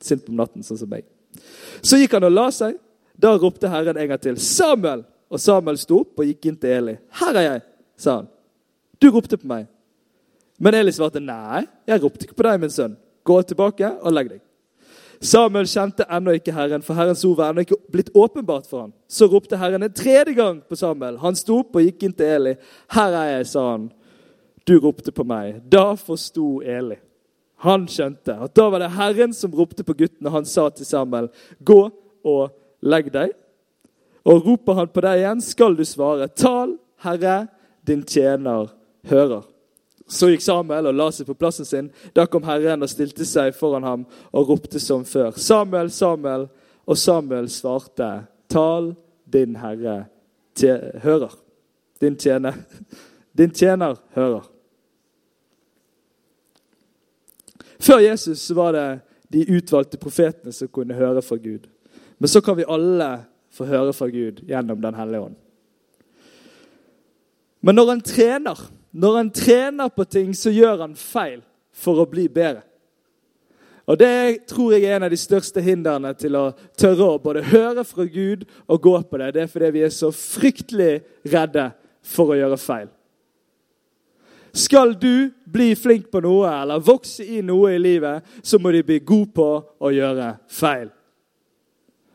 sint 0.00 0.24
på 0.24 0.32
natten, 0.32 0.62
sånn 0.62 0.78
som 0.78 0.88
meg. 0.88 1.04
Så 1.82 2.00
gikk 2.00 2.16
han 2.16 2.24
og 2.24 2.32
la 2.32 2.50
seg. 2.50 2.78
Da 3.16 3.32
ropte 3.36 3.68
Herren 3.68 3.96
en 3.96 4.08
gang 4.08 4.20
til, 4.20 4.36
'Samuel!' 4.36 5.04
Og 5.30 5.40
Samuel 5.40 5.78
sto 5.78 6.00
opp 6.00 6.20
og 6.20 6.26
gikk 6.26 6.46
inn 6.46 6.56
til 6.56 6.70
Eli. 6.70 6.96
'Her 7.10 7.36
er 7.36 7.42
jeg', 7.42 7.62
sa 7.96 8.16
han. 8.16 8.28
'Du 9.00 9.10
ropte 9.10 9.36
på 9.36 9.46
meg.' 9.46 9.66
Men 10.58 10.74
Eli 10.74 10.92
svarte, 10.92 11.20
'Nei, 11.20 11.66
jeg 11.86 12.02
ropte 12.02 12.26
ikke 12.26 12.36
på 12.36 12.42
deg, 12.42 12.60
min 12.60 12.70
sønn. 12.70 12.96
Gå 13.24 13.42
tilbake 13.42 13.98
og 14.02 14.12
legg 14.12 14.28
deg.' 14.30 14.40
Samuel 15.20 15.64
kjente 15.64 16.04
ennå 16.12 16.34
ikke 16.36 16.52
Herren, 16.52 16.82
for 16.82 16.94
Herrens 16.94 17.24
ord 17.24 17.36
var 17.36 17.50
ennå 17.50 17.64
ikke 17.64 17.78
blitt 17.90 18.10
åpenbart 18.14 18.66
for 18.66 18.80
ham. 18.80 18.92
Så 19.08 19.26
ropte 19.26 19.56
Herren 19.56 19.82
en 19.82 19.92
tredje 19.92 20.34
gang 20.34 20.60
på 20.60 20.76
Samuel. 20.76 21.16
Han 21.18 21.34
sto 21.34 21.58
opp 21.58 21.76
og 21.76 21.82
gikk 21.82 22.02
inn 22.02 22.12
til 22.12 22.26
Eli. 22.26 22.54
'Her 22.88 23.12
er 23.12 23.38
jeg', 23.38 23.46
sa 23.46 23.70
han. 23.70 23.92
'Du 24.66 24.78
ropte 24.78 25.12
på 25.12 25.24
meg.' 25.24 25.62
Da 25.70 25.94
forsto 25.94 26.60
Eli. 26.62 26.96
Han 27.64 27.86
skjønte 27.88 28.34
at 28.34 28.54
da 28.54 28.68
var 28.68 28.82
det 28.82 28.90
Herren 28.90 29.32
som 29.32 29.54
ropte 29.54 29.84
på 29.84 29.94
gutten, 29.94 30.26
og 30.26 30.32
han 30.32 30.44
sa 30.44 30.68
til 30.68 30.86
Samuel, 30.86 31.28
'Gå 31.64 31.90
og 32.24 32.50
legg 32.82 33.12
deg.' 33.12 33.32
Og 34.24 34.46
roper 34.46 34.74
han 34.74 34.88
på 34.88 35.00
deg 35.00 35.18
igjen, 35.18 35.40
skal 35.40 35.76
du 35.76 35.84
svare, 35.84 36.28
'Tal, 36.28 36.78
Herre, 36.96 37.46
din 37.86 38.02
tjener 38.02 38.68
hører'. 39.08 39.46
Så 40.08 40.28
gikk 40.30 40.42
Samuel 40.42 40.86
og 40.86 40.94
la 40.94 41.10
seg 41.10 41.26
på 41.26 41.34
plassen 41.34 41.64
sin. 41.64 41.90
Da 42.14 42.26
kom 42.26 42.44
Herren 42.46 42.82
og 42.82 42.90
stilte 42.90 43.24
seg 43.26 43.54
foran 43.54 43.82
ham 43.82 44.04
og 44.32 44.48
ropte 44.48 44.80
som 44.80 45.04
før. 45.04 45.30
Samuel, 45.30 45.90
Samuel. 45.90 46.48
Og 46.86 46.98
Samuel 46.98 47.48
svarte, 47.50 48.26
Tal, 48.48 48.94
din 49.26 49.56
herre 49.56 50.06
hører. 51.02 51.34
Din 52.00 52.16
tjener. 52.16 52.54
Din 53.38 53.50
tjener 53.50 53.96
hører. 54.14 54.55
Før 57.78 58.02
Jesus 58.04 58.50
var 58.56 58.72
det 58.72 58.86
de 59.32 59.42
utvalgte 59.56 59.98
profetene 60.00 60.52
som 60.54 60.70
kunne 60.72 60.94
høre 60.94 61.22
fra 61.22 61.36
Gud. 61.36 61.66
Men 62.18 62.30
så 62.30 62.40
kan 62.40 62.56
vi 62.56 62.68
alle 62.68 63.10
få 63.52 63.66
høre 63.68 63.92
fra 63.92 64.08
Gud 64.08 64.44
gjennom 64.48 64.80
Den 64.82 64.94
hellige 64.94 65.20
ånd. 65.20 65.36
Men 67.60 67.74
når 67.74 67.90
han 67.90 68.00
trener 68.06 68.66
når 68.96 69.16
han 69.16 69.30
trener 69.30 69.88
på 69.88 70.04
ting, 70.04 70.32
så 70.34 70.50
gjør 70.50 70.80
han 70.86 70.94
feil 70.96 71.42
for 71.76 72.00
å 72.00 72.08
bli 72.08 72.30
bedre. 72.32 72.62
Og 73.86 73.98
Det 74.00 74.46
tror 74.50 74.72
jeg 74.72 74.86
er 74.88 74.96
en 74.96 75.06
av 75.06 75.12
de 75.12 75.18
største 75.20 75.62
hindrene 75.62 76.10
til 76.18 76.34
å 76.34 76.46
tørre 76.78 77.10
å 77.12 77.20
både 77.22 77.44
høre 77.52 77.84
fra 77.86 78.06
Gud 78.08 78.46
og 78.66 78.80
gå 78.82 78.94
på 79.06 79.20
det. 79.20 79.34
Det 79.34 79.42
er 79.44 79.52
fordi 79.52 79.70
vi 79.76 79.84
er 79.86 79.92
så 79.94 80.10
fryktelig 80.10 81.04
redde 81.28 81.68
for 82.02 82.32
å 82.32 82.38
gjøre 82.38 82.58
feil. 82.58 82.88
Skal 84.56 84.94
du 85.00 85.30
bli 85.44 85.74
flink 85.76 86.08
på 86.10 86.20
noe 86.24 86.48
eller 86.48 86.80
vokse 86.80 87.24
i 87.24 87.42
noe 87.44 87.74
i 87.74 87.80
livet, 87.80 88.24
så 88.42 88.58
må 88.58 88.72
du 88.72 88.80
bli 88.88 89.02
god 89.04 89.34
på 89.36 89.48
å 89.84 89.90
gjøre 89.92 90.30
feil. 90.48 90.88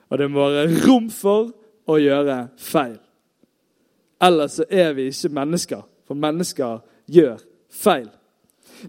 Og 0.09 0.19
det 0.19 0.27
må 0.31 0.47
være 0.49 0.81
rom 0.87 1.09
for 1.13 1.51
å 1.85 1.99
gjøre 2.01 2.39
feil. 2.57 2.97
Ellers 4.21 4.57
så 4.57 4.65
er 4.69 4.91
vi 4.97 5.07
ikke 5.11 5.31
mennesker. 5.37 5.85
For 6.09 6.17
mennesker 6.17 6.81
gjør 7.13 7.39
feil. 7.71 8.09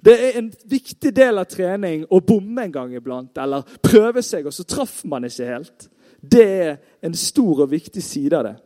Det 0.01 0.15
er 0.17 0.39
en 0.41 0.49
viktig 0.65 1.13
del 1.15 1.41
av 1.43 1.49
trening 1.53 2.07
å 2.09 2.23
bomme 2.25 2.65
en 2.65 2.73
gang 2.73 2.95
iblant, 2.97 3.37
eller 3.39 3.69
prøve 3.85 4.25
seg, 4.25 4.49
og 4.49 4.57
så 4.57 4.65
traff 4.65 5.03
man 5.05 5.29
ikke 5.29 5.51
helt. 5.51 5.89
Det 6.23 6.47
er 6.49 6.77
en 7.05 7.15
stor 7.19 7.67
og 7.67 7.73
viktig 7.73 8.03
side 8.03 8.39
av 8.39 8.49
det. 8.49 8.57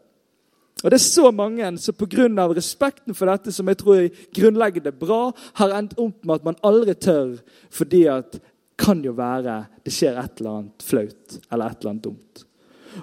Og 0.84 0.90
Det 0.90 0.98
er 0.98 1.04
så 1.04 1.30
mange 1.32 1.78
som 1.78 1.94
pga. 1.94 2.48
respekten 2.54 3.14
for 3.14 3.26
dette, 3.26 3.52
som 3.52 3.68
jeg 3.68 3.78
tror 3.78 3.96
er 3.96 4.10
grunnleggende 4.34 4.92
bra, 4.92 5.32
har 5.54 5.72
endt 5.72 5.98
opp 5.98 6.24
med 6.24 6.34
at 6.34 6.44
man 6.44 6.60
aldri 6.62 6.94
tør 6.94 7.38
fordi 7.70 8.06
at 8.06 8.40
kan 8.78 9.02
jo 9.02 9.12
være 9.12 9.66
det 9.84 9.92
skjer 9.92 10.18
et 10.20 10.40
eller 10.40 10.50
annet 10.50 10.82
flaut 10.84 11.38
eller 11.50 11.66
et 11.66 11.80
eller 11.80 11.90
annet 11.90 12.04
dumt. 12.04 12.45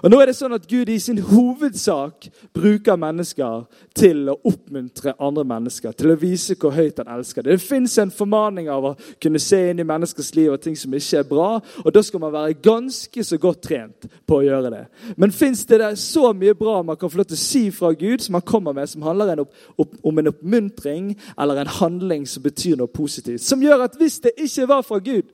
Og 0.02 0.10
nå 0.10 0.18
er 0.20 0.30
det 0.30 0.36
sånn 0.36 0.54
at 0.56 0.66
Gud 0.68 0.88
i 0.90 0.98
sin 1.02 1.20
hovedsak 1.22 2.28
bruker 2.56 2.98
mennesker 3.00 3.64
til 3.96 4.30
å 4.32 4.36
oppmuntre 4.48 5.14
andre 5.22 5.44
mennesker, 5.48 5.94
til 5.96 6.12
å 6.12 6.18
vise 6.18 6.56
hvor 6.58 6.74
høyt 6.74 6.98
han 7.02 7.10
elsker. 7.14 7.46
Det 7.46 7.58
fins 7.62 7.96
en 8.02 8.12
formaning 8.14 8.70
av 8.72 8.88
å 8.90 8.94
kunne 9.22 9.42
se 9.42 9.60
inn 9.70 9.82
i 9.82 9.86
menneskers 9.86 10.32
liv 10.36 10.52
og 10.54 10.62
ting 10.64 10.76
som 10.78 10.94
ikke 10.94 11.20
er 11.20 11.28
bra. 11.28 11.48
og 11.84 11.94
Da 11.94 12.02
skal 12.02 12.22
man 12.22 12.34
være 12.34 12.58
ganske 12.64 13.24
så 13.24 13.38
godt 13.40 13.62
trent 13.68 14.08
på 14.26 14.40
å 14.40 14.46
gjøre 14.46 14.72
det. 14.74 14.84
Men 15.16 15.34
fins 15.34 15.64
det 15.68 15.80
der 15.82 15.98
så 16.00 16.32
mye 16.36 16.56
bra 16.58 16.80
man 16.82 16.98
kan 17.00 17.12
få 17.12 17.22
lov 17.22 17.30
til 17.30 17.38
å 17.38 17.44
si 17.44 17.64
fra 17.74 17.92
Gud, 17.92 18.24
som 18.24 18.38
han 18.38 18.46
kommer 18.46 18.74
med, 18.76 18.90
som 18.90 19.04
handler 19.06 19.34
en 19.34 19.44
opp, 19.44 19.54
opp, 19.78 19.94
om 20.02 20.18
en 20.18 20.32
oppmuntring 20.32 21.12
eller 21.38 21.62
en 21.62 21.74
handling 21.80 22.26
som 22.28 22.42
betyr 22.44 22.78
noe 22.80 22.90
positivt? 22.90 23.44
Som 23.44 23.62
gjør 23.62 23.86
at 23.86 23.98
hvis 24.00 24.20
det 24.24 24.36
ikke 24.38 24.68
var 24.70 24.82
fra 24.86 24.98
Gud, 24.98 25.30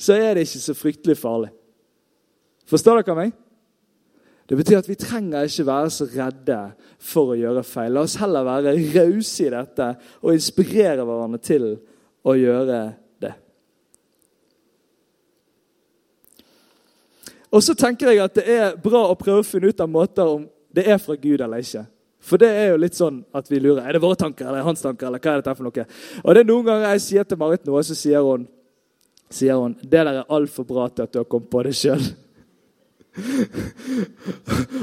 så 0.00 0.16
er 0.16 0.34
det 0.34 0.48
ikke 0.48 0.64
så 0.64 0.74
fryktelig 0.74 1.16
farlig. 1.20 1.50
Forstår 2.70 3.02
dere 3.02 3.16
meg? 3.18 3.32
Det 4.50 4.56
betyr 4.58 4.80
at 4.80 4.88
vi 4.90 4.96
trenger 4.98 5.46
ikke 5.46 5.66
være 5.68 5.90
så 5.94 6.08
redde 6.10 6.56
for 6.98 7.30
å 7.30 7.36
gjøre 7.38 7.62
feil. 7.62 7.92
La 7.94 8.02
oss 8.02 8.16
heller 8.18 8.42
være 8.42 8.72
rause 8.96 9.44
i 9.46 9.52
dette 9.52 9.86
og 10.24 10.32
inspirere 10.34 11.04
hverandre 11.06 11.38
til 11.38 11.66
å 12.26 12.34
gjøre 12.34 12.80
det. 13.22 13.30
Og 17.54 17.62
så 17.62 17.76
tenker 17.78 18.10
jeg 18.10 18.22
at 18.22 18.34
det 18.40 18.46
er 18.50 18.74
bra 18.82 19.04
å 19.10 19.18
prøve 19.18 19.44
å 19.44 19.46
finne 19.46 19.70
ut 19.70 19.82
av 19.82 19.90
måter 19.90 20.32
om 20.32 20.42
det 20.74 20.84
er 20.86 20.98
fra 21.02 21.14
Gud 21.14 21.42
eller 21.42 21.62
ikke. 21.62 21.84
For 22.20 22.42
det 22.42 22.48
er 22.50 22.66
jo 22.72 22.80
litt 22.82 22.98
sånn 22.98 23.20
at 23.34 23.46
vi 23.50 23.58
lurer. 23.62 23.84
Er 23.86 23.96
det 23.96 24.02
våre 24.02 24.18
tanker 24.18 24.46
eller 24.46 24.66
hans 24.66 24.82
tanker? 24.82 25.06
eller 25.06 25.22
hva 25.22 25.36
er 25.36 25.44
dette 25.44 25.54
for 25.56 25.66
noe? 25.66 25.86
Og 26.22 26.34
det 26.34 26.42
er 26.42 26.50
Noen 26.50 26.66
ganger 26.66 26.92
jeg 26.94 27.04
sier 27.06 27.26
til 27.26 27.38
Marit 27.40 27.70
noe, 27.70 27.82
så 27.86 27.94
sier 27.98 28.26
hun, 28.26 28.48
sier 29.30 29.62
hun 29.62 29.78
det 29.82 29.94
der 29.94 30.10
er 30.10 30.26
altfor 30.26 30.66
bra 30.68 30.88
til 30.90 31.06
at 31.06 31.14
du 31.14 31.22
har 31.22 31.30
kommet 31.30 31.50
på 31.54 31.62
det 31.66 31.74
sjøl. 31.78 32.02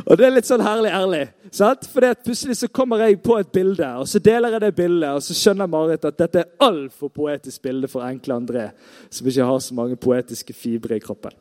Og 0.08 0.14
det 0.18 0.26
er 0.26 0.34
litt 0.34 0.48
sånn 0.48 0.64
herlig 0.64 0.92
ærlig. 0.94 1.24
Sant? 1.52 1.88
At 2.04 2.24
Plutselig 2.26 2.58
så 2.60 2.70
kommer 2.72 3.02
jeg 3.06 3.20
på 3.24 3.38
et 3.40 3.52
bilde, 3.54 3.88
og 4.02 4.08
så 4.10 4.22
deler 4.24 4.56
jeg 4.56 4.64
det 4.66 4.72
bildet, 4.78 5.10
og 5.12 5.24
så 5.26 5.36
skjønner 5.38 5.70
Marit 5.72 6.06
at 6.08 6.18
dette 6.20 6.44
er 6.44 6.54
altfor 6.64 7.12
poetisk 7.14 7.62
bilde 7.66 7.90
for 7.92 8.06
enkle 8.08 8.38
André, 8.38 8.70
som 9.10 9.28
ikke 9.28 9.50
har 9.50 9.60
så 9.64 9.78
mange 9.78 10.00
poetiske 10.00 10.54
fibre 10.54 10.98
i 10.98 11.04
kroppen. 11.04 11.36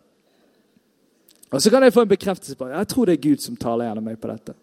Og 1.50 1.62
Så 1.62 1.70
kan 1.70 1.82
jeg 1.82 1.94
få 1.94 2.02
en 2.02 2.08
bekreftelse 2.08 2.56
på 2.56 2.66
det. 2.66 2.76
jeg 2.76 2.88
tror 2.88 3.04
det 3.06 3.12
er 3.12 3.28
Gud 3.30 3.38
som 3.38 3.56
taler 3.56 3.86
gjennom 3.86 4.04
meg 4.04 4.20
på 4.20 4.28
dette. 4.28 4.54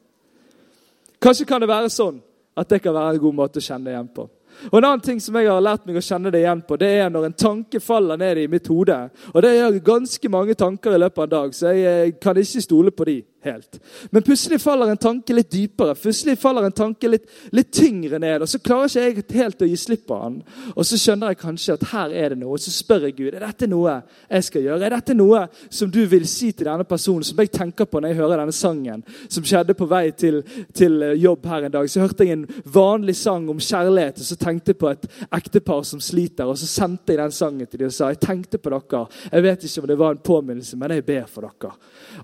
Kanskje 1.22 1.46
kan 1.46 1.62
det 1.62 1.70
være 1.70 1.90
sånn 1.90 2.22
at 2.58 2.70
det 2.70 2.82
kan 2.84 2.94
være 2.94 3.16
en 3.16 3.24
god 3.24 3.34
måte 3.34 3.62
å 3.62 3.64
kjenne 3.64 3.90
igjen 3.90 4.10
på. 4.14 4.28
Og 4.72 4.78
En 4.78 4.86
annen 4.86 5.04
ting 5.04 5.20
som 5.22 5.36
jeg 5.36 5.50
har 5.50 5.62
lært 5.64 5.86
meg 5.88 5.98
å 6.00 6.04
kjenne 6.04 6.32
det 6.34 6.44
igjen 6.44 6.64
på, 6.68 6.78
det 6.80 6.90
er 7.02 7.12
når 7.12 7.30
en 7.30 7.38
tanke 7.46 7.82
faller 7.84 8.20
ned 8.20 8.44
i 8.44 8.48
mitt 8.52 8.68
hode. 8.72 8.98
Og 9.34 9.42
det 9.44 9.56
gjør 9.56 9.80
ganske 9.86 10.32
mange 10.32 10.56
tanker 10.60 10.96
i 10.96 11.02
løpet 11.02 11.22
av 11.22 11.28
en 11.28 11.36
dag, 11.36 11.56
så 11.58 11.74
jeg 11.76 12.18
kan 12.22 12.38
ikke 12.40 12.64
stole 12.64 12.94
på 12.96 13.08
de 13.10 13.18
helt. 13.46 13.80
Men 14.12 14.24
plutselig 14.24 14.62
faller 14.62 14.92
en 14.92 15.02
tanke 15.02 15.36
litt 15.36 15.52
dypere, 15.52 15.96
plutselig 15.96 16.38
faller 16.42 16.68
en 16.68 16.76
tanke 16.76 17.10
litt, 17.10 17.28
litt 17.52 17.72
tyngre 17.74 18.20
ned. 18.22 18.44
Og 18.44 18.50
så 18.50 18.60
klarer 18.64 18.90
ikke 18.90 19.34
jeg 19.34 19.42
helt 19.44 19.64
å 19.64 19.70
gi 19.70 19.78
slipp 19.80 20.06
på 20.10 20.20
den. 20.24 20.40
Og 20.76 20.88
så 20.88 21.00
skjønner 21.00 21.34
jeg 21.34 21.42
kanskje 21.44 21.78
at 21.78 21.88
her 21.94 22.16
er 22.24 22.34
det 22.34 22.40
noe. 22.42 22.58
Og 22.58 22.64
så 22.64 22.74
spør 22.74 23.08
jeg 23.08 23.18
Gud 23.18 23.34
er 23.34 23.46
dette 23.46 23.70
noe 23.70 24.00
jeg 24.28 24.48
skal 24.50 24.68
gjøre. 24.68 24.88
Er 24.88 24.96
dette 24.98 25.18
noe 25.18 25.46
som 25.70 25.92
du 25.92 26.02
vil 26.10 26.28
si 26.30 26.52
til 26.52 26.70
denne 26.70 26.88
personen, 26.88 27.26
som 27.28 27.40
jeg 27.42 27.54
tenker 27.54 27.90
på 27.90 28.02
når 28.02 28.14
jeg 28.14 28.20
hører 28.22 28.44
denne 28.44 28.56
sangen, 28.56 29.04
som 29.28 29.46
skjedde 29.48 29.76
på 29.78 29.88
vei 29.90 30.06
til, 30.18 30.42
til 30.76 31.00
jobb 31.20 31.48
her 31.52 31.68
en 31.68 31.76
dag. 31.78 31.90
Så 31.90 32.04
hørte 32.04 32.28
jeg 32.28 32.38
en 32.38 32.48
vanlig 32.74 33.16
sang 33.20 33.50
om 33.52 33.62
kjærlighet, 33.62 34.22
og 34.22 34.30
så 34.30 34.40
tenkte 34.40 34.74
jeg 34.74 34.82
på 34.82 34.92
et 34.92 35.08
ektepar 35.40 35.84
som 35.88 36.02
sliter. 36.04 36.50
Og 36.50 36.60
så 36.60 36.70
sendte 36.70 37.14
jeg 37.14 37.22
den 37.22 37.36
sangen 37.36 37.68
til 37.68 37.84
dem 37.84 37.92
og 37.92 37.96
sa 37.96 38.12
jeg 38.14 38.22
tenkte 38.24 38.62
på 38.62 38.74
dere. 38.74 39.06
Jeg 39.32 39.46
vet 39.46 39.68
ikke 39.68 39.84
om 39.84 39.90
det 39.90 40.00
var 40.00 40.16
en 40.16 40.24
påminnelse, 40.32 40.80
men 40.80 40.96
jeg 40.98 41.06
ber 41.08 41.28
for 41.30 41.48
dere. 41.48 41.74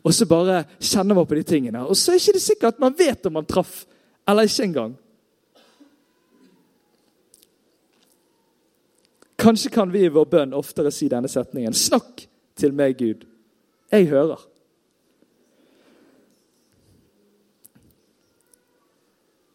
Og 0.03 0.13
så 0.13 0.27
bare 0.29 0.63
kjenner 0.77 1.08
man 1.15 1.27
på 1.27 1.37
de 1.37 1.43
tingene. 1.43 1.83
Og 1.85 1.97
så 1.97 2.13
er 2.13 2.21
ikke 2.21 2.37
det 2.37 2.43
sikkert 2.43 2.75
at 2.75 2.81
man 2.83 2.97
vet 2.97 3.25
om 3.25 3.37
man 3.39 3.47
traff 3.47 3.85
eller 4.29 4.49
ikke 4.49 4.67
engang. 4.67 4.97
Kanskje 9.39 9.71
kan 9.71 9.91
vi 9.91 10.03
i 10.03 10.11
vår 10.11 10.27
bønn 10.27 10.53
oftere 10.53 10.91
si 10.91 11.07
denne 11.09 11.31
setningen. 11.31 11.73
Snakk 11.73 12.25
til 12.59 12.73
meg, 12.75 12.97
Gud. 12.99 13.23
Jeg 13.91 14.09
hører. 14.11 14.41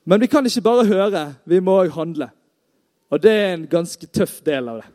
Men 0.04 0.20
vi 0.20 0.28
kan 0.28 0.46
ikke 0.46 0.64
bare 0.64 0.88
høre, 0.88 1.22
vi 1.44 1.60
må 1.64 1.78
òg 1.84 1.92
handle. 1.96 2.28
Og 3.12 3.22
det 3.22 3.32
er 3.32 3.54
en 3.54 3.68
ganske 3.70 4.06
tøff 4.06 4.40
del 4.44 4.68
av 4.68 4.82
det. 4.82 4.90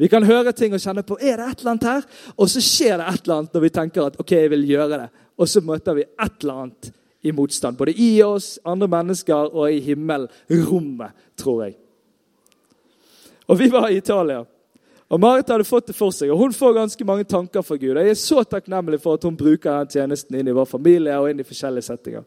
Vi 0.00 0.08
kan 0.08 0.24
høre 0.24 0.52
ting 0.56 0.72
og 0.72 0.80
kjenne 0.80 1.02
på 1.04 1.18
er 1.20 1.36
det 1.36 1.46
et 1.46 1.60
eller 1.60 1.74
annet 1.74 1.88
her, 1.88 2.04
og 2.40 2.48
så 2.48 2.62
skjer 2.64 2.96
det 2.96 3.08
et 3.10 3.26
eller 3.26 3.34
annet 3.36 3.56
når 3.56 3.64
vi 3.66 3.72
tenker 3.74 4.06
at 4.06 4.20
ok, 4.22 4.32
jeg 4.32 4.52
vil 4.54 4.62
gjøre 4.70 4.96
det. 5.02 5.08
Og 5.40 5.48
så 5.48 5.62
møter 5.64 5.96
vi 5.96 6.04
et 6.04 6.42
eller 6.44 6.64
annet 6.66 6.92
i 7.24 7.32
motstand. 7.32 7.78
Både 7.80 7.96
i 7.96 8.12
oss, 8.22 8.58
andre 8.64 8.88
mennesker 8.88 9.54
og 9.56 9.72
i 9.72 9.80
himmelrommet, 9.84 11.16
tror 11.36 11.64
jeg. 11.64 11.76
Og 13.48 13.58
Vi 13.58 13.70
var 13.72 13.88
i 13.88 13.96
Italia. 13.96 14.44
Og 15.10 15.18
Marit 15.18 15.48
hadde 15.50 15.66
fått 15.66 15.88
det 15.90 15.96
for 15.98 16.14
seg, 16.14 16.30
og 16.30 16.38
hun 16.38 16.52
får 16.54 16.76
ganske 16.76 17.04
mange 17.04 17.24
tanker 17.26 17.64
fra 17.66 17.74
Gud. 17.74 17.96
Jeg 17.98 18.12
er 18.12 18.18
så 18.18 18.44
takknemlig 18.46 19.00
for 19.02 19.18
at 19.18 19.24
hun 19.26 19.34
bruker 19.34 19.80
den 19.80 19.90
tjenesten 19.90 20.36
inn 20.38 20.46
i 20.46 20.54
vår 20.54 20.68
familie 20.70 21.16
og 21.18 21.32
inn 21.32 21.42
i 21.42 21.46
forskjellige 21.46 21.88
settinger. 21.88 22.22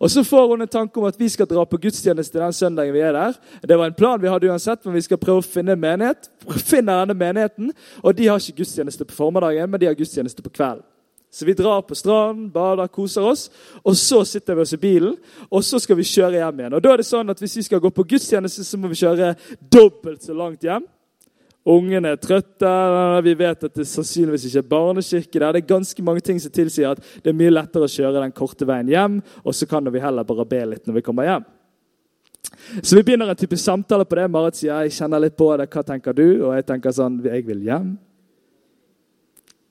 Og 0.00 0.10
Så 0.10 0.24
får 0.26 0.48
hun 0.50 0.64
en 0.66 0.72
tanke 0.72 0.98
om 0.98 1.06
at 1.06 1.20
vi 1.20 1.28
skal 1.30 1.46
dra 1.46 1.62
på 1.64 1.78
gudstjeneste 1.78 2.40
den 2.42 2.52
søndagen 2.52 2.94
vi 2.94 3.04
er 3.06 3.14
der. 3.14 3.38
Det 3.62 3.78
var 3.78 3.86
en 3.86 3.94
plan 3.94 4.18
vi 4.22 4.32
hadde 4.32 4.50
uansett, 4.50 4.82
men 4.84 4.98
vi 4.98 5.04
skal 5.06 5.22
prøve 5.22 5.38
å 5.38 5.46
finne 5.46 5.78
en 5.78 5.80
menighet. 5.80 6.26
Finner 6.72 7.04
denne 7.04 7.14
menigheten, 7.14 7.70
og 8.02 8.18
De 8.18 8.26
har 8.26 8.42
ikke 8.42 8.64
gudstjeneste 8.64 9.06
på 9.06 9.14
formiddagen, 9.14 9.70
men 9.70 9.80
de 9.80 9.86
har 9.86 9.94
gudstjeneste 9.94 10.42
på 10.42 10.50
kvelden. 10.50 10.82
Så 11.30 11.44
vi 11.44 11.54
drar 11.54 11.82
på 11.84 11.94
stranden, 11.98 12.48
bader, 12.50 12.88
koser 12.88 13.26
oss. 13.26 13.48
Og 13.84 13.96
så 13.98 14.22
sitter 14.24 14.56
vi 14.56 14.64
oss 14.64 14.72
i 14.72 14.80
bilen, 14.80 15.16
og 15.50 15.64
så 15.64 15.80
skal 15.82 15.98
vi 15.98 16.06
kjøre 16.06 16.40
hjem 16.40 16.62
igjen. 16.62 16.76
Og 16.78 16.84
da 16.84 16.92
er 16.92 17.02
det 17.02 17.08
sånn 17.08 17.30
at 17.30 17.40
Hvis 17.42 17.56
vi 17.58 17.66
skal 17.66 17.82
gå 17.82 17.90
på 17.92 18.06
gudstjeneste, 18.08 18.64
så 18.64 18.78
må 18.80 18.88
vi 18.88 19.00
kjøre 19.02 19.34
dobbelt 19.60 20.22
så 20.22 20.36
langt 20.36 20.64
hjem. 20.64 20.86
Ungene 21.66 22.12
er 22.14 22.20
trøtte. 22.22 22.70
Vi 23.26 23.34
vet 23.34 23.64
at 23.66 23.74
det 23.74 23.88
sannsynligvis 23.90 24.46
ikke 24.46 24.62
er 24.62 24.70
barnekirke 24.70 25.40
der. 25.42 25.52
Det 25.52 25.64
er 25.64 25.74
ganske 25.74 26.02
mange 26.06 26.22
ting 26.22 26.38
som 26.40 26.52
tilsier 26.54 26.94
at 26.94 27.02
det 27.24 27.32
er 27.32 27.38
mye 27.38 27.50
lettere 27.50 27.88
å 27.88 27.90
kjøre 27.90 28.22
den 28.22 28.34
korte 28.36 28.68
veien 28.68 28.92
hjem, 28.92 29.18
og 29.42 29.54
så 29.54 29.66
kan 29.66 29.90
vi 29.90 30.02
heller 30.02 30.26
bare 30.28 30.46
be 30.46 30.62
litt 30.70 30.86
når 30.86 31.00
vi 31.00 31.04
kommer 31.08 31.26
hjem. 31.26 31.46
Så 32.82 32.96
vi 32.96 33.02
begynner 33.02 33.32
en 33.32 33.38
type 33.38 33.58
samtale 33.58 34.06
på 34.06 34.18
det. 34.18 34.28
Marit 34.30 34.58
sier 34.58 34.86
jeg 34.86 34.94
kjenner 34.94 35.26
litt 35.26 35.36
på 35.36 35.50
det. 35.58 35.66
Hva 35.72 35.82
tenker 35.86 36.14
du? 36.14 36.26
Og 36.46 36.54
jeg 36.54 36.66
tenker 36.68 36.94
sånn 36.94 37.18
Jeg 37.26 37.42
vil 37.48 37.66
hjem. 37.66 37.96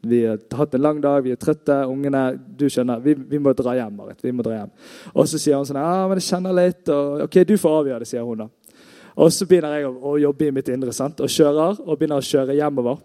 Vi 0.06 0.22
har 0.26 0.42
hatt 0.58 0.76
en 0.78 0.84
lang 0.84 1.00
dag, 1.02 1.24
vi 1.26 1.34
er 1.34 1.40
trøtte. 1.42 1.80
Ungene 1.90 2.28
Du 2.58 2.68
skjønner, 2.70 3.02
vi, 3.02 3.16
vi 3.16 3.40
må 3.42 3.54
dra 3.58 3.74
hjem. 3.78 3.96
Marit, 3.98 4.22
vi 4.24 4.34
må 4.36 4.46
dra 4.46 4.60
hjem. 4.60 4.76
Og 5.14 5.28
så 5.30 5.42
sier 5.42 5.58
hun 5.58 5.68
sånn 5.68 5.82
Ja, 5.82 6.06
men 6.10 6.22
jeg 6.22 6.30
kjenner 6.30 6.56
litt. 6.56 6.84
Og, 6.94 7.26
OK, 7.26 7.42
du 7.48 7.56
får 7.62 7.80
avgjøre 7.82 8.06
det, 8.06 8.10
sier 8.12 8.28
hun 8.28 8.46
da. 8.46 8.50
Og 9.16 9.32
så 9.32 9.48
begynner 9.48 9.78
jeg 9.78 9.90
å, 9.90 10.16
jobbe 10.20 10.50
i 10.50 10.54
mitt 10.56 10.70
indre 10.72 10.94
sant? 10.94 11.22
og 11.24 11.32
kjører, 11.32 11.80
og 11.86 12.00
begynner 12.00 12.20
å 12.20 12.26
kjøre 12.26 12.58
hjemover. 12.58 13.00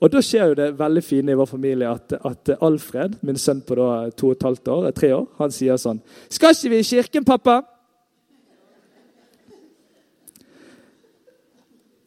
Og 0.00 0.12
Da 0.12 0.22
skjer 0.24 0.52
jo 0.52 0.56
det 0.56 0.70
veldig 0.78 1.02
fine 1.04 1.34
i 1.34 1.36
vår 1.36 1.48
familie 1.50 1.90
at, 1.90 2.14
at 2.24 2.52
Alfred, 2.64 3.18
min 3.26 3.38
sønn 3.38 3.60
på 3.66 3.76
da 3.76 3.90
to 4.16 4.30
og 4.30 4.38
et 4.38 4.46
halvt 4.46 4.70
år, 4.72 4.88
tre 4.96 5.12
år, 5.16 5.26
han 5.38 5.52
sier 5.52 5.76
sånn 5.76 6.00
'Skal 6.30 6.54
ikke 6.54 6.70
vi 6.70 6.78
i 6.78 6.88
kirken, 6.94 7.24
pappa?' 7.24 7.79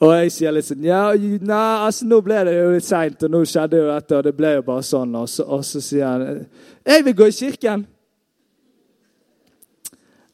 Og 0.04 0.12
jeg 0.18 0.32
sier 0.36 0.52
litt 0.52 0.68
sånn 0.68 0.84
Ja, 0.84 1.04
nei, 1.16 1.68
altså 1.86 2.08
nå 2.10 2.20
ble 2.26 2.42
det 2.48 2.56
jo 2.58 2.72
litt 2.74 2.88
seint, 2.88 3.24
og 3.24 3.32
nå 3.32 3.44
skjedde 3.48 3.80
jo 3.80 3.88
dette, 3.88 4.18
og 4.18 4.26
det 4.28 4.34
ble 4.36 4.56
jo 4.58 4.66
bare 4.68 4.84
sånn. 4.84 5.13
Og 5.16 5.30
så, 5.32 5.46
og 5.48 5.63
så 5.68 5.82
sier 5.84 6.10
han 6.10 6.48
'Jeg 6.84 7.06
vil 7.06 7.16
gå 7.16 7.28
i 7.28 7.38
kirken'. 7.38 7.86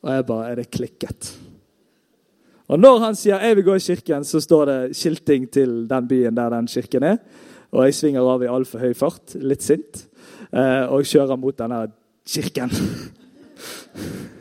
Og 0.02 0.10
jeg 0.16 0.26
bare 0.26 0.52
Er 0.52 0.56
det 0.56 0.72
klikket? 0.72 1.38
Og 2.68 2.80
Når 2.80 3.00
han 3.00 3.16
sier 3.16 3.40
'jeg 3.40 3.56
vil 3.56 3.66
gå 3.66 3.76
i 3.76 3.80
kirken', 3.80 4.24
så 4.24 4.40
står 4.40 4.66
det 4.66 4.96
skilting 4.96 5.52
til 5.52 5.88
den 5.88 6.08
byen 6.08 6.36
der 6.36 6.50
den 6.50 6.68
kirken 6.68 7.04
er. 7.04 7.18
Og 7.72 7.86
jeg 7.86 7.94
svinger 7.94 8.22
av 8.22 8.42
i 8.44 8.48
altfor 8.48 8.80
høy 8.80 8.94
fart, 8.94 9.36
litt 9.36 9.62
sint, 9.62 10.08
eh, 10.54 10.86
og 10.90 11.04
kjører 11.04 11.38
mot 11.38 11.58
denne 11.58 11.92
kirken. 12.26 12.70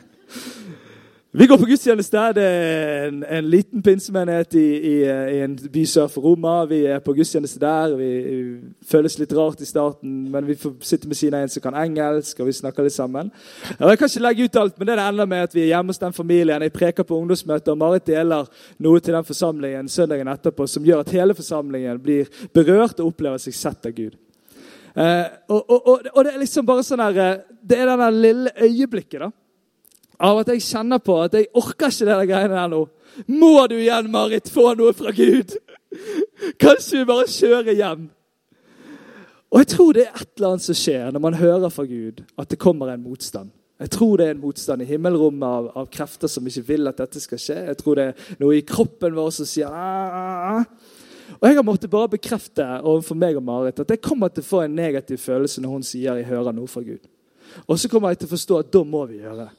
Vi 1.31 1.45
går 1.45 1.57
på 1.61 1.65
gudstjeneste. 1.69 2.21
Det 2.33 2.43
er 2.43 3.03
en, 3.07 3.19
en 3.21 3.45
liten 3.45 3.83
pinsemenighet 3.85 4.55
i, 4.57 4.63
i, 4.75 4.93
i, 5.05 5.41
en 5.45 5.53
by 5.73 5.83
sør 5.85 6.07
for 6.09 6.25
Roma. 6.25 6.63
Vi 6.65 6.79
er 6.89 7.03
på 7.05 7.13
gudstjeneste 7.13 7.59
der. 7.61 7.91
Vi, 7.99 8.07
vi 8.25 8.85
føles 8.89 9.17
litt 9.19 9.35
rart 9.37 9.59
i 9.61 9.67
starten, 9.69 10.23
men 10.33 10.47
vi 10.47 10.55
får 10.57 10.71
sitte 10.81 11.05
med 11.05 11.19
siden 11.19 11.35
av 11.37 11.43
en 11.45 11.51
som 11.53 11.61
kan 11.61 11.75
engelsk, 11.77 12.39
og 12.41 12.47
vi 12.49 12.55
snakker 12.57 12.87
litt 12.87 12.95
sammen. 12.95 13.29
Og 13.77 13.91
jeg 13.91 13.99
kan 14.01 14.09
ikke 14.09 14.23
legge 14.25 14.47
ut 14.47 14.57
alt, 14.57 14.79
men 14.79 14.89
det 14.89 14.95
ender 15.03 15.29
med 15.29 15.45
at 15.45 15.53
vi 15.53 15.61
er 15.67 15.69
hjemme 15.75 15.93
hos 15.93 16.01
den 16.01 16.15
familien. 16.17 16.65
Jeg 16.65 16.73
preker 16.73 17.05
på 17.05 17.19
ungdomsmøter, 17.21 17.75
og 17.75 17.81
Marit 17.83 18.09
deler 18.09 18.49
noe 18.81 19.03
til 19.05 19.13
den 19.13 19.27
forsamlingen 19.27 19.91
søndagen 19.93 20.31
etterpå 20.33 20.65
som 20.65 20.87
gjør 20.87 21.03
at 21.03 21.13
hele 21.13 21.35
forsamlingen 21.37 21.99
blir 22.01 22.31
berørt 22.57 23.03
og 23.03 23.11
opplever 23.11 23.37
seg 23.43 23.53
sett 23.53 23.85
av 23.85 23.93
Gud. 23.93 24.17
Eh, 24.97 25.27
og, 25.53 25.61
og, 25.61 25.77
og, 25.77 26.09
og, 26.09 26.23
det 26.25 26.33
er 26.33 26.41
liksom 26.41 26.65
bare 26.65 26.87
sånn 26.89 27.05
her, 27.05 27.21
eh, 27.21 27.61
det 27.61 27.77
er 27.83 27.93
det 27.93 28.09
lille 28.17 28.55
øyeblikket 28.65 29.27
da, 29.27 29.29
av 30.19 30.41
at 30.41 30.51
jeg 30.53 30.65
kjenner 30.67 31.01
på 31.03 31.15
at 31.23 31.35
jeg 31.37 31.49
orker 31.57 31.91
ikke 31.91 32.07
det 32.09 32.29
greiene 32.29 32.55
der 32.55 32.71
nå. 32.71 32.85
Må 33.31 33.53
du 33.67 33.77
igjen, 33.79 34.11
Marit, 34.11 34.51
få 34.51 34.73
noe 34.79 34.93
fra 34.95 35.13
Gud? 35.15 35.55
Kanskje 36.61 37.01
vi 37.01 37.09
bare 37.09 37.27
kjører 37.31 37.77
hjem? 37.77 38.09
Og 39.49 39.63
jeg 39.63 39.71
tror 39.71 39.95
det 39.95 40.03
er 40.05 40.19
et 40.19 40.35
eller 40.37 40.51
annet 40.51 40.65
som 40.67 40.77
skjer 40.77 41.07
når 41.15 41.23
man 41.23 41.39
hører 41.39 41.73
fra 41.73 41.85
Gud 41.89 42.21
at 42.37 42.51
det 42.51 42.61
kommer 42.61 42.91
en 42.93 43.01
motstand. 43.01 43.49
Jeg 43.79 43.93
tror 43.95 44.19
det 44.19 44.25
er 44.27 44.33
en 44.35 44.41
motstand 44.43 44.83
i 44.83 44.89
himmelrommet 44.89 45.45
av, 45.47 45.69
av 45.79 45.85
krefter 45.91 46.27
som 46.27 46.47
ikke 46.47 46.65
vil 46.67 46.89
at 46.91 46.99
dette 46.99 47.21
skal 47.23 47.39
skje. 47.39 47.59
Jeg 47.69 47.77
tror 47.79 47.95
det 47.95 48.07
er 48.09 48.33
noe 48.41 48.57
i 48.57 48.65
kroppen 48.67 49.15
vår 49.15 49.31
som 49.37 49.47
sier 49.47 49.71
Aah. 49.71 50.65
Og 51.39 51.47
Jeg 51.47 51.55
har 51.55 51.63
måttet 51.63 51.91
bare 51.93 52.11
bekrefte 52.11 52.65
overfor 52.81 53.15
meg 53.15 53.37
og 53.39 53.45
Marit 53.45 53.79
at 53.79 53.93
jeg 53.93 54.01
kommer 54.03 54.33
til 54.33 54.43
å 54.43 54.49
få 54.49 54.63
en 54.65 54.75
negativ 54.75 55.21
følelse 55.23 55.63
når 55.63 55.75
hun 55.77 55.85
sier 55.87 56.19
jeg 56.19 56.27
hører 56.27 56.55
noe 56.57 56.67
fra 56.67 56.83
Gud. 56.83 57.07
Og 57.65 57.79
så 57.79 57.89
kommer 57.89 58.11
jeg 58.11 58.21
til 58.21 58.29
å 58.29 58.35
forstå 58.35 58.59
at 58.59 58.73
da 58.73 58.83
må 58.83 59.05
vi 59.09 59.21
gjøre 59.21 59.45
det. 59.45 59.49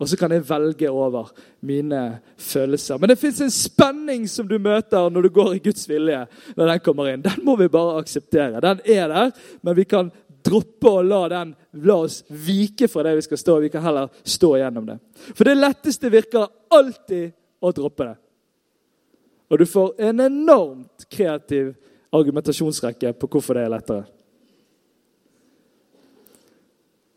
Og 0.00 0.08
så 0.08 0.16
kan 0.18 0.32
jeg 0.34 0.42
velge 0.48 0.90
over 0.90 1.30
mine 1.60 2.00
følelser. 2.36 2.98
Men 2.98 3.12
det 3.12 3.18
fins 3.20 3.40
en 3.44 3.52
spenning 3.54 4.24
som 4.30 4.48
du 4.48 4.56
møter 4.58 5.10
når 5.12 5.28
du 5.28 5.34
går 5.36 5.54
i 5.54 5.62
Guds 5.62 5.84
vilje. 5.88 6.24
når 6.56 6.72
Den 6.72 6.80
kommer 6.82 7.12
inn. 7.12 7.22
Den 7.22 7.44
må 7.44 7.56
vi 7.56 7.68
bare 7.70 8.00
akseptere. 8.00 8.60
Den 8.60 8.80
er 8.84 9.08
der, 9.08 9.30
men 9.62 9.76
vi 9.76 9.84
kan 9.84 10.10
droppe 10.42 10.90
å 10.90 11.04
la 11.06 11.20
den 11.30 11.54
la 11.84 12.00
oss 12.02 12.22
vike 12.28 12.88
fra 12.90 13.04
det 13.06 13.14
vi 13.20 13.26
skal 13.28 13.38
stå. 13.38 13.58
Vi 13.62 13.70
kan 13.70 13.84
heller 13.84 14.10
stå 14.24 14.56
gjennom 14.58 14.88
det. 14.88 14.98
For 15.34 15.46
det 15.46 15.54
letteste 15.60 16.10
virker 16.10 16.50
alltid 16.74 17.32
å 17.62 17.72
droppe 17.72 18.08
det. 18.08 18.16
Og 19.52 19.60
du 19.60 19.66
får 19.68 19.94
en 20.08 20.20
enormt 20.24 21.06
kreativ 21.12 21.74
argumentasjonsrekke 22.12 23.12
på 23.12 23.28
hvorfor 23.28 23.56
det 23.56 23.66
er 23.66 23.72
lettere. 23.72 24.04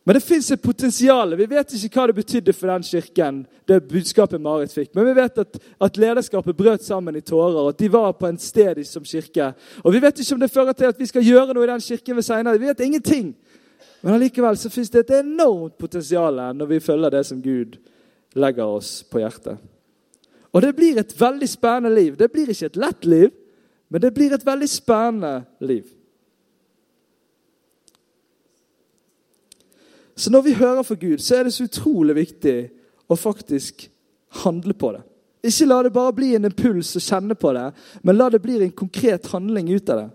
Men 0.06 0.14
det 0.14 0.22
fins 0.22 0.52
et 0.54 0.62
potensial. 0.62 1.34
Vi 1.34 1.48
vet 1.50 1.72
ikke 1.74 1.98
hva 1.98 2.04
det 2.12 2.16
betydde 2.20 2.54
for 2.54 2.70
den 2.70 2.84
kirken. 2.86 3.46
det 3.68 3.88
budskapet 3.90 4.42
Marit 4.42 4.74
fikk. 4.74 4.92
Men 4.94 5.08
vi 5.08 5.16
vet 5.18 5.38
at, 5.42 5.58
at 5.82 5.98
lederskapet 5.98 6.58
brøt 6.58 6.84
sammen 6.86 7.16
i 7.16 7.22
tårer, 7.26 7.58
og 7.58 7.70
at 7.74 7.80
de 7.80 7.90
var 7.92 8.12
på 8.14 8.28
en 8.28 8.38
sted 8.38 8.84
som 8.86 9.04
kirke. 9.04 9.54
Og 9.84 9.94
Vi 9.94 10.02
vet 10.02 10.20
ikke 10.20 10.36
om 10.36 10.40
det 10.40 10.52
fører 10.52 10.74
til 10.74 10.86
at 10.86 11.00
vi 11.00 11.10
skal 11.10 11.26
gjøre 11.26 11.54
noe 11.54 11.66
i 11.66 11.72
den 11.72 11.82
kirken 11.82 12.16
ved 12.16 12.24
senere. 12.24 12.60
Vi 12.60 12.68
vet 12.68 12.86
ingenting. 12.86 13.34
Men 14.04 14.14
allikevel 14.14 14.58
så 14.58 14.70
fins 14.70 14.94
det 14.94 15.08
et 15.08 15.24
enormt 15.24 15.78
potensial 15.78 16.38
når 16.54 16.66
vi 16.70 16.80
følger 16.80 17.10
det 17.10 17.26
som 17.26 17.42
Gud 17.42 17.80
legger 18.36 18.70
oss 18.70 19.00
på 19.10 19.24
hjertet. 19.24 19.58
Og 20.54 20.62
det 20.62 20.76
blir 20.76 21.00
et 21.02 21.18
veldig 21.18 21.50
spennende 21.50 21.96
liv. 21.96 22.14
Det 22.14 22.30
blir 22.32 22.52
ikke 22.54 22.70
et 22.70 22.78
lett 22.78 23.06
liv, 23.06 23.32
men 23.90 24.02
det 24.02 24.14
blir 24.14 24.38
et 24.38 24.46
veldig 24.46 24.70
spennende 24.70 25.44
liv. 25.60 25.95
Så 30.16 30.32
når 30.32 30.42
vi 30.42 30.54
hører 30.54 30.84
fra 30.84 30.96
Gud, 30.96 31.20
så 31.20 31.36
er 31.36 31.44
det 31.44 31.54
så 31.54 31.68
utrolig 31.68 32.16
viktig 32.16 32.58
å 33.12 33.18
faktisk 33.20 33.90
handle 34.46 34.74
på 34.74 34.94
det. 34.96 35.02
Ikke 35.46 35.68
la 35.70 35.82
det 35.84 35.94
bare 35.94 36.16
bli 36.16 36.32
en 36.36 36.48
impuls 36.48 36.96
å 36.98 37.04
kjenne 37.04 37.36
på 37.38 37.52
det, 37.54 37.66
men 38.02 38.18
la 38.18 38.30
det 38.34 38.42
bli 38.42 38.58
en 38.64 38.72
konkret 38.74 39.28
handling 39.34 39.70
ut 39.76 39.92
av 39.94 40.00
det. 40.02 40.08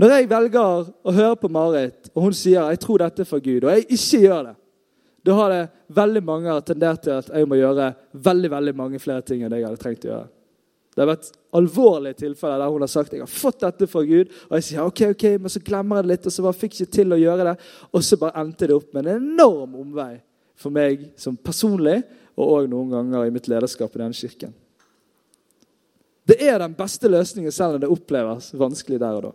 Når 0.00 0.14
jeg 0.14 0.30
velger 0.30 0.88
å 1.04 1.12
høre 1.12 1.36
på 1.36 1.50
Marit, 1.52 2.08
og 2.14 2.22
hun 2.22 2.32
sier 2.32 2.70
'jeg 2.70 2.80
tror 2.80 2.98
dette 2.98 3.20
er 3.20 3.28
fra 3.28 3.38
Gud', 3.38 3.64
og 3.64 3.70
jeg 3.70 3.86
ikke 3.90 4.20
gjør 4.24 4.42
det, 4.46 4.56
da 5.22 5.34
har 5.34 5.50
det 5.50 5.70
veldig 5.88 6.22
mange 6.24 6.60
tendert 6.62 7.02
til 7.02 7.10
at 7.10 7.28
jeg 7.28 7.48
må 7.48 7.54
gjøre 7.54 7.94
veldig 8.12 8.50
veldig 8.50 8.76
mange 8.76 8.98
flere 8.98 9.22
ting 9.22 9.42
enn 9.42 9.52
jeg 9.52 9.66
hadde 9.66 9.76
trengt 9.76 10.04
å 10.04 10.08
gjøre. 10.08 10.28
Det 11.00 11.06
har 11.06 11.14
vært 11.14 11.30
alvorlige 11.56 12.18
tilfeller 12.20 12.60
der 12.60 12.72
hun 12.74 12.82
har 12.84 12.90
sagt 12.92 13.14
jeg 13.16 13.22
har 13.22 13.30
fått 13.32 13.62
dette 13.62 13.86
fra 13.88 14.02
Gud. 14.04 14.34
Og 14.50 14.58
jeg 14.58 14.64
sier 14.66 14.84
ok, 14.84 15.00
ok, 15.14 15.22
men 15.40 15.52
så 15.52 15.62
glemmer 15.64 15.96
jeg 15.96 16.04
det 16.04 16.10
litt, 16.10 16.26
og 16.28 16.34
så 16.34 16.42
bare 16.44 16.58
fikk 16.60 16.74
jeg 16.76 16.88
ikke 16.90 16.96
til 16.98 17.14
å 17.16 17.18
gjøre 17.22 17.46
det. 17.48 17.54
Og 17.88 18.04
så 18.04 18.18
bare 18.20 18.42
endte 18.42 18.68
det 18.68 18.76
opp 18.76 18.90
med 18.92 19.08
en 19.08 19.22
enorm 19.22 19.78
omvei 19.80 20.10
for 20.60 20.76
meg 20.76 21.06
som 21.16 21.38
personlig, 21.40 22.02
og 22.36 22.52
òg 22.58 22.68
noen 22.68 22.92
ganger 22.92 23.30
i 23.30 23.32
mitt 23.32 23.48
lederskap 23.48 23.96
i 23.96 24.02
denne 24.02 24.18
kirken. 24.18 24.52
Det 26.28 26.36
er 26.44 26.60
den 26.60 26.76
beste 26.76 27.08
løsningen 27.08 27.56
selv 27.56 27.78
om 27.78 27.80
det 27.80 27.88
oppleves 27.96 28.52
vanskelig 28.60 29.00
der 29.00 29.16
og 29.22 29.30
da. 29.30 29.34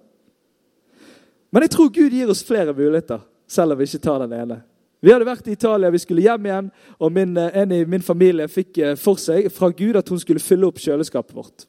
Men 1.50 1.66
jeg 1.66 1.74
tror 1.74 1.90
Gud 1.98 2.14
gir 2.14 2.30
oss 2.30 2.46
flere 2.46 2.78
muligheter, 2.78 3.26
selv 3.50 3.74
om 3.74 3.82
vi 3.82 3.90
ikke 3.90 4.06
tar 4.06 4.22
den 4.28 4.38
ene. 4.38 4.62
Vi 5.02 5.12
hadde 5.14 5.28
vært 5.28 5.48
i 5.48 5.56
Italia, 5.58 5.92
vi 5.94 6.02
skulle 6.02 6.26
hjem 6.26 6.46
igjen, 6.50 6.72
og 7.00 7.12
min, 7.14 7.38
en 7.38 7.72
i 7.72 7.84
min 7.86 8.04
familie 8.06 8.48
fikk 8.50 8.80
for 9.02 9.22
seg 9.22 9.52
fra 9.54 9.70
Gud 9.70 10.00
at 10.00 10.10
hun 10.10 10.22
skulle 10.22 10.44
fylle 10.44 10.68
opp 10.70 10.82
kjøleskapet 10.82 11.36
vårt. 11.36 11.68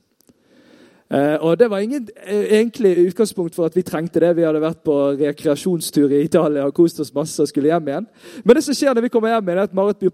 Eh, 1.11 1.37
og 1.41 1.59
Det 1.59 1.71
var 1.71 1.79
ingen 1.79 2.09
eh, 2.27 2.59
egentlig 2.59 2.99
utgangspunkt 2.99 3.55
for 3.55 3.67
at 3.67 3.77
vi 3.77 3.83
trengte 3.83 4.21
det. 4.21 4.33
Vi 4.37 4.43
hadde 4.43 4.61
vært 4.61 4.83
på 4.83 4.95
rekreasjonstur 5.21 6.11
i 6.11 6.25
Italia 6.25 6.65
og 6.67 6.75
kost 6.75 6.99
oss 7.01 7.15
masse 7.15 7.39
og 7.43 7.49
skulle 7.49 7.71
hjem 7.71 7.93
igjen. 7.93 8.09
Men 8.43 8.59
det 8.59 8.65
som 8.67 8.75
skjer 8.75 8.95
når 8.95 9.07
vi 9.07 9.12
kommer 9.15 9.31
hjem 9.31 9.47
igjen, 9.47 9.61
er 9.61 9.69
at 9.69 9.77
Marit 9.77 10.03
blir 10.03 10.11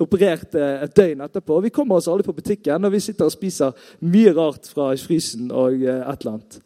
operert 0.00 0.56
eh, 0.56 0.86
et 0.86 0.96
døgn 0.96 1.26
etterpå. 1.26 1.60
Vi 1.60 1.74
kommer 1.76 2.00
oss 2.00 2.08
aldri 2.08 2.24
på 2.24 2.36
butikken, 2.40 2.84
og 2.84 2.96
vi 2.96 3.02
sitter 3.04 3.28
og 3.28 3.36
spiser 3.36 3.92
mye 4.00 4.32
rart 4.36 4.72
fra 4.72 4.94
frysen 4.96 5.52
og 5.52 5.76
et 5.84 6.24
eller 6.24 6.32
annet. 6.38 6.60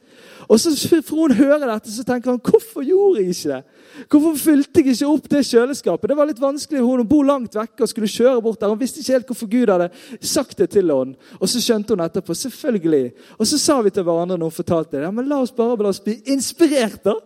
Og 0.48 0.60
så 0.60 0.72
får 1.02 1.16
hun 1.16 1.36
høre 1.38 1.66
dette, 1.66 1.92
så 1.92 2.04
tenker 2.06 2.32
han 2.32 2.40
hvorfor 2.42 2.84
gjorde 2.84 3.22
jeg 3.22 3.34
ikke 3.34 3.50
det? 3.54 3.62
Hvorfor 4.10 4.38
fylte 4.38 4.82
jeg 4.82 4.94
ikke 4.94 5.10
opp 5.10 5.28
det 5.30 5.42
kjøleskapet? 5.48 6.10
Det 6.10 6.16
var 6.18 6.28
litt 6.28 6.42
vanskelig. 6.42 6.82
Hun 6.82 7.04
bor 7.08 7.26
langt 7.26 7.54
vekke 7.54 7.84
og 7.84 7.90
skulle 7.90 8.10
kjøre 8.10 8.42
bort 8.42 8.60
der. 8.60 8.72
Hun 8.72 8.80
visste 8.80 9.00
ikke 9.00 9.16
helt 9.16 9.30
hvorfor 9.30 9.50
Gud 9.52 9.72
hadde 9.72 9.90
sagt 10.20 10.58
det 10.58 10.70
til 10.74 10.90
henne. 10.90 11.14
Og 11.38 11.50
så 11.50 11.62
skjønte 11.62 11.94
hun 11.94 12.02
etterpå. 12.04 12.34
Selvfølgelig. 12.34 13.12
Og 13.38 13.46
så 13.48 13.60
sa 13.60 13.78
vi 13.84 13.94
til 13.94 14.06
hverandre 14.06 14.38
når 14.38 14.50
hun 14.50 14.58
fortalte 14.58 14.98
det. 14.98 15.04
Ja, 15.06 15.12
men 15.14 15.30
la 15.30 15.40
oss 15.44 15.54
bare 15.54 15.78
la 15.78 15.94
oss 15.94 16.02
bli 16.02 16.18
inspirert 16.34 17.04
da, 17.06 17.16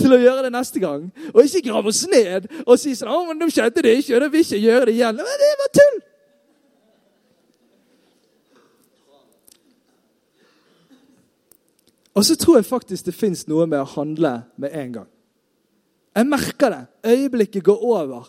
til 0.00 0.16
å 0.16 0.22
gjøre 0.22 0.46
det 0.46 0.54
neste 0.54 0.80
gang. 0.82 1.06
Og 1.34 1.44
ikke 1.44 1.66
grave 1.68 1.92
oss 1.92 2.02
ned 2.08 2.48
og 2.64 2.78
si 2.80 2.96
sånn 2.96 3.12
'Å, 3.12 3.28
men 3.28 3.38
de 3.38 3.52
skjønte 3.52 3.82
det 3.84 3.98
ikke, 4.00 4.16
og 4.16 4.20
de 4.22 4.32
vil 4.32 4.44
ikke 4.46 4.64
gjøre 4.64 4.86
det 4.86 4.94
igjen.' 4.96 5.16
Men 5.16 5.38
det 5.44 5.54
var 5.60 5.72
tull! 5.78 6.02
Og 12.14 12.24
så 12.26 12.36
tror 12.38 12.60
jeg 12.60 12.68
faktisk 12.68 13.08
det 13.08 13.16
fins 13.16 13.46
noe 13.50 13.66
med 13.66 13.82
å 13.82 13.92
handle 13.96 14.36
med 14.60 14.74
en 14.78 14.92
gang. 15.00 15.08
Jeg 16.14 16.30
merker 16.30 16.70
det. 16.70 16.82
Øyeblikket 17.10 17.64
går 17.66 17.80
over. 17.82 18.28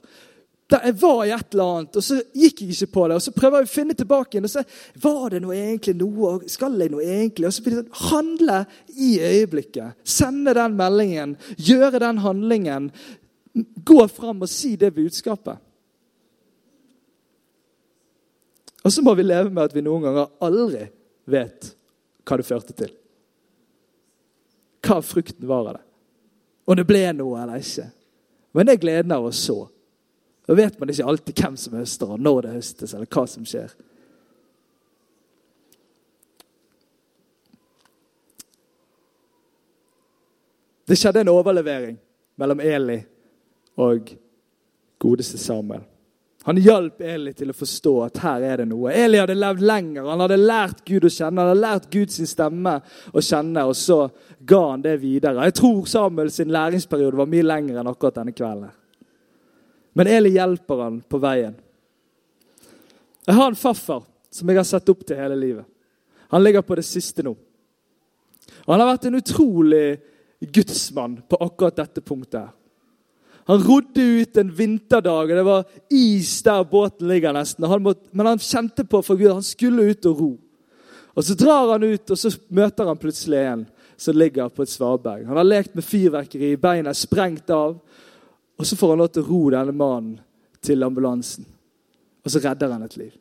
Da 0.65 0.79
jeg 0.81 0.95
var 0.97 1.19
i 1.27 1.33
et 1.35 1.53
eller 1.53 1.75
annet, 1.75 1.97
og 1.99 2.03
så 2.03 2.15
gikk 2.33 2.63
jeg 2.63 2.73
ikke 2.73 2.93
på 2.95 3.03
det. 3.05 3.19
Og 3.19 3.21
så 3.21 3.33
prøver 3.35 3.61
jeg 3.61 3.67
å 3.67 3.73
finne 3.75 3.97
tilbake 3.97 4.33
igjen. 4.33 4.47
og 4.47 4.53
så 4.55 4.63
Var 5.03 5.35
det 5.35 5.43
noe 5.43 5.59
egentlig 5.59 5.93
noe? 5.99 6.31
Skal 6.49 6.79
jeg 6.81 6.93
noe 6.95 7.05
egentlig? 7.05 7.45
Og 7.45 7.53
så 7.53 7.65
blir 7.65 7.75
det 7.75 7.83
sånn, 7.83 8.09
Handle 8.09 8.57
i 8.97 9.11
øyeblikket. 9.21 10.01
Sende 10.01 10.57
den 10.57 10.79
meldingen. 10.79 11.37
Gjøre 11.61 12.01
den 12.01 12.23
handlingen. 12.25 12.89
Gå 13.85 14.01
fram 14.09 14.41
og 14.41 14.49
si 14.49 14.73
det 14.81 14.95
budskapet. 14.97 15.61
Og 18.85 18.93
så 18.93 19.05
må 19.05 19.13
vi 19.17 19.29
leve 19.29 19.53
med 19.53 19.63
at 19.69 19.73
vi 19.73 19.85
noen 19.85 20.09
ganger 20.09 20.33
aldri 20.45 20.87
vet 21.29 21.73
hva 22.25 22.37
det 22.41 22.49
førte 22.49 22.73
til 22.73 22.93
hva 24.85 25.01
frukten 25.01 25.47
var 25.49 25.69
av 25.69 25.77
det. 25.77 25.83
Om 26.65 26.77
det 26.79 26.87
ble 26.89 27.01
noe 27.13 27.41
eller 27.41 27.61
ikke. 27.61 27.89
Men 28.55 28.67
det 28.67 28.75
er 28.75 28.83
gleden 28.85 29.13
av 29.15 29.25
å 29.27 29.33
så. 29.35 29.57
Da 30.45 30.55
vet 30.57 30.77
man 30.79 30.89
ikke 30.93 31.07
alltid 31.09 31.41
hvem 31.41 31.57
som 31.57 31.75
høster, 31.77 32.11
og 32.13 32.21
når 32.21 32.45
det 32.45 32.53
høstes, 32.53 32.93
eller 32.93 33.09
hva 33.09 33.25
som 33.29 33.45
skjer. 33.47 33.73
Det 40.85 40.97
skjedde 41.01 41.23
en 41.25 41.33
overlevering 41.33 41.97
mellom 42.37 42.61
Eli 42.61 42.99
og 43.81 44.11
godeste 45.01 45.41
Samuel. 45.41 45.81
Han 46.45 46.59
hjalp 46.61 46.99
Eli 47.01 47.31
til 47.33 47.49
å 47.49 47.57
forstå 47.57 47.91
at 48.05 48.19
her 48.21 48.43
er 48.45 48.61
det 48.61 48.67
noe. 48.69 48.91
Eli 48.93 49.17
hadde 49.17 49.33
levd 49.33 49.63
lenger. 49.65 50.05
Han 50.05 50.21
hadde 50.21 50.37
lært 50.37 50.83
Gud 50.85 51.07
å 51.07 51.09
kjenne, 51.09 51.41
han 51.41 51.49
hadde 51.49 51.61
lært 51.63 51.87
Guds 51.89 52.19
stemme 52.29 52.75
å 53.09 53.23
kjenne, 53.25 53.63
og 53.65 53.73
så 53.79 53.97
ga 54.45 54.59
han 54.67 54.83
det 54.83 54.99
videre. 55.01 55.47
Jeg 55.47 55.55
tror 55.57 55.79
Samuel 55.89 56.29
sin 56.29 56.53
læringsperiode 56.53 57.17
var 57.17 57.31
mye 57.31 57.47
lengre 57.47 57.81
enn 57.81 57.89
akkurat 57.89 58.19
denne 58.19 58.35
kvelden. 58.37 58.69
Men 59.97 60.11
Eli 60.11 60.35
hjelper 60.35 60.83
han 60.83 60.99
på 61.01 61.21
veien. 61.23 61.55
Jeg 63.25 63.39
har 63.39 63.49
en 63.49 63.57
farfar 63.57 64.03
som 64.29 64.51
jeg 64.51 64.59
har 64.59 64.67
sett 64.69 64.91
opp 64.93 65.01
til 65.01 65.17
hele 65.17 65.39
livet. 65.39 65.65
Han 66.29 66.43
ligger 66.45 66.61
på 66.67 66.77
det 66.77 66.85
siste 66.85 67.25
nå. 67.25 67.33
Og 67.33 68.69
han 68.69 68.83
har 68.83 68.91
vært 68.91 69.09
en 69.09 69.17
utrolig 69.17 69.85
gudsmann 70.45 71.17
på 71.25 71.41
akkurat 71.41 71.81
dette 71.81 72.05
punktet. 72.05 72.41
her. 72.41 72.53
Han 73.45 73.61
rodde 73.61 74.01
ut 74.01 74.37
en 74.37 74.49
vinterdag, 74.51 75.29
og 75.29 75.37
det 75.37 75.45
var 75.45 75.65
is 75.93 76.41
der 76.43 76.63
båten 76.65 77.07
ligger 77.07 77.33
nesten. 77.35 77.67
Han 77.69 77.83
måtte, 77.85 78.09
men 78.11 78.25
han 78.25 78.41
kjente 78.41 78.87
på 78.89 79.03
for 79.05 79.19
Gud, 79.19 79.35
han 79.37 79.45
skulle 79.45 79.85
ut 79.91 80.05
og 80.09 80.21
ro. 80.21 80.31
Og 81.15 81.23
Så 81.23 81.35
drar 81.37 81.71
han 81.71 81.83
ut, 81.83 82.11
og 82.11 82.17
så 82.17 82.31
møter 82.49 82.89
han 82.89 82.97
plutselig 82.99 83.43
en 83.45 83.65
som 83.97 84.17
ligger 84.17 84.49
på 84.49 84.65
et 84.65 84.69
svaberg. 84.69 85.27
Han 85.27 85.37
har 85.37 85.47
lekt 85.47 85.75
med 85.75 85.85
fyrverkeri, 85.85 86.55
beina 86.59 86.91
er 86.91 86.97
sprengt 86.97 87.49
av. 87.53 87.77
Og 88.57 88.65
Så 88.65 88.75
får 88.75 88.95
han 88.95 89.03
lov 89.03 89.13
til 89.13 89.23
å 89.23 89.29
ro 89.29 89.43
denne 89.53 89.75
mannen 89.75 90.17
til 90.61 90.83
ambulansen. 90.83 91.45
Og 92.25 92.31
så 92.31 92.41
redder 92.41 92.73
han 92.73 92.83
et 92.83 92.97
liv. 92.97 93.13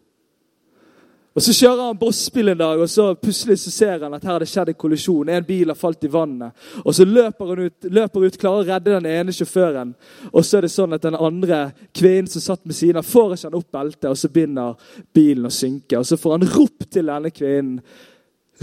Og 1.35 1.43
Så 1.43 1.53
kjører 1.53 1.89
han 1.89 1.99
bossbil 1.99 2.53
en 2.53 2.59
dag, 2.59 2.81
og 2.81 2.91
så 2.91 3.09
plutselig 3.19 3.57
så 3.65 3.71
ser 3.75 4.05
han 4.05 4.13
at 4.15 4.23
her 4.23 4.37
har 4.37 4.43
det 4.43 4.47
skjedd 4.47 4.69
en 4.71 4.77
kollisjon. 4.79 5.33
En 5.35 5.47
bil 5.47 5.73
har 5.73 5.79
falt 5.79 6.05
i 6.07 6.11
vannet. 6.11 6.55
Og 6.85 6.95
Så 6.95 7.05
løper 7.05 7.49
han 7.51 7.63
ut, 7.65 7.89
løper 7.91 8.27
ut, 8.27 8.37
klarer 8.39 8.63
å 8.63 8.69
redde 8.69 8.93
den 8.95 9.09
ene 9.11 9.35
sjåføren. 9.35 9.97
Og 10.31 10.45
så 10.47 10.59
er 10.59 10.67
det 10.67 10.71
sånn 10.71 10.95
at 10.95 11.03
den 11.03 11.19
andre 11.19 11.73
kvinnen 11.91 12.31
som 12.31 12.45
satt 12.45 12.63
med 12.63 12.79
siden 12.79 13.01
av, 13.03 13.09
får 13.09 13.35
ikke 13.35 13.49
han 13.49 13.59
opp 13.59 13.75
beltet, 13.75 14.07
og 14.13 14.21
så 14.21 14.31
begynner 14.31 14.79
bilen 15.15 15.51
å 15.51 15.53
synke. 15.55 15.99
Og 15.99 16.07
så 16.07 16.19
får 16.21 16.37
han 16.37 16.49
rop 16.55 16.87
til 16.87 17.11
denne 17.11 17.33
kvinnen. 17.35 17.81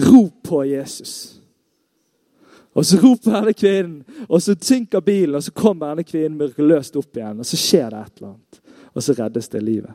Rop 0.07 0.37
på 0.47 0.63
Jesus. 0.69 1.15
Og 2.71 2.87
så 2.87 3.01
roper 3.01 3.35
denne 3.35 3.53
kvinnen, 3.53 4.23
og 4.29 4.39
så 4.39 4.55
synker 4.55 5.03
bilen, 5.03 5.35
og 5.35 5.43
så 5.43 5.51
kommer 5.51 5.91
denne 5.91 6.07
kvinnen 6.07 6.39
mirakuløst 6.39 6.95
opp 6.95 7.19
igjen. 7.19 7.43
Og 7.43 7.51
så 7.51 7.59
skjer 7.59 7.91
det 7.91 8.05
et 8.05 8.21
eller 8.21 8.31
annet. 8.31 8.61
Og 8.95 9.03
så 9.03 9.17
reddes 9.17 9.51
det 9.51 9.63
livet. 9.63 9.91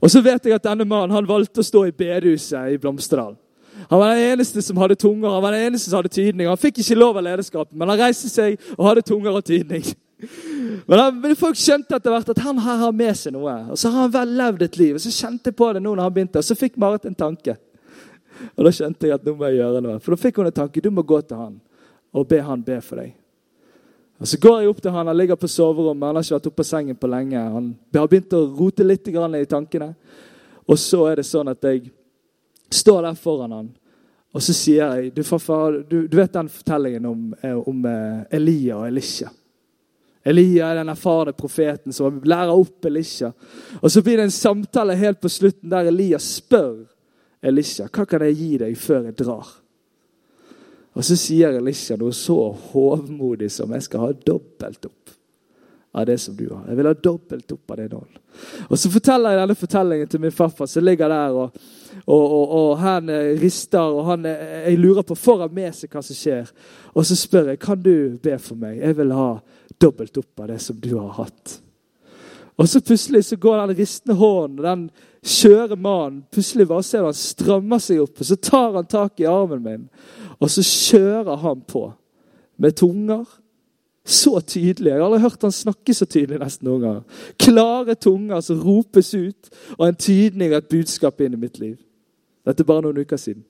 Og 0.00 0.12
så 0.12 0.22
vet 0.24 0.44
jeg 0.44 0.56
at 0.56 0.64
denne 0.64 0.86
mannen 0.88 1.28
valgte 1.28 1.62
å 1.62 1.66
stå 1.66 1.86
i 1.88 1.94
bedehuset 1.96 2.72
i 2.74 2.78
Blomsterdal. 2.80 3.36
Han 3.90 4.00
var 4.00 4.14
den 4.14 4.32
eneste 4.32 4.62
som 4.62 4.78
hadde 4.80 4.96
tunger, 4.98 5.30
han 5.30 5.42
var 5.42 5.54
den 5.54 5.68
eneste 5.68 5.90
som 5.90 6.00
hadde 6.00 6.12
tydning. 6.12 6.48
Han 6.48 6.58
fikk 6.58 6.80
ikke 6.82 6.98
lov 6.98 7.18
av 7.20 7.26
lederskapet, 7.26 7.74
men 7.76 7.92
han 7.92 8.00
reiste 8.00 8.30
seg 8.32 8.56
og 8.76 8.88
hadde 8.88 9.04
tunger 9.06 9.36
og 9.36 9.44
tydning. 9.46 9.84
Men, 10.86 10.98
han, 10.98 11.16
men 11.20 11.34
folk 11.36 11.58
skjønte 11.60 11.96
etter 11.96 12.12
hvert 12.12 12.28
at 12.32 12.38
han 12.40 12.58
her 12.62 12.78
har 12.80 12.92
med 12.94 13.16
seg 13.18 13.34
noe. 13.34 13.52
Og 13.74 13.78
så 13.80 13.90
har 13.92 14.06
han 14.06 14.12
vel 14.14 14.30
levd 14.38 14.62
et 14.64 14.78
liv. 14.80 14.94
Og 14.96 15.02
så 15.02 15.10
kjente 15.12 15.50
jeg 15.50 15.56
på 15.58 15.68
det 15.74 15.82
nå 15.82 15.92
når 15.92 16.06
han 16.06 16.14
begynte, 16.14 16.40
og 16.40 16.46
så 16.46 16.56
fikk 16.56 16.78
Marit 16.80 17.04
en 17.08 17.16
tanke. 17.18 17.56
Og 18.54 18.64
da 18.64 18.72
skjønte 18.72 19.08
jeg 19.08 19.16
at 19.16 19.26
nå 19.26 19.34
må 19.36 19.48
jeg 19.50 19.58
gjøre 19.60 19.82
noe. 19.84 19.98
For 20.00 20.14
da 20.14 20.20
fikk 20.20 20.40
hun 20.40 20.48
en 20.48 20.56
tanke. 20.56 20.82
Du 20.84 20.88
må 20.94 21.04
gå 21.06 21.20
til 21.20 21.40
han 21.40 21.58
og 22.16 22.28
be 22.30 22.40
han 22.44 22.64
be 22.64 22.78
for 22.84 23.02
deg. 23.02 23.12
Og 24.18 24.28
Så 24.28 24.38
går 24.40 24.60
jeg 24.60 24.68
opp 24.70 24.80
til 24.80 24.94
han, 24.94 25.06
han 25.06 25.16
ligger 25.16 25.36
på 25.36 25.48
soverommet, 25.48 26.06
han 26.06 26.16
har 26.16 26.24
ikke 26.24 26.36
vært 26.38 26.46
oppe 26.50 26.62
på 26.62 26.64
sengen 26.64 26.96
på 26.96 27.10
lenge. 27.10 27.36
Han 27.38 27.74
har 27.94 28.08
begynt 28.08 28.32
å 28.32 28.46
rote 28.48 28.84
litt 28.84 29.08
i 29.08 29.44
tankene. 29.44 29.94
Og 30.66 30.78
så 30.78 31.04
er 31.10 31.20
det 31.20 31.26
sånn 31.28 31.48
at 31.52 31.62
jeg 31.62 31.90
står 32.72 33.02
der 33.02 33.18
foran 33.20 33.52
han, 33.52 33.68
og 34.36 34.42
så 34.42 34.52
sier 34.52 34.96
jeg 34.96 35.12
Du, 35.14 35.22
farfar, 35.24 35.82
du, 35.88 36.06
du 36.08 36.16
vet 36.16 36.32
den 36.32 36.48
fortellingen 36.52 37.06
om, 37.06 37.34
eh, 37.40 37.56
om 37.56 37.84
eh, 37.86 38.36
Elia 38.36 38.80
og 38.80 38.88
Elisha? 38.88 39.30
Elia 40.26 40.72
er 40.72 40.80
den 40.80 40.90
erfarne 40.90 41.32
profeten 41.32 41.94
som 41.94 42.18
lærer 42.26 42.50
opp 42.50 42.84
Elisha. 42.84 43.30
Og 43.80 43.92
Så 43.92 44.02
blir 44.02 44.18
det 44.18 44.26
en 44.26 44.34
samtale 44.34 44.96
helt 44.98 45.20
på 45.20 45.30
slutten 45.30 45.70
der 45.70 45.86
Elia 45.86 46.18
spør 46.18 46.82
Elisha 47.40 47.86
hva 47.86 48.04
kan 48.10 48.24
jeg 48.26 48.36
gi 48.40 48.50
deg 48.64 48.76
før 48.76 49.06
jeg 49.06 49.16
drar. 49.22 49.52
Og 50.96 51.04
så 51.04 51.16
sier 51.20 51.58
Elisha 51.58 51.98
noe 52.00 52.14
så 52.16 52.38
hovmodig 52.72 53.50
som 53.52 53.72
'jeg 53.72 53.82
skal 53.82 54.00
ha 54.00 54.12
dobbelt 54.12 54.86
opp' 54.86 55.16
av 55.96 56.06
det 56.06 56.18
som 56.18 56.36
du 56.36 56.48
har. 56.54 56.64
Jeg 56.68 56.76
vil 56.76 56.86
ha 56.86 56.94
dobbelt 56.94 57.52
opp 57.52 57.70
av 57.70 57.76
det 57.76 57.88
nå. 57.92 58.02
Og 58.68 58.78
Så 58.78 58.90
forteller 58.90 59.30
jeg 59.30 59.40
denne 59.40 59.54
fortellingen 59.54 60.08
til 60.08 60.20
min 60.20 60.32
farfar 60.32 60.66
som 60.66 60.84
ligger 60.84 61.08
der, 61.08 61.32
og, 61.32 61.50
og, 62.06 62.24
og, 62.32 62.50
og 62.50 62.78
han 62.78 63.08
eh, 63.08 63.40
rister. 63.40 63.80
og 63.80 64.04
han, 64.04 64.26
eh, 64.26 64.68
Jeg 64.68 64.78
lurer 64.78 65.02
på 65.02 65.14
får 65.14 65.40
han 65.40 65.54
med 65.54 65.74
seg 65.74 65.90
hva 65.90 66.02
som 66.04 66.18
skjer. 66.18 66.50
Og 66.94 67.06
så 67.06 67.16
spør 67.16 67.48
jeg 67.48 67.58
kan 67.58 67.80
du 67.82 68.18
be 68.22 68.38
for 68.38 68.60
meg. 68.60 68.76
Jeg 68.76 68.96
vil 68.96 69.12
ha 69.12 69.38
dobbelt 69.80 70.18
opp 70.18 70.40
av 70.40 70.48
det 70.48 70.60
som 70.60 70.76
du 70.76 70.98
har 70.98 71.16
hatt. 71.16 71.60
Og 72.58 72.68
så 72.68 72.80
plutselig 72.80 73.24
så 73.24 73.36
går 73.36 73.66
den 73.66 73.76
ristende 73.76 74.16
hånden, 74.16 74.64
den 74.64 74.90
skjøre 75.26 75.76
mannen 75.76 76.22
Plutselig 76.32 76.68
bare 76.70 76.84
ser 76.86 77.02
du 77.02 77.10
han 77.10 77.18
strammer 77.18 77.82
seg 77.82 78.02
opp, 78.04 78.20
og 78.20 78.28
så 78.28 78.36
tar 78.38 78.76
han 78.78 78.86
tak 78.90 79.20
i 79.20 79.28
armen 79.30 79.64
min. 79.64 79.88
Og 80.40 80.52
så 80.52 80.64
kjører 80.64 81.42
han 81.42 81.64
på 81.66 81.88
med 82.62 82.76
tunger. 82.78 83.24
Så 84.06 84.38
tydelig. 84.40 84.92
Jeg 84.92 85.00
har 85.00 85.08
aldri 85.08 85.24
hørt 85.24 85.42
han 85.42 85.52
snakke 85.52 85.94
så 85.94 86.06
tydelig 86.06 86.38
nesten 86.38 86.68
noen 86.68 86.82
ganger. 86.84 87.24
Klare 87.42 87.96
tunger 87.98 88.44
som 88.44 88.60
ropes 88.62 89.10
ut, 89.18 89.48
og 89.74 89.88
en 89.88 89.98
tydning 89.98 90.54
av 90.54 90.60
et 90.60 90.68
budskap 90.70 91.20
inn 91.26 91.34
i 91.34 91.40
mitt 91.42 91.58
liv. 91.58 91.74
Dette 92.46 92.62
er 92.62 92.68
bare 92.68 92.84
noen 92.86 93.02
uker 93.02 93.18
siden. 93.18 93.42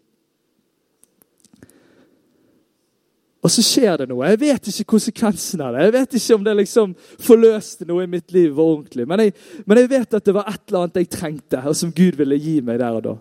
Og 3.46 3.52
så 3.52 3.62
skjer 3.62 4.00
det 4.00 4.08
noe. 4.10 4.26
Jeg 4.32 4.40
vet 4.40 4.68
ikke 4.72 4.88
konsekvensen 4.96 5.60
av 5.62 5.76
det. 5.76 5.84
Jeg 5.84 5.94
vet 5.94 6.14
ikke 6.18 6.34
om 6.34 6.46
det 6.48 6.54
liksom 6.58 6.94
forløste 7.22 7.86
noe 7.86 8.02
i 8.02 8.10
mitt 8.10 8.32
liv 8.34 8.58
ordentlig. 8.58 9.06
Men 9.06 9.22
jeg, 9.22 9.36
men 9.62 9.78
jeg 9.78 9.90
vet 9.92 10.16
at 10.18 10.26
det 10.26 10.34
var 10.34 10.48
et 10.50 10.64
eller 10.66 10.80
annet 10.80 10.98
jeg 10.98 11.10
trengte, 11.14 11.60
og 11.62 11.76
som 11.78 11.92
Gud 11.94 12.18
ville 12.18 12.40
gi 12.42 12.56
meg 12.66 12.80
der 12.82 12.98
og 12.98 13.04
da. 13.04 13.14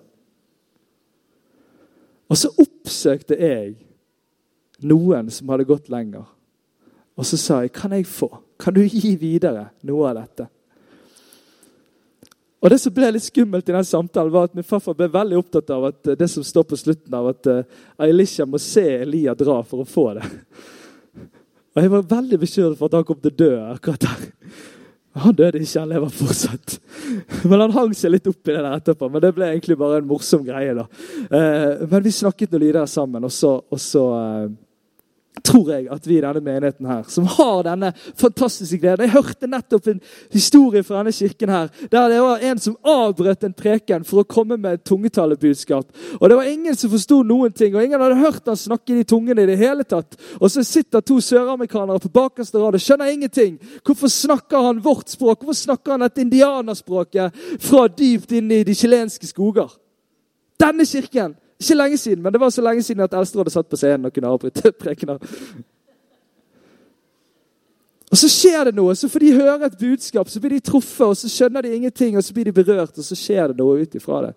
Og 2.26 2.40
så 2.42 2.50
oppsøkte 2.58 3.38
jeg 3.38 3.76
noen 4.90 5.30
som 5.30 5.54
hadde 5.54 5.68
gått 5.70 5.94
lenger. 5.94 6.26
Og 7.16 7.30
så 7.30 7.38
sa 7.38 7.62
jeg, 7.62 7.76
kan 7.78 7.94
jeg 7.94 8.10
få? 8.10 8.32
Kan 8.60 8.74
du 8.74 8.82
gi 8.82 9.14
videre 9.22 9.70
noe 9.86 10.10
av 10.10 10.18
dette? 10.24 10.50
Og 12.66 12.72
Det 12.74 12.80
som 12.82 12.94
ble 12.96 13.12
litt 13.14 13.28
skummelt 13.28 13.68
i 13.70 13.74
den 13.76 13.86
samtalen, 13.86 14.32
var 14.34 14.48
at 14.48 14.56
min 14.58 14.66
farfar 14.66 14.96
ble 14.98 15.06
veldig 15.14 15.38
opptatt 15.38 15.70
av 15.70 15.84
at 15.92 16.16
det 16.18 16.28
som 16.32 16.42
står 16.42 16.64
på 16.66 16.80
slutten 16.82 17.14
av 17.14 17.28
at 17.30 17.50
uh, 17.52 17.84
Elisha 18.02 18.48
må 18.50 18.58
se 18.58 18.82
Elia 19.04 19.36
dra 19.38 19.60
for 19.62 19.84
å 19.84 19.86
få 19.86 20.08
det. 20.18 20.24
Og 21.76 21.84
Jeg 21.84 21.92
var 21.94 22.08
veldig 22.16 22.40
bekymret 22.42 22.80
for 22.80 22.90
at 22.90 22.98
han 22.98 23.06
kom 23.06 23.20
til 23.22 23.36
å 23.36 23.38
dø 23.44 23.52
akkurat 23.68 24.08
der. 24.08 24.26
Han 25.22 25.38
døde 25.38 25.62
ikke, 25.62 25.84
han 25.84 25.94
lever 25.94 26.18
fortsatt. 26.18 26.80
Men 27.46 27.62
han 27.68 27.76
hang 27.78 27.94
seg 27.96 28.16
litt 28.16 28.26
opp 28.34 28.50
i 28.50 28.56
det 28.56 28.64
der 28.64 28.80
etterpå. 28.80 29.12
Men 29.14 29.24
det 29.28 29.34
ble 29.38 29.52
egentlig 29.52 29.78
bare 29.80 30.02
en 30.02 30.10
morsom 30.10 30.42
greie. 30.48 30.74
da. 30.74 30.88
Uh, 31.30 31.86
men 31.86 32.02
vi 32.08 32.18
snakket 32.18 32.56
noe 32.56 32.66
lydere 32.66 32.90
sammen, 32.90 33.30
og 33.30 33.36
så, 33.36 33.60
og 33.62 33.84
så 33.84 34.08
tror 35.44 35.72
jeg 35.74 35.88
at 35.92 36.08
vi 36.08 36.18
i 36.18 36.22
denne 36.24 36.42
menigheten 36.44 36.88
her, 36.90 37.04
som 37.12 37.28
har 37.30 37.64
denne 37.68 37.92
fantastiske 38.20 38.80
gleden 38.82 39.06
Jeg 39.06 39.16
hørte 39.16 39.50
nettopp 39.50 39.90
en 39.92 40.02
historie 40.34 40.84
fra 40.84 41.02
denne 41.02 41.14
kirken 41.16 41.52
her, 41.52 41.70
der 41.92 42.10
det 42.12 42.22
var 42.24 42.44
en 42.50 42.62
som 42.62 42.78
avbrøt 42.82 43.44
en 43.44 43.56
preken 43.56 44.06
for 44.08 44.22
å 44.22 44.28
komme 44.30 44.58
med 44.58 44.80
et 44.80 44.86
tungetalebudskap. 44.88 45.88
Og 46.20 46.30
Det 46.30 46.38
var 46.40 46.50
ingen 46.50 46.76
som 46.76 46.92
forsto 46.94 47.22
noen 47.24 47.54
ting, 47.54 47.76
og 47.76 47.84
ingen 47.84 48.02
hadde 48.02 48.20
hørt 48.20 48.48
han 48.48 48.60
snakke 48.60 48.94
i 48.94 49.00
de 49.02 49.08
tungene 49.08 49.44
i 49.44 49.50
det 49.50 49.60
hele 49.60 49.84
tatt. 49.84 50.18
Og 50.40 50.50
så 50.52 50.64
sitter 50.64 51.02
to 51.02 51.20
søramerikanere 51.22 52.00
på 52.04 52.14
bakerste 52.14 52.60
rad 52.60 52.78
og 52.78 52.84
skjønner 52.84 53.14
ingenting. 53.14 53.58
Hvorfor 53.86 54.12
snakker 54.12 54.70
han 54.70 54.84
vårt 54.84 55.14
språk? 55.14 55.44
Hvorfor 55.44 55.62
snakker 55.66 55.96
han 55.96 56.06
et 56.08 56.22
indianerspråket 56.24 57.42
fra 57.64 57.88
dypt 57.88 58.36
inne 58.36 58.62
i 58.62 58.68
de 58.68 58.76
chilenske 58.76 59.28
skoger? 59.30 59.72
Denne 60.60 60.86
kirken 60.88 61.36
ikke 61.60 61.78
lenge 61.78 61.98
siden, 61.98 62.24
men 62.24 62.34
det 62.34 62.42
var 62.42 62.50
så 62.50 62.62
lenge 62.62 62.84
siden 62.84 63.04
at 63.04 63.14
Eldsterådet 63.14 63.54
satt 63.54 63.70
på 63.70 63.80
scenen 63.80 64.06
og 64.06 64.14
kunne 64.14 64.28
avbryte 64.28 64.72
prekener. 64.84 65.22
Og 68.12 68.18
Så 68.18 68.30
skjer 68.30 68.64
det 68.70 68.76
noe. 68.76 68.96
så 68.96 69.10
får 69.10 69.20
de 69.20 69.34
høre 69.34 69.66
et 69.66 69.80
budskap, 69.80 70.30
så 70.30 70.40
blir 70.40 70.56
de 70.56 70.60
truffet, 70.60 71.08
og 71.08 71.18
så 71.18 71.30
skjønner 71.30 71.62
de 71.62 71.76
ingenting, 71.76 72.18
og 72.18 72.24
så 72.24 72.34
blir 72.34 72.46
de 72.46 72.54
berørt, 72.54 72.98
og 72.98 73.04
så 73.04 73.16
skjer 73.16 73.48
det 73.52 73.58
noe 73.58 73.82
ut 73.82 73.96
ifra 73.96 74.22
det. 74.28 74.34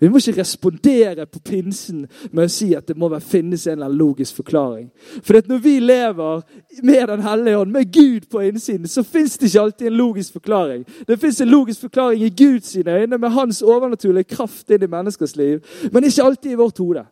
Vi 0.00 0.08
må 0.08 0.20
ikke 0.20 0.38
respondere 0.38 1.26
på 1.26 1.40
pinsen 1.42 2.04
med 2.30 2.44
å 2.44 2.52
si 2.52 2.68
at 2.76 2.86
det 2.86 2.94
må 2.96 3.08
finnes 3.18 3.66
en 3.66 3.72
eller 3.72 3.88
annen 3.88 3.98
logisk 3.98 4.36
forklaring. 4.38 4.90
For 5.26 5.40
når 5.48 5.58
vi 5.58 5.74
lever 5.80 6.42
med 6.82 7.06
Den 7.08 7.20
hellige 7.20 7.58
ånd, 7.58 7.72
med 7.72 7.92
Gud 7.92 8.28
på 8.30 8.40
innsiden, 8.40 8.86
så 8.86 9.02
fins 9.02 9.38
det 9.38 9.48
ikke 9.48 9.60
alltid 9.60 9.86
en 9.86 9.96
logisk 9.96 10.32
forklaring. 10.32 10.84
Det 11.08 11.18
fins 11.20 11.40
en 11.40 11.48
logisk 11.48 11.80
forklaring 11.80 12.22
i 12.22 12.30
Guds 12.30 12.76
øyne, 12.76 13.18
med 13.18 13.28
hans 13.28 13.62
overnaturlige 13.62 14.24
kraft 14.36 14.70
inn 14.70 14.82
i 14.82 14.86
menneskers 14.86 15.36
liv, 15.36 15.60
men 15.92 16.04
ikke 16.04 16.22
alltid 16.22 16.52
i 16.52 16.60
vårt 16.62 16.78
hode. 16.78 17.04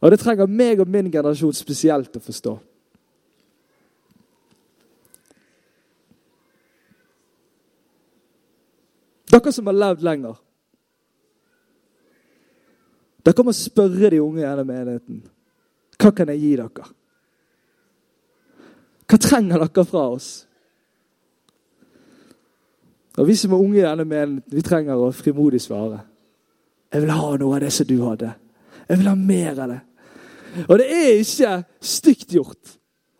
Og 0.00 0.10
det 0.10 0.20
trenger 0.20 0.46
meg 0.46 0.80
og 0.80 0.88
min 0.88 1.10
generasjon 1.10 1.54
spesielt 1.56 2.16
å 2.16 2.20
forstå. 2.20 2.58
Dere 9.32 9.52
som 9.52 9.66
har 9.66 9.74
levd 9.74 10.04
lenger, 10.04 10.36
dere 13.26 13.44
må 13.46 13.54
spørre 13.54 14.10
de 14.12 14.22
unge 14.22 14.42
i 14.42 14.46
denne 14.46 14.64
menigheten. 14.66 15.22
Hva 15.98 16.12
kan 16.14 16.30
jeg 16.30 16.42
gi 16.42 16.52
dere? 16.60 16.90
Hva 19.06 19.18
trenger 19.22 19.64
dere 19.64 19.86
fra 19.86 20.04
oss? 20.14 20.30
Og 23.16 23.26
Vi 23.26 23.34
som 23.34 23.52
er 23.52 23.62
unge 23.64 23.80
i 23.80 23.84
denne 23.86 24.04
menigheten, 24.04 24.52
vi 24.52 24.62
trenger 24.62 25.00
å 25.00 25.12
frimodig 25.14 25.62
svare. 25.64 26.02
Jeg 26.92 27.02
vil 27.02 27.14
ha 27.16 27.36
noe 27.40 27.56
av 27.56 27.64
det 27.64 27.72
som 27.74 27.86
du 27.88 27.96
hadde. 28.04 28.30
Jeg 28.86 28.98
vil 29.00 29.08
ha 29.10 29.14
mer 29.18 29.60
av 29.64 29.70
det. 29.72 29.80
Og 30.68 30.78
det 30.78 30.86
er 30.92 31.20
ikke 31.20 31.52
stygt 31.82 32.34
gjort 32.36 32.76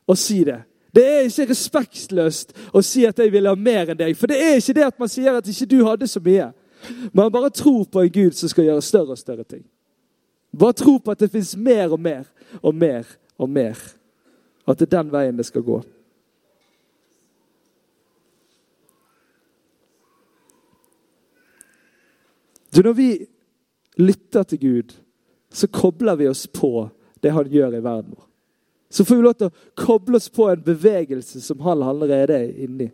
å 0.07 0.15
si 0.17 0.43
det. 0.47 0.61
Det 0.95 1.05
er 1.05 1.27
ikke 1.27 1.51
respektløst 1.51 2.55
å 2.73 2.81
si 2.85 3.03
at 3.05 3.19
jeg 3.21 3.33
vil 3.35 3.49
ha 3.51 3.57
mer 3.59 3.91
enn 3.93 3.99
deg. 3.99 4.15
For 4.17 4.31
det 4.31 4.39
er 4.41 4.61
ikke 4.61 4.77
det 4.79 4.87
at 4.87 5.01
man 5.03 5.11
sier 5.13 5.37
at 5.37 5.49
ikke 5.51 5.69
du 5.69 5.81
hadde 5.85 6.09
så 6.09 6.23
mye. 6.25 6.53
Man 7.13 7.33
bare 7.33 7.51
tror 7.51 7.85
på 7.91 8.05
en 8.05 8.13
Gud 8.13 8.37
som 8.39 8.49
skal 8.49 8.69
gjøre 8.69 8.85
større 8.85 9.17
og 9.17 9.21
større 9.21 9.45
ting. 9.45 9.65
Bare 10.57 10.73
tro 10.73 10.99
på 10.99 11.13
at 11.13 11.21
det 11.21 11.33
fins 11.33 11.57
mer 11.57 11.93
og 11.93 12.01
mer 12.01 12.25
og 12.63 12.75
mer 12.75 13.09
og 13.37 13.51
mer. 13.51 13.77
At 14.67 14.81
det 14.81 14.89
er 14.89 14.97
den 14.99 15.13
veien 15.13 15.37
det 15.37 15.47
skal 15.47 15.65
gå. 15.67 15.81
Du, 22.75 22.83
Når 22.83 22.93
vi 22.93 23.27
lytter 23.97 24.43
til 24.43 24.61
Gud, 24.61 24.97
så 25.53 25.67
kobler 25.67 26.17
vi 26.17 26.29
oss 26.29 26.47
på 26.47 26.89
det 27.23 27.33
han 27.33 27.49
gjør 27.49 27.79
i 27.79 27.85
verden 27.85 28.17
vår. 28.17 28.27
Så 28.89 29.05
får 29.05 29.17
vi 29.17 29.23
lov 29.23 29.35
til 29.35 29.49
å 29.49 29.85
koble 29.87 30.21
oss 30.21 30.29
på 30.31 30.49
en 30.51 30.63
bevegelse 30.63 31.41
som 31.41 31.61
han 31.65 31.83
allerede 31.83 32.37
er 32.37 32.53
inni. 32.65 32.91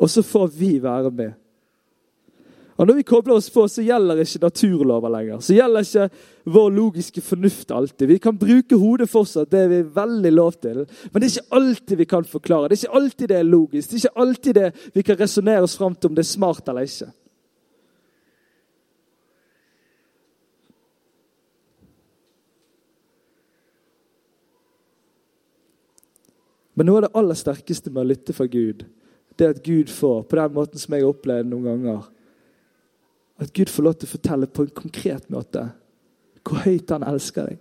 Og 0.00 0.10
så 0.10 0.22
får 0.24 0.48
vi 0.56 0.72
være 0.82 1.10
med. 1.10 1.36
Og 2.76 2.86
Når 2.86 2.94
vi 2.94 3.02
kobler 3.02 3.34
oss 3.34 3.50
på, 3.52 3.66
så 3.68 3.84
gjelder 3.84 4.22
ikke 4.22 4.40
naturlover 4.42 5.12
lenger. 5.12 5.40
Så 5.44 5.54
gjelder 5.54 5.84
ikke 5.84 6.52
vår 6.54 6.70
logiske 6.72 7.20
fornuft 7.20 7.70
alltid. 7.70 8.06
Vi 8.08 8.18
kan 8.18 8.38
bruke 8.38 8.78
hodet 8.80 9.10
fortsatt, 9.12 9.50
det 9.52 9.60
er 9.60 9.68
vi 9.68 9.82
veldig 9.94 10.32
lov 10.32 10.52
til. 10.52 10.84
Men 11.12 11.20
det 11.20 11.28
er 11.28 11.34
ikke 11.36 11.58
alltid 11.60 11.96
vi 11.96 12.04
kan 12.04 12.24
forklare. 12.24 12.68
Det 12.68 12.78
er 12.78 12.86
ikke 12.86 13.00
alltid 13.02 13.28
det 13.28 13.38
er 13.38 13.50
logisk. 13.50 13.90
Det 13.90 13.98
er 13.98 14.06
ikke 14.06 14.22
alltid 14.24 14.54
det 14.54 14.70
vi 14.94 15.02
kan 15.02 15.20
resonnere 15.20 15.66
oss 15.68 15.76
fram 15.76 15.94
til 15.94 16.10
om 16.10 16.16
det 16.16 16.24
er 16.24 16.32
smart 16.32 16.68
eller 16.68 16.88
ikke. 16.88 17.12
Men 26.74 26.88
noe 26.88 27.02
av 27.02 27.04
det 27.04 27.16
aller 27.20 27.36
sterkeste 27.36 27.92
med 27.92 28.00
å 28.00 28.08
lytte 28.08 28.32
fra 28.32 28.46
Gud, 28.48 28.86
det 29.36 29.44
er 29.44 29.54
at 29.54 29.64
Gud 29.64 29.90
får, 29.92 30.22
på 30.28 30.38
den 30.38 30.54
måten 30.56 30.80
som 30.80 30.94
jeg 30.96 31.04
har 31.04 31.12
opplevd 31.12 31.50
noen 31.50 31.66
ganger, 31.68 32.06
at 33.42 33.52
Gud 33.52 33.70
får 33.70 33.86
lov 33.86 33.94
til 33.98 34.08
å 34.08 34.12
fortelle 34.12 34.48
på 34.48 34.66
en 34.66 34.74
konkret 34.76 35.28
måte 35.32 35.66
hvor 36.42 36.64
høyt 36.64 36.90
han 36.90 37.04
elsker 37.06 37.52
deg. 37.52 37.60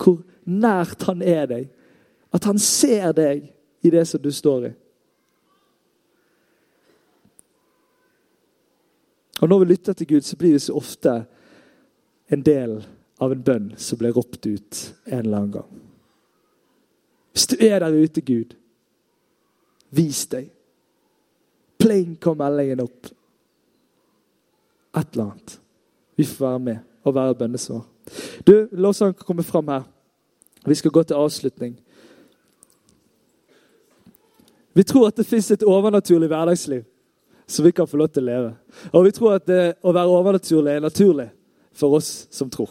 Hvor 0.00 0.20
nært 0.46 1.02
han 1.08 1.22
er 1.26 1.48
deg. 1.50 1.66
At 2.30 2.46
han 2.46 2.58
ser 2.62 3.10
deg 3.16 3.48
i 3.82 3.90
det 3.90 4.04
som 4.08 4.22
du 4.22 4.30
står 4.32 4.68
i. 4.70 4.72
Og 9.40 9.48
Når 9.48 9.58
vi 9.58 9.70
lytter 9.70 9.96
til 9.96 10.06
Gud, 10.06 10.22
så 10.22 10.36
blir 10.36 10.52
vi 10.52 10.62
så 10.62 10.76
ofte 10.76 11.14
en 12.28 12.42
del 12.44 12.76
av 13.20 13.32
en 13.32 13.44
bønn 13.44 13.70
som 13.80 13.98
blir 13.98 14.12
ropt 14.12 14.46
ut 14.46 14.80
en 15.06 15.18
eller 15.18 15.36
annen 15.36 15.54
gang. 15.54 15.70
Hvis 17.32 17.46
du 17.46 17.56
er 17.64 17.80
der 17.80 17.94
ute, 17.96 18.20
Gud, 18.20 18.54
vis 19.90 20.26
deg. 20.30 20.50
Pling 21.80 22.18
kom 22.20 22.38
meldingen 22.38 22.84
opp 22.84 23.08
et 24.96 25.12
eller 25.12 25.30
annet. 25.30 25.60
Vi 26.16 26.24
får 26.24 26.46
være 26.46 26.58
med 26.58 26.78
og 27.04 27.14
være 27.14 27.34
bønnesvar. 27.34 27.84
Du, 28.46 28.54
la 28.72 28.90
oss 28.90 29.02
komme 29.24 29.42
fram 29.46 29.68
her. 29.68 29.86
Vi 30.66 30.74
skal 30.74 30.90
gå 30.90 31.02
til 31.02 31.16
avslutning. 31.16 31.78
Vi 34.72 34.82
tror 34.82 35.08
at 35.08 35.16
det 35.16 35.26
fins 35.26 35.50
et 35.50 35.62
overnaturlig 35.62 36.28
hverdagsliv 36.28 36.84
som 37.46 37.64
vi 37.64 37.72
kan 37.72 37.88
få 37.88 37.96
lov 37.96 38.08
til 38.08 38.22
å 38.22 38.26
leve. 38.30 38.50
Og 38.92 39.04
vi 39.04 39.10
tror 39.14 39.34
at 39.40 39.46
det, 39.48 39.62
å 39.82 39.92
være 39.92 40.14
overnaturlig 40.14 40.76
er 40.76 40.84
naturlig 40.84 41.26
for 41.74 41.96
oss 41.98 42.28
som 42.30 42.50
tror. 42.50 42.70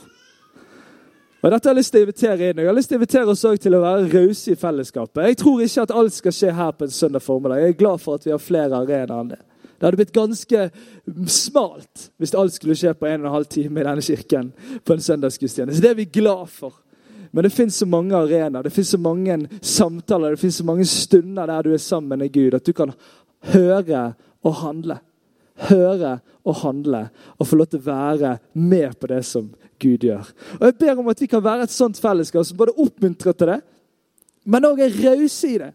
Og 1.40 1.52
Dette 1.52 1.70
har 1.70 1.76
jeg 1.76 1.80
lyst 1.80 1.94
til 1.94 2.02
å 2.02 2.06
invitere 2.08 2.48
inn. 2.50 2.60
Jeg 2.60 2.68
har 2.68 2.76
lyst 2.76 2.92
til 2.92 2.98
å 2.98 3.00
invitere 3.00 3.34
oss 3.34 3.44
til 3.64 3.76
å 3.76 3.84
være 3.84 4.08
rause 4.12 4.52
i 4.52 4.60
fellesskapet. 4.60 5.22
Jeg 5.28 5.38
tror 5.40 5.62
ikke 5.64 5.86
at 5.86 5.94
alt 6.02 6.16
skal 6.16 6.36
skje 6.36 6.56
her 6.56 6.72
på 6.76 6.88
en 6.88 6.96
søndag 6.96 7.24
formiddag. 7.24 7.62
Jeg 7.62 7.76
er 7.76 7.80
glad 7.80 8.04
for 8.04 8.20
at 8.20 8.28
vi 8.28 8.34
har 8.34 8.44
flere 8.44 8.80
arenaer 8.80 9.14
enn 9.20 9.32
det. 9.36 9.40
Det 9.80 9.88
hadde 9.88 10.00
blitt 10.02 10.16
ganske 10.16 10.66
smalt 11.32 12.10
hvis 12.20 12.36
alt 12.36 12.54
skulle 12.54 12.76
skje 12.78 12.92
på 13.00 13.08
en 13.08 13.24
og 13.24 13.30
en 13.30 13.38
halv 13.38 13.50
time 13.50 13.80
i 13.80 13.88
denne 13.88 14.04
kirken. 14.04 14.52
på 14.84 14.94
en 14.94 15.02
søndagsgudstjeneste. 15.02 15.82
Det 15.82 15.90
er 15.90 15.96
vi 15.96 16.06
glad 16.06 16.48
for. 16.48 16.74
Men 17.32 17.44
det 17.44 17.54
fins 17.54 17.76
så 17.76 17.86
mange 17.86 18.16
arenaer, 18.16 18.64
det 18.64 18.86
så 18.86 18.98
mange 18.98 19.48
samtaler, 19.62 20.36
det 20.36 20.52
så 20.54 20.64
mange 20.64 20.86
stunder 20.86 21.46
der 21.46 21.62
du 21.64 21.74
er 21.74 21.78
sammen 21.78 22.20
med 22.20 22.34
Gud, 22.34 22.54
at 22.54 22.66
du 22.66 22.74
kan 22.74 22.92
høre 23.54 24.14
og 24.44 24.56
handle. 24.56 25.00
høre 25.60 26.20
og 26.48 26.56
handle 26.56 27.10
og 27.38 27.48
få 27.48 27.58
lov 27.60 27.68
til 27.68 27.82
å 27.82 27.88
være 27.90 28.38
med 28.54 28.96
på 29.00 29.10
det 29.12 29.26
som 29.28 29.50
Gud 29.80 30.06
gjør. 30.08 30.24
Og 30.60 30.66
Jeg 30.66 30.78
ber 30.80 31.00
om 31.00 31.08
at 31.12 31.22
vi 31.22 31.28
kan 31.28 31.44
være 31.44 31.68
et 31.68 31.74
sånt 31.74 32.00
fellesskap 32.00 32.46
som 32.46 32.58
både 32.58 32.78
oppmuntrer 32.78 33.36
til 33.36 33.48
det, 33.48 33.60
men 34.46 34.66
òg 34.66 34.80
er 34.80 34.96
rause 35.04 35.48
i 35.48 35.58
det. 35.60 35.74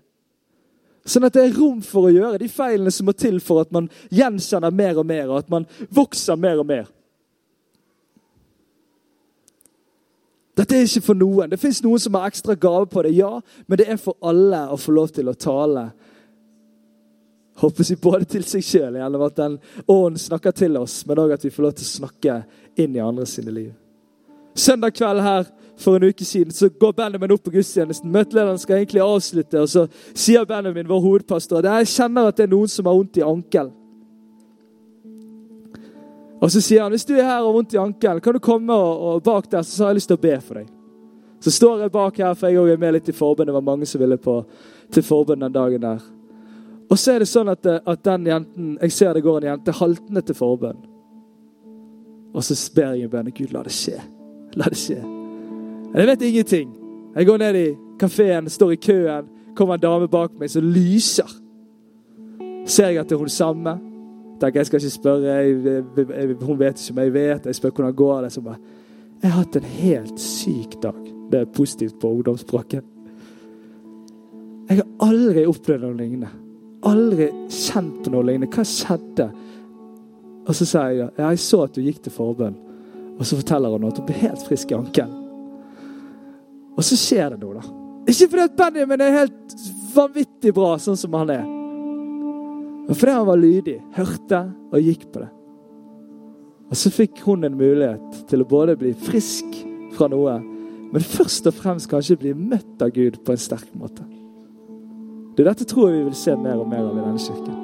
Sånn 1.04 1.26
at 1.28 1.34
det 1.36 1.42
er 1.44 1.56
rom 1.58 1.82
for 1.84 2.08
å 2.08 2.12
gjøre 2.14 2.40
de 2.40 2.48
feilene 2.48 2.92
som 2.94 3.04
må 3.08 3.12
til 3.12 3.36
for 3.44 3.60
at 3.60 3.72
man 3.76 3.90
gjenkjenner 4.14 4.72
mer 4.72 5.00
og 5.02 5.08
mer, 5.08 5.26
og 5.28 5.42
at 5.42 5.50
man 5.52 5.66
vokser 5.92 6.38
mer 6.40 6.62
og 6.62 6.68
mer. 6.70 6.86
Dette 10.54 10.76
er 10.78 10.86
ikke 10.86 11.02
for 11.10 11.18
noen. 11.18 11.50
Det 11.50 11.58
fins 11.60 11.82
noen 11.84 12.00
som 12.00 12.14
har 12.16 12.30
ekstra 12.30 12.54
gave 12.56 12.86
på 12.88 13.02
det, 13.04 13.12
ja, 13.18 13.32
men 13.66 13.80
det 13.80 13.88
er 13.90 14.00
for 14.00 14.16
alle 14.24 14.62
å 14.70 14.78
få 14.80 14.94
lov 14.94 15.12
til 15.12 15.28
å 15.28 15.36
tale. 15.36 15.88
Håper 17.60 17.86
vi 17.90 17.96
både 18.02 18.28
til 18.30 18.46
seg 18.46 18.64
sjøl, 18.66 18.96
gjennom 18.98 19.26
at 19.26 19.36
den 19.38 19.58
ånden 19.84 20.18
snakker 20.18 20.54
til 20.56 20.78
oss, 20.80 21.02
men 21.06 21.20
òg 21.20 21.36
at 21.36 21.44
vi 21.44 21.52
får 21.54 21.66
lov 21.66 21.74
til 21.76 21.86
å 21.86 21.92
snakke 21.98 22.38
inn 22.80 22.96
i 22.96 23.02
andre 23.02 23.26
sine 23.28 23.54
liv. 23.54 23.72
Søndag 24.54 24.94
kveld 24.94 25.22
her 25.22 25.50
for 25.80 25.96
en 25.96 26.08
uke 26.08 26.24
siden 26.24 26.54
så 26.54 26.68
går 26.68 26.92
Benjamin 26.92 27.32
opp 27.34 27.42
på 27.44 27.54
gudstjenesten. 27.54 28.12
Møtelederen 28.14 28.60
skal 28.62 28.78
egentlig 28.78 29.02
avslutte, 29.02 29.62
og 29.62 29.68
så 29.68 29.86
sier 30.14 30.46
Benjamin, 30.46 30.88
vår 30.88 31.02
hovedpastor, 31.02 31.62
at 31.64 31.80
jeg 31.80 31.94
kjenner 31.96 32.30
at 32.30 32.38
det 32.38 32.46
er 32.46 32.52
noen 32.54 32.70
som 32.70 32.86
har 32.86 32.94
vondt 32.94 33.18
i 33.18 33.26
ankelen. 33.26 33.72
Og 36.44 36.50
så 36.52 36.60
sier 36.60 36.84
han 36.84 36.92
hvis 36.92 37.06
du 37.08 37.14
er 37.16 37.24
her 37.24 37.40
og 37.40 37.48
har 37.48 37.58
vondt 37.58 37.74
i 37.74 37.80
ankelen, 37.80 38.22
kan 38.22 38.36
du 38.36 38.42
komme 38.44 38.74
og, 38.76 39.04
og 39.08 39.22
bak 39.24 39.48
der, 39.50 39.62
så 39.64 39.86
har 39.86 39.94
jeg 39.94 40.02
lyst 40.02 40.12
til 40.12 40.18
å 40.18 40.24
be 40.24 40.34
for 40.44 40.60
deg. 40.60 40.68
Så 41.44 41.52
står 41.52 41.84
jeg 41.84 41.92
bak 41.92 42.18
her, 42.20 42.36
for 42.36 42.48
jeg 42.48 42.60
òg 42.60 42.70
er 42.72 42.80
med 42.80 42.94
litt 42.96 43.08
i 43.08 43.16
forbund. 43.16 43.48
Det 43.48 43.56
var 43.56 43.64
mange 43.64 43.88
som 43.88 44.00
ville 44.00 44.16
på, 44.20 44.38
til 44.92 45.04
forbund 45.04 45.44
den 45.44 45.52
dagen 45.52 45.82
der. 45.84 46.04
Og 46.88 47.00
så 47.00 47.14
er 47.14 47.24
det 47.24 47.28
sånn 47.28 47.52
at, 47.52 47.66
at 47.66 48.04
den 48.04 48.28
jenten, 48.30 48.70
jeg 48.80 48.96
ser 48.96 49.16
det 49.16 49.24
går 49.24 49.42
en 49.42 49.50
jente 49.54 49.76
haltende 49.76 50.24
til 50.24 50.38
forbønn. 50.38 50.80
Og 52.34 52.44
så 52.44 52.56
ber 52.76 52.94
jeg 52.94 53.08
en 53.08 53.12
bønn. 53.12 53.34
Gud, 53.34 53.52
la 53.52 53.64
det 53.66 53.76
skje. 53.76 54.00
La 54.56 54.72
det 54.72 54.80
skje. 54.80 55.02
Jeg 55.94 56.06
vet 56.06 56.22
ingenting. 56.22 56.74
Jeg 57.14 57.26
går 57.26 57.38
ned 57.38 57.56
i 57.56 57.66
kafeen, 58.00 58.50
står 58.50 58.70
i 58.74 58.76
køen, 58.82 59.26
kommer 59.54 59.74
en 59.74 59.80
dame 59.80 60.08
bak 60.10 60.34
meg 60.38 60.50
som 60.50 60.66
lyser. 60.66 61.30
Ser 62.66 62.90
jeg 62.90 62.98
at 62.98 63.08
det 63.10 63.14
er 63.14 63.22
hun 63.22 63.30
samme? 63.30 63.78
tenker 64.40 64.60
jeg 64.60 64.66
skal 64.66 64.80
ikke 64.80 64.90
spørre. 64.90 65.34
Jeg, 65.34 65.64
jeg, 65.64 66.36
hun 66.42 66.58
vet 66.58 66.80
ikke 66.80 66.92
om 66.92 66.98
jeg 67.02 67.14
vet. 67.14 67.46
Jeg 67.46 67.54
spør 67.54 67.70
hvordan 67.70 67.94
går 67.94 68.20
det. 68.22 68.32
Så 68.32 68.40
bare, 68.40 68.56
jeg 69.22 69.32
har 69.32 69.44
hatt 69.44 69.56
en 69.56 69.70
helt 69.78 70.20
syk 70.20 70.76
dag. 70.82 71.00
Det 71.32 71.40
er 71.40 71.52
positivt 71.56 72.00
på 72.00 72.10
ungdomsspråket. 72.10 72.84
Jeg 74.68 74.80
har 74.80 75.08
aldri 75.08 75.46
opplevd 75.46 75.84
noe 75.84 75.96
lignende. 75.96 76.30
Aldri 76.84 77.28
kjent 77.48 78.04
på 78.04 78.12
noe 78.12 78.24
lignende. 78.26 78.52
Hva 78.52 78.64
skjedde? 78.68 79.30
Og 80.44 80.54
så 80.56 80.68
sier 80.68 80.90
jeg 80.92 81.02
ja, 81.04 81.10
jeg 81.30 81.40
så 81.40 81.64
at 81.64 81.76
du 81.76 81.84
gikk 81.84 82.02
til 82.04 82.12
forbønn. 82.12 82.56
Og 83.14 83.26
så 83.26 83.38
forteller 83.38 83.72
hun 83.72 83.86
at 83.88 84.00
hun 84.00 84.08
ble 84.08 84.24
helt 84.24 84.42
frisk 84.48 84.72
i 84.72 84.78
ankelen. 84.78 85.23
Og 86.74 86.86
så 86.86 86.98
skjer 86.98 87.34
det 87.34 87.40
noe, 87.42 87.60
da. 87.60 87.64
Ikke 88.10 88.28
fordi 88.32 88.44
at 88.44 88.56
Benjamin 88.58 89.04
er 89.04 89.18
helt 89.20 89.54
vanvittig 89.94 90.52
bra 90.56 90.74
sånn 90.82 90.98
som 90.98 91.14
han 91.16 91.30
er. 91.32 91.44
Men 92.84 92.98
fordi 92.98 93.14
han 93.14 93.28
var 93.28 93.40
lydig, 93.40 93.78
hørte 93.96 94.40
og 94.74 94.82
gikk 94.84 95.06
på 95.12 95.22
det. 95.22 95.30
Og 96.68 96.80
så 96.80 96.90
fikk 96.92 97.22
hun 97.24 97.46
en 97.46 97.56
mulighet 97.56 98.24
til 98.28 98.42
å 98.42 98.48
både 98.48 98.74
bli 98.80 98.92
frisk 99.06 99.56
fra 99.94 100.08
noe, 100.10 100.36
men 100.90 101.06
først 101.06 101.46
og 101.48 101.56
fremst 101.56 101.88
kanskje 101.90 102.18
bli 102.20 102.34
møtt 102.36 102.82
av 102.82 102.92
Gud 102.94 103.20
på 103.24 103.34
en 103.34 103.40
sterk 103.40 103.70
måte. 103.78 104.04
Det 105.34 105.46
Dette 105.46 105.66
tror 105.66 105.90
jeg 105.90 106.00
vi 106.02 106.08
vil 106.10 106.18
se 106.18 106.34
mer 106.38 106.60
og 106.60 106.68
mer 106.70 106.84
av 106.84 106.98
i 106.98 107.02
denne 107.02 107.22
kirken. 107.22 107.56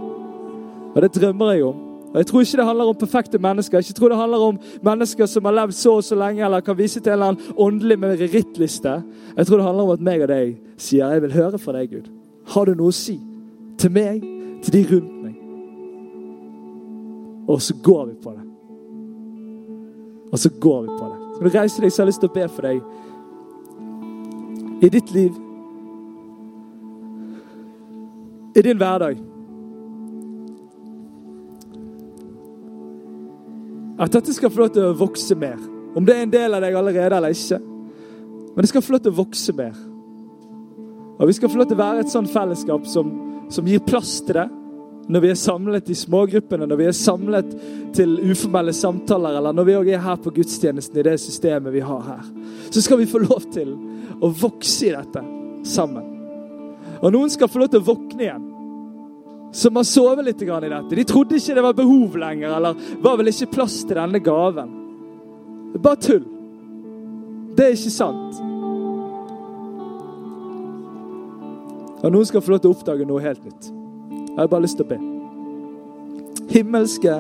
Og 0.91 0.99
det 1.05 1.13
drømmer 1.15 1.53
jeg 1.55 1.67
om. 1.69 1.85
Og 2.11 2.17
Jeg 2.19 2.27
tror 2.27 2.41
ikke 2.41 2.57
det 2.57 2.67
handler 2.67 2.85
om 2.85 2.97
perfekte 2.99 3.39
mennesker. 3.39 3.79
Jeg 3.79 3.95
tror 3.95 4.09
det 4.09 4.19
handler 4.19 4.39
om 4.39 4.59
mennesker 4.83 5.27
som 5.27 5.45
har 5.45 5.53
levd 5.53 5.73
så 5.73 5.93
og 5.97 6.05
så 6.05 6.15
lenge, 6.19 6.45
eller 6.45 6.61
kan 6.61 6.79
vise 6.79 7.01
til 7.01 7.13
en 7.13 7.13
eller 7.13 7.27
annen 7.27 7.55
åndelig 7.57 7.99
merittliste. 7.99 9.03
Jeg 9.37 9.47
tror 9.47 9.57
det 9.57 9.67
handler 9.67 9.85
om 9.85 9.91
at 9.91 10.01
meg 10.01 10.23
og 10.23 10.29
deg 10.29 10.57
sier 10.77 11.07
'Jeg 11.07 11.23
vil 11.23 11.33
høre 11.33 11.59
fra 11.59 11.73
deg, 11.73 11.91
Gud'. 11.91 12.11
Har 12.47 12.65
du 12.65 12.75
noe 12.75 12.89
å 12.89 12.93
si 12.93 13.21
til 13.79 13.91
meg 13.91 14.23
til 14.63 14.73
de 14.73 14.95
rundt 14.95 15.23
meg. 15.23 15.35
Og 17.49 17.63
så 17.63 17.75
går 17.83 18.07
vi 18.07 18.15
på 18.23 18.31
det. 18.31 18.45
Og 20.33 20.39
så 20.39 20.51
går 20.61 20.83
vi 20.83 20.89
på 20.89 21.07
det. 21.09 21.19
Skal 21.35 21.51
du 21.51 21.59
reise 21.59 21.83
deg, 21.83 21.93
så 21.93 22.03
har 22.03 22.07
jeg 22.07 22.13
lyst 22.13 22.21
til 22.21 22.29
å 22.31 22.35
be 22.35 22.49
for 22.49 22.63
deg. 22.63 22.83
I 24.83 24.89
ditt 24.89 25.11
liv. 25.13 25.33
I 28.57 28.63
din 28.63 28.77
hverdag. 28.77 29.30
At 34.01 34.13
dette 34.15 34.33
skal 34.33 34.53
få 34.53 34.65
lov 34.65 34.75
til 34.75 34.89
å 34.89 34.97
vokse 34.97 35.37
mer. 35.37 35.59
Om 35.97 36.07
det 36.07 36.17
er 36.17 36.25
en 36.25 36.33
del 36.33 36.57
av 36.57 36.65
deg 36.65 36.77
allerede 36.79 37.17
eller 37.17 37.35
ikke. 37.35 37.59
Men 38.51 38.65
det 38.65 38.71
skal 38.71 38.85
få 38.85 38.95
lov 38.95 39.03
til 39.05 39.13
å 39.13 39.21
vokse 39.21 39.55
mer. 39.59 39.75
Og 41.21 41.29
vi 41.29 41.35
skal 41.37 41.53
få 41.53 41.61
lov 41.61 41.69
til 41.69 41.77
å 41.77 41.83
være 41.83 42.05
et 42.05 42.13
sånt 42.13 42.31
fellesskap 42.33 42.87
som 42.89 43.11
som 43.51 43.67
gir 43.67 43.83
plass 43.83 44.21
til 44.25 44.39
det. 44.39 44.49
Når 45.11 45.25
vi 45.25 45.31
er 45.33 45.39
samlet 45.39 45.89
i 45.91 45.97
smågruppene, 45.99 46.69
når 46.71 46.79
vi 46.79 46.87
er 46.87 46.95
samlet 46.95 47.55
til 47.97 48.13
uformelle 48.31 48.73
samtaler, 48.77 49.41
eller 49.41 49.57
når 49.57 49.67
vi 49.67 49.75
òg 49.81 49.91
er 49.91 50.05
her 50.05 50.21
på 50.23 50.31
gudstjenesten 50.37 51.01
i 51.01 51.07
det 51.09 51.17
systemet 51.19 51.75
vi 51.75 51.83
har 51.83 52.05
her, 52.07 52.29
så 52.71 52.83
skal 52.85 53.01
vi 53.01 53.09
få 53.11 53.25
lov 53.25 53.49
til 53.51 53.73
å 54.23 54.31
vokse 54.31 54.87
i 54.87 54.95
dette 54.95 55.25
sammen. 55.67 56.07
Og 57.01 57.11
noen 57.11 57.33
skal 57.33 57.51
få 57.51 57.65
lov 57.65 57.73
til 57.73 57.83
å 57.83 57.89
våkne 57.91 58.27
igjen. 58.29 58.47
Som 59.53 59.77
har 59.77 59.87
sovet 59.89 60.25
litt 60.25 60.43
i 60.43 60.47
dette. 60.47 60.95
De 60.95 61.05
trodde 61.05 61.39
ikke 61.39 61.55
det 61.57 61.65
var 61.65 61.79
behov 61.79 62.17
lenger, 62.19 62.53
eller 62.57 63.01
var 63.03 63.17
vel 63.19 63.33
ikke 63.33 63.51
plass 63.57 63.81
til 63.83 63.99
denne 63.99 64.21
gaven. 64.23 64.77
Det 65.73 65.81
er 65.81 65.85
bare 65.87 66.03
tull. 66.03 66.25
Det 67.57 67.67
er 67.67 67.75
ikke 67.75 67.95
sant. 67.95 68.41
Og 72.01 72.13
noen 72.15 72.29
skal 72.29 72.43
få 72.45 72.55
lov 72.55 72.63
til 72.63 72.71
å 72.71 72.77
oppdage 72.77 73.09
noe 73.09 73.23
helt 73.25 73.43
nytt. 73.45 73.73
Jeg 74.31 74.39
har 74.39 74.49
bare 74.49 74.65
lyst 74.65 74.79
til 74.79 74.87
å 74.87 74.93
be. 74.93 75.01
Himmelske, 76.51 77.19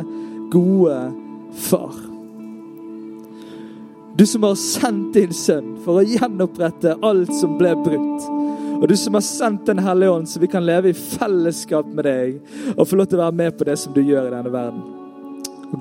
gode 0.54 1.00
Far. 1.50 1.96
Du 4.14 4.26
som 4.26 4.44
har 4.46 4.54
sendt 4.58 5.14
din 5.16 5.32
sønn 5.34 5.74
for 5.84 5.98
å 5.98 6.06
gjenopprette 6.06 6.94
alt 7.06 7.32
som 7.34 7.56
ble 7.58 7.72
brutt. 7.82 8.26
Og 8.80 8.88
du 8.88 8.96
som 8.96 9.14
har 9.14 9.24
sendt 9.24 9.66
Den 9.66 9.78
hellige 9.78 10.10
ånd, 10.10 10.28
så 10.28 10.40
vi 10.40 10.48
kan 10.48 10.64
leve 10.66 10.90
i 10.90 10.96
fellesskap 10.96 11.86
med 11.86 12.04
deg 12.04 12.38
og 12.76 12.86
få 12.88 12.96
lov 12.96 13.10
til 13.10 13.20
å 13.20 13.26
være 13.26 13.36
med 13.42 13.58
på 13.58 13.68
det 13.68 13.76
som 13.78 13.92
du 13.92 14.00
gjør 14.00 14.30
i 14.30 14.32
denne 14.32 14.52
verden. 14.52 14.80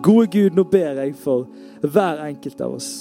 Gode 0.03 0.27
Gud, 0.27 0.57
nå 0.57 0.65
ber 0.69 0.99
jeg 0.99 1.15
for 1.17 1.47
hver 1.81 2.19
enkelt 2.27 2.61
av 2.61 2.75
oss. 2.75 2.91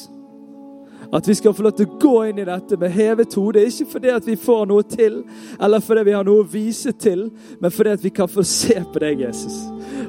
At 1.13 1.29
vi 1.29 1.35
skal 1.35 1.55
få 1.57 1.65
lov 1.65 1.73
til 1.77 1.89
å 1.89 1.99
gå 2.01 2.15
inn 2.29 2.41
i 2.43 2.45
dette 2.45 2.77
med 2.81 2.93
hevet 2.93 3.35
hode. 3.39 3.63
Ikke 3.65 3.87
fordi 3.95 4.11
at 4.13 4.27
vi 4.29 4.37
får 4.37 4.67
noe 4.69 4.85
til, 4.89 5.23
eller 5.61 5.85
fordi 5.85 6.05
vi 6.05 6.17
har 6.17 6.27
noe 6.27 6.43
å 6.43 6.49
vise 6.53 6.93
til, 6.93 7.29
men 7.61 7.73
fordi 7.73 7.95
at 7.97 8.05
vi 8.05 8.13
kan 8.13 8.29
få 8.29 8.45
se 8.45 8.77
på 8.93 9.03
deg, 9.05 9.25
Jesus. 9.25 9.57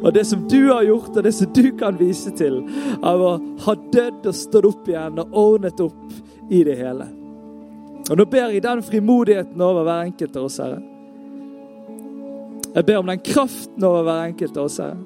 Og 0.01 0.11
det 0.15 0.25
som 0.27 0.43
du 0.51 0.59
har 0.73 0.83
gjort, 0.87 1.15
og 1.15 1.23
det 1.23 1.33
som 1.35 1.53
du 1.55 1.71
kan 1.79 1.99
vise 1.99 2.33
til, 2.35 2.61
av 2.99 3.23
å 3.23 3.37
ha 3.65 3.77
dødd 3.93 4.27
og 4.27 4.35
stått 4.35 4.67
opp 4.69 4.91
igjen 4.91 5.23
og 5.23 5.39
ordnet 5.39 5.87
opp 5.87 6.51
i 6.51 6.65
det 6.67 6.75
hele. 6.79 7.07
Og 8.09 8.17
Nå 8.17 8.25
ber 8.25 8.49
jeg 8.49 8.63
den 8.65 8.81
frimodigheten 8.83 9.61
over 9.61 9.85
hver 9.85 10.07
enkelt 10.07 10.37
av 10.37 10.47
oss, 10.47 10.57
Herre. 10.57 10.79
Jeg 12.73 12.85
ber 12.85 13.01
om 13.01 13.09
den 13.09 13.21
kraften 13.25 13.85
over 13.85 14.05
hver 14.05 14.23
enkelt 14.29 14.57
av 14.57 14.69
oss, 14.69 14.79
Herre. 14.81 14.97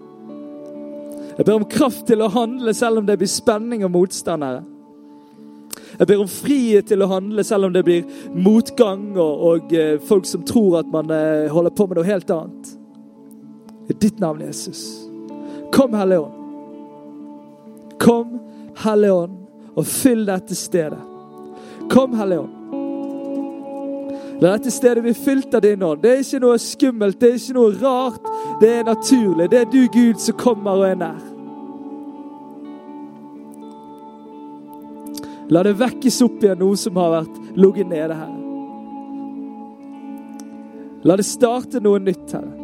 Jeg 1.34 1.48
ber 1.48 1.58
om 1.58 1.66
kraft 1.66 2.06
til 2.08 2.22
å 2.22 2.30
handle 2.32 2.74
selv 2.78 3.02
om 3.02 3.08
det 3.08 3.18
blir 3.20 3.32
spenning 3.32 3.84
og 3.84 3.92
motstand, 3.96 4.46
Herre. 4.46 4.64
Jeg 5.98 6.10
ber 6.10 6.24
om 6.24 6.30
frihet 6.30 6.88
til 6.90 7.04
å 7.06 7.10
handle 7.12 7.44
selv 7.46 7.68
om 7.68 7.74
det 7.74 7.84
blir 7.86 8.08
motgang 8.34 9.12
og, 9.14 9.44
og 9.50 9.76
eh, 9.78 10.00
folk 10.02 10.26
som 10.26 10.46
tror 10.48 10.80
at 10.80 10.90
man 10.94 11.12
eh, 11.14 11.52
holder 11.54 11.76
på 11.76 11.88
med 11.90 12.00
noe 12.00 12.08
helt 12.08 12.34
annet. 12.34 12.72
I 13.92 13.98
ditt 14.00 14.22
navn, 14.24 14.42
Jesus. 14.42 14.88
Kom, 15.76 15.94
Hellige 15.98 16.24
Ånd. 16.24 17.94
Kom, 18.02 18.40
Hellige 18.80 19.22
Ånd, 19.26 19.40
og 19.76 19.88
fyll 19.90 20.26
dette 20.30 20.58
stedet. 20.58 21.02
Kom, 21.92 22.16
Hellige 22.18 22.48
Ånd. 22.48 22.63
La 24.44 24.58
dette 24.58 24.72
stedet 24.76 25.00
bli 25.06 25.14
fylt 25.16 25.54
av 25.56 25.62
din 25.64 25.84
ånd. 25.84 26.02
Det 26.04 26.10
er 26.12 26.24
ikke 26.24 26.40
noe 26.44 26.58
skummelt, 26.60 27.16
det 27.22 27.30
er 27.30 27.38
ikke 27.38 27.54
noe 27.56 27.76
rart. 27.80 28.26
Det 28.60 28.72
er 28.76 28.90
naturlig. 28.90 29.46
Det 29.54 29.62
er 29.62 29.70
du, 29.72 29.86
Gud, 29.94 30.20
som 30.20 30.36
kommer 30.36 30.82
og 30.82 30.88
er 30.90 30.98
nær. 31.00 31.22
La 35.54 35.64
det 35.64 35.78
vekkes 35.80 36.20
opp 36.26 36.44
igjen 36.44 36.60
noe 36.60 36.76
som 36.80 37.00
har 37.00 37.14
vært 37.22 37.40
ligget 37.56 37.88
nede 37.88 38.18
her. 38.20 38.36
La 41.08 41.16
det 41.20 41.28
starte 41.28 41.80
noe 41.84 42.04
nytt, 42.04 42.36
Herre. 42.36 42.63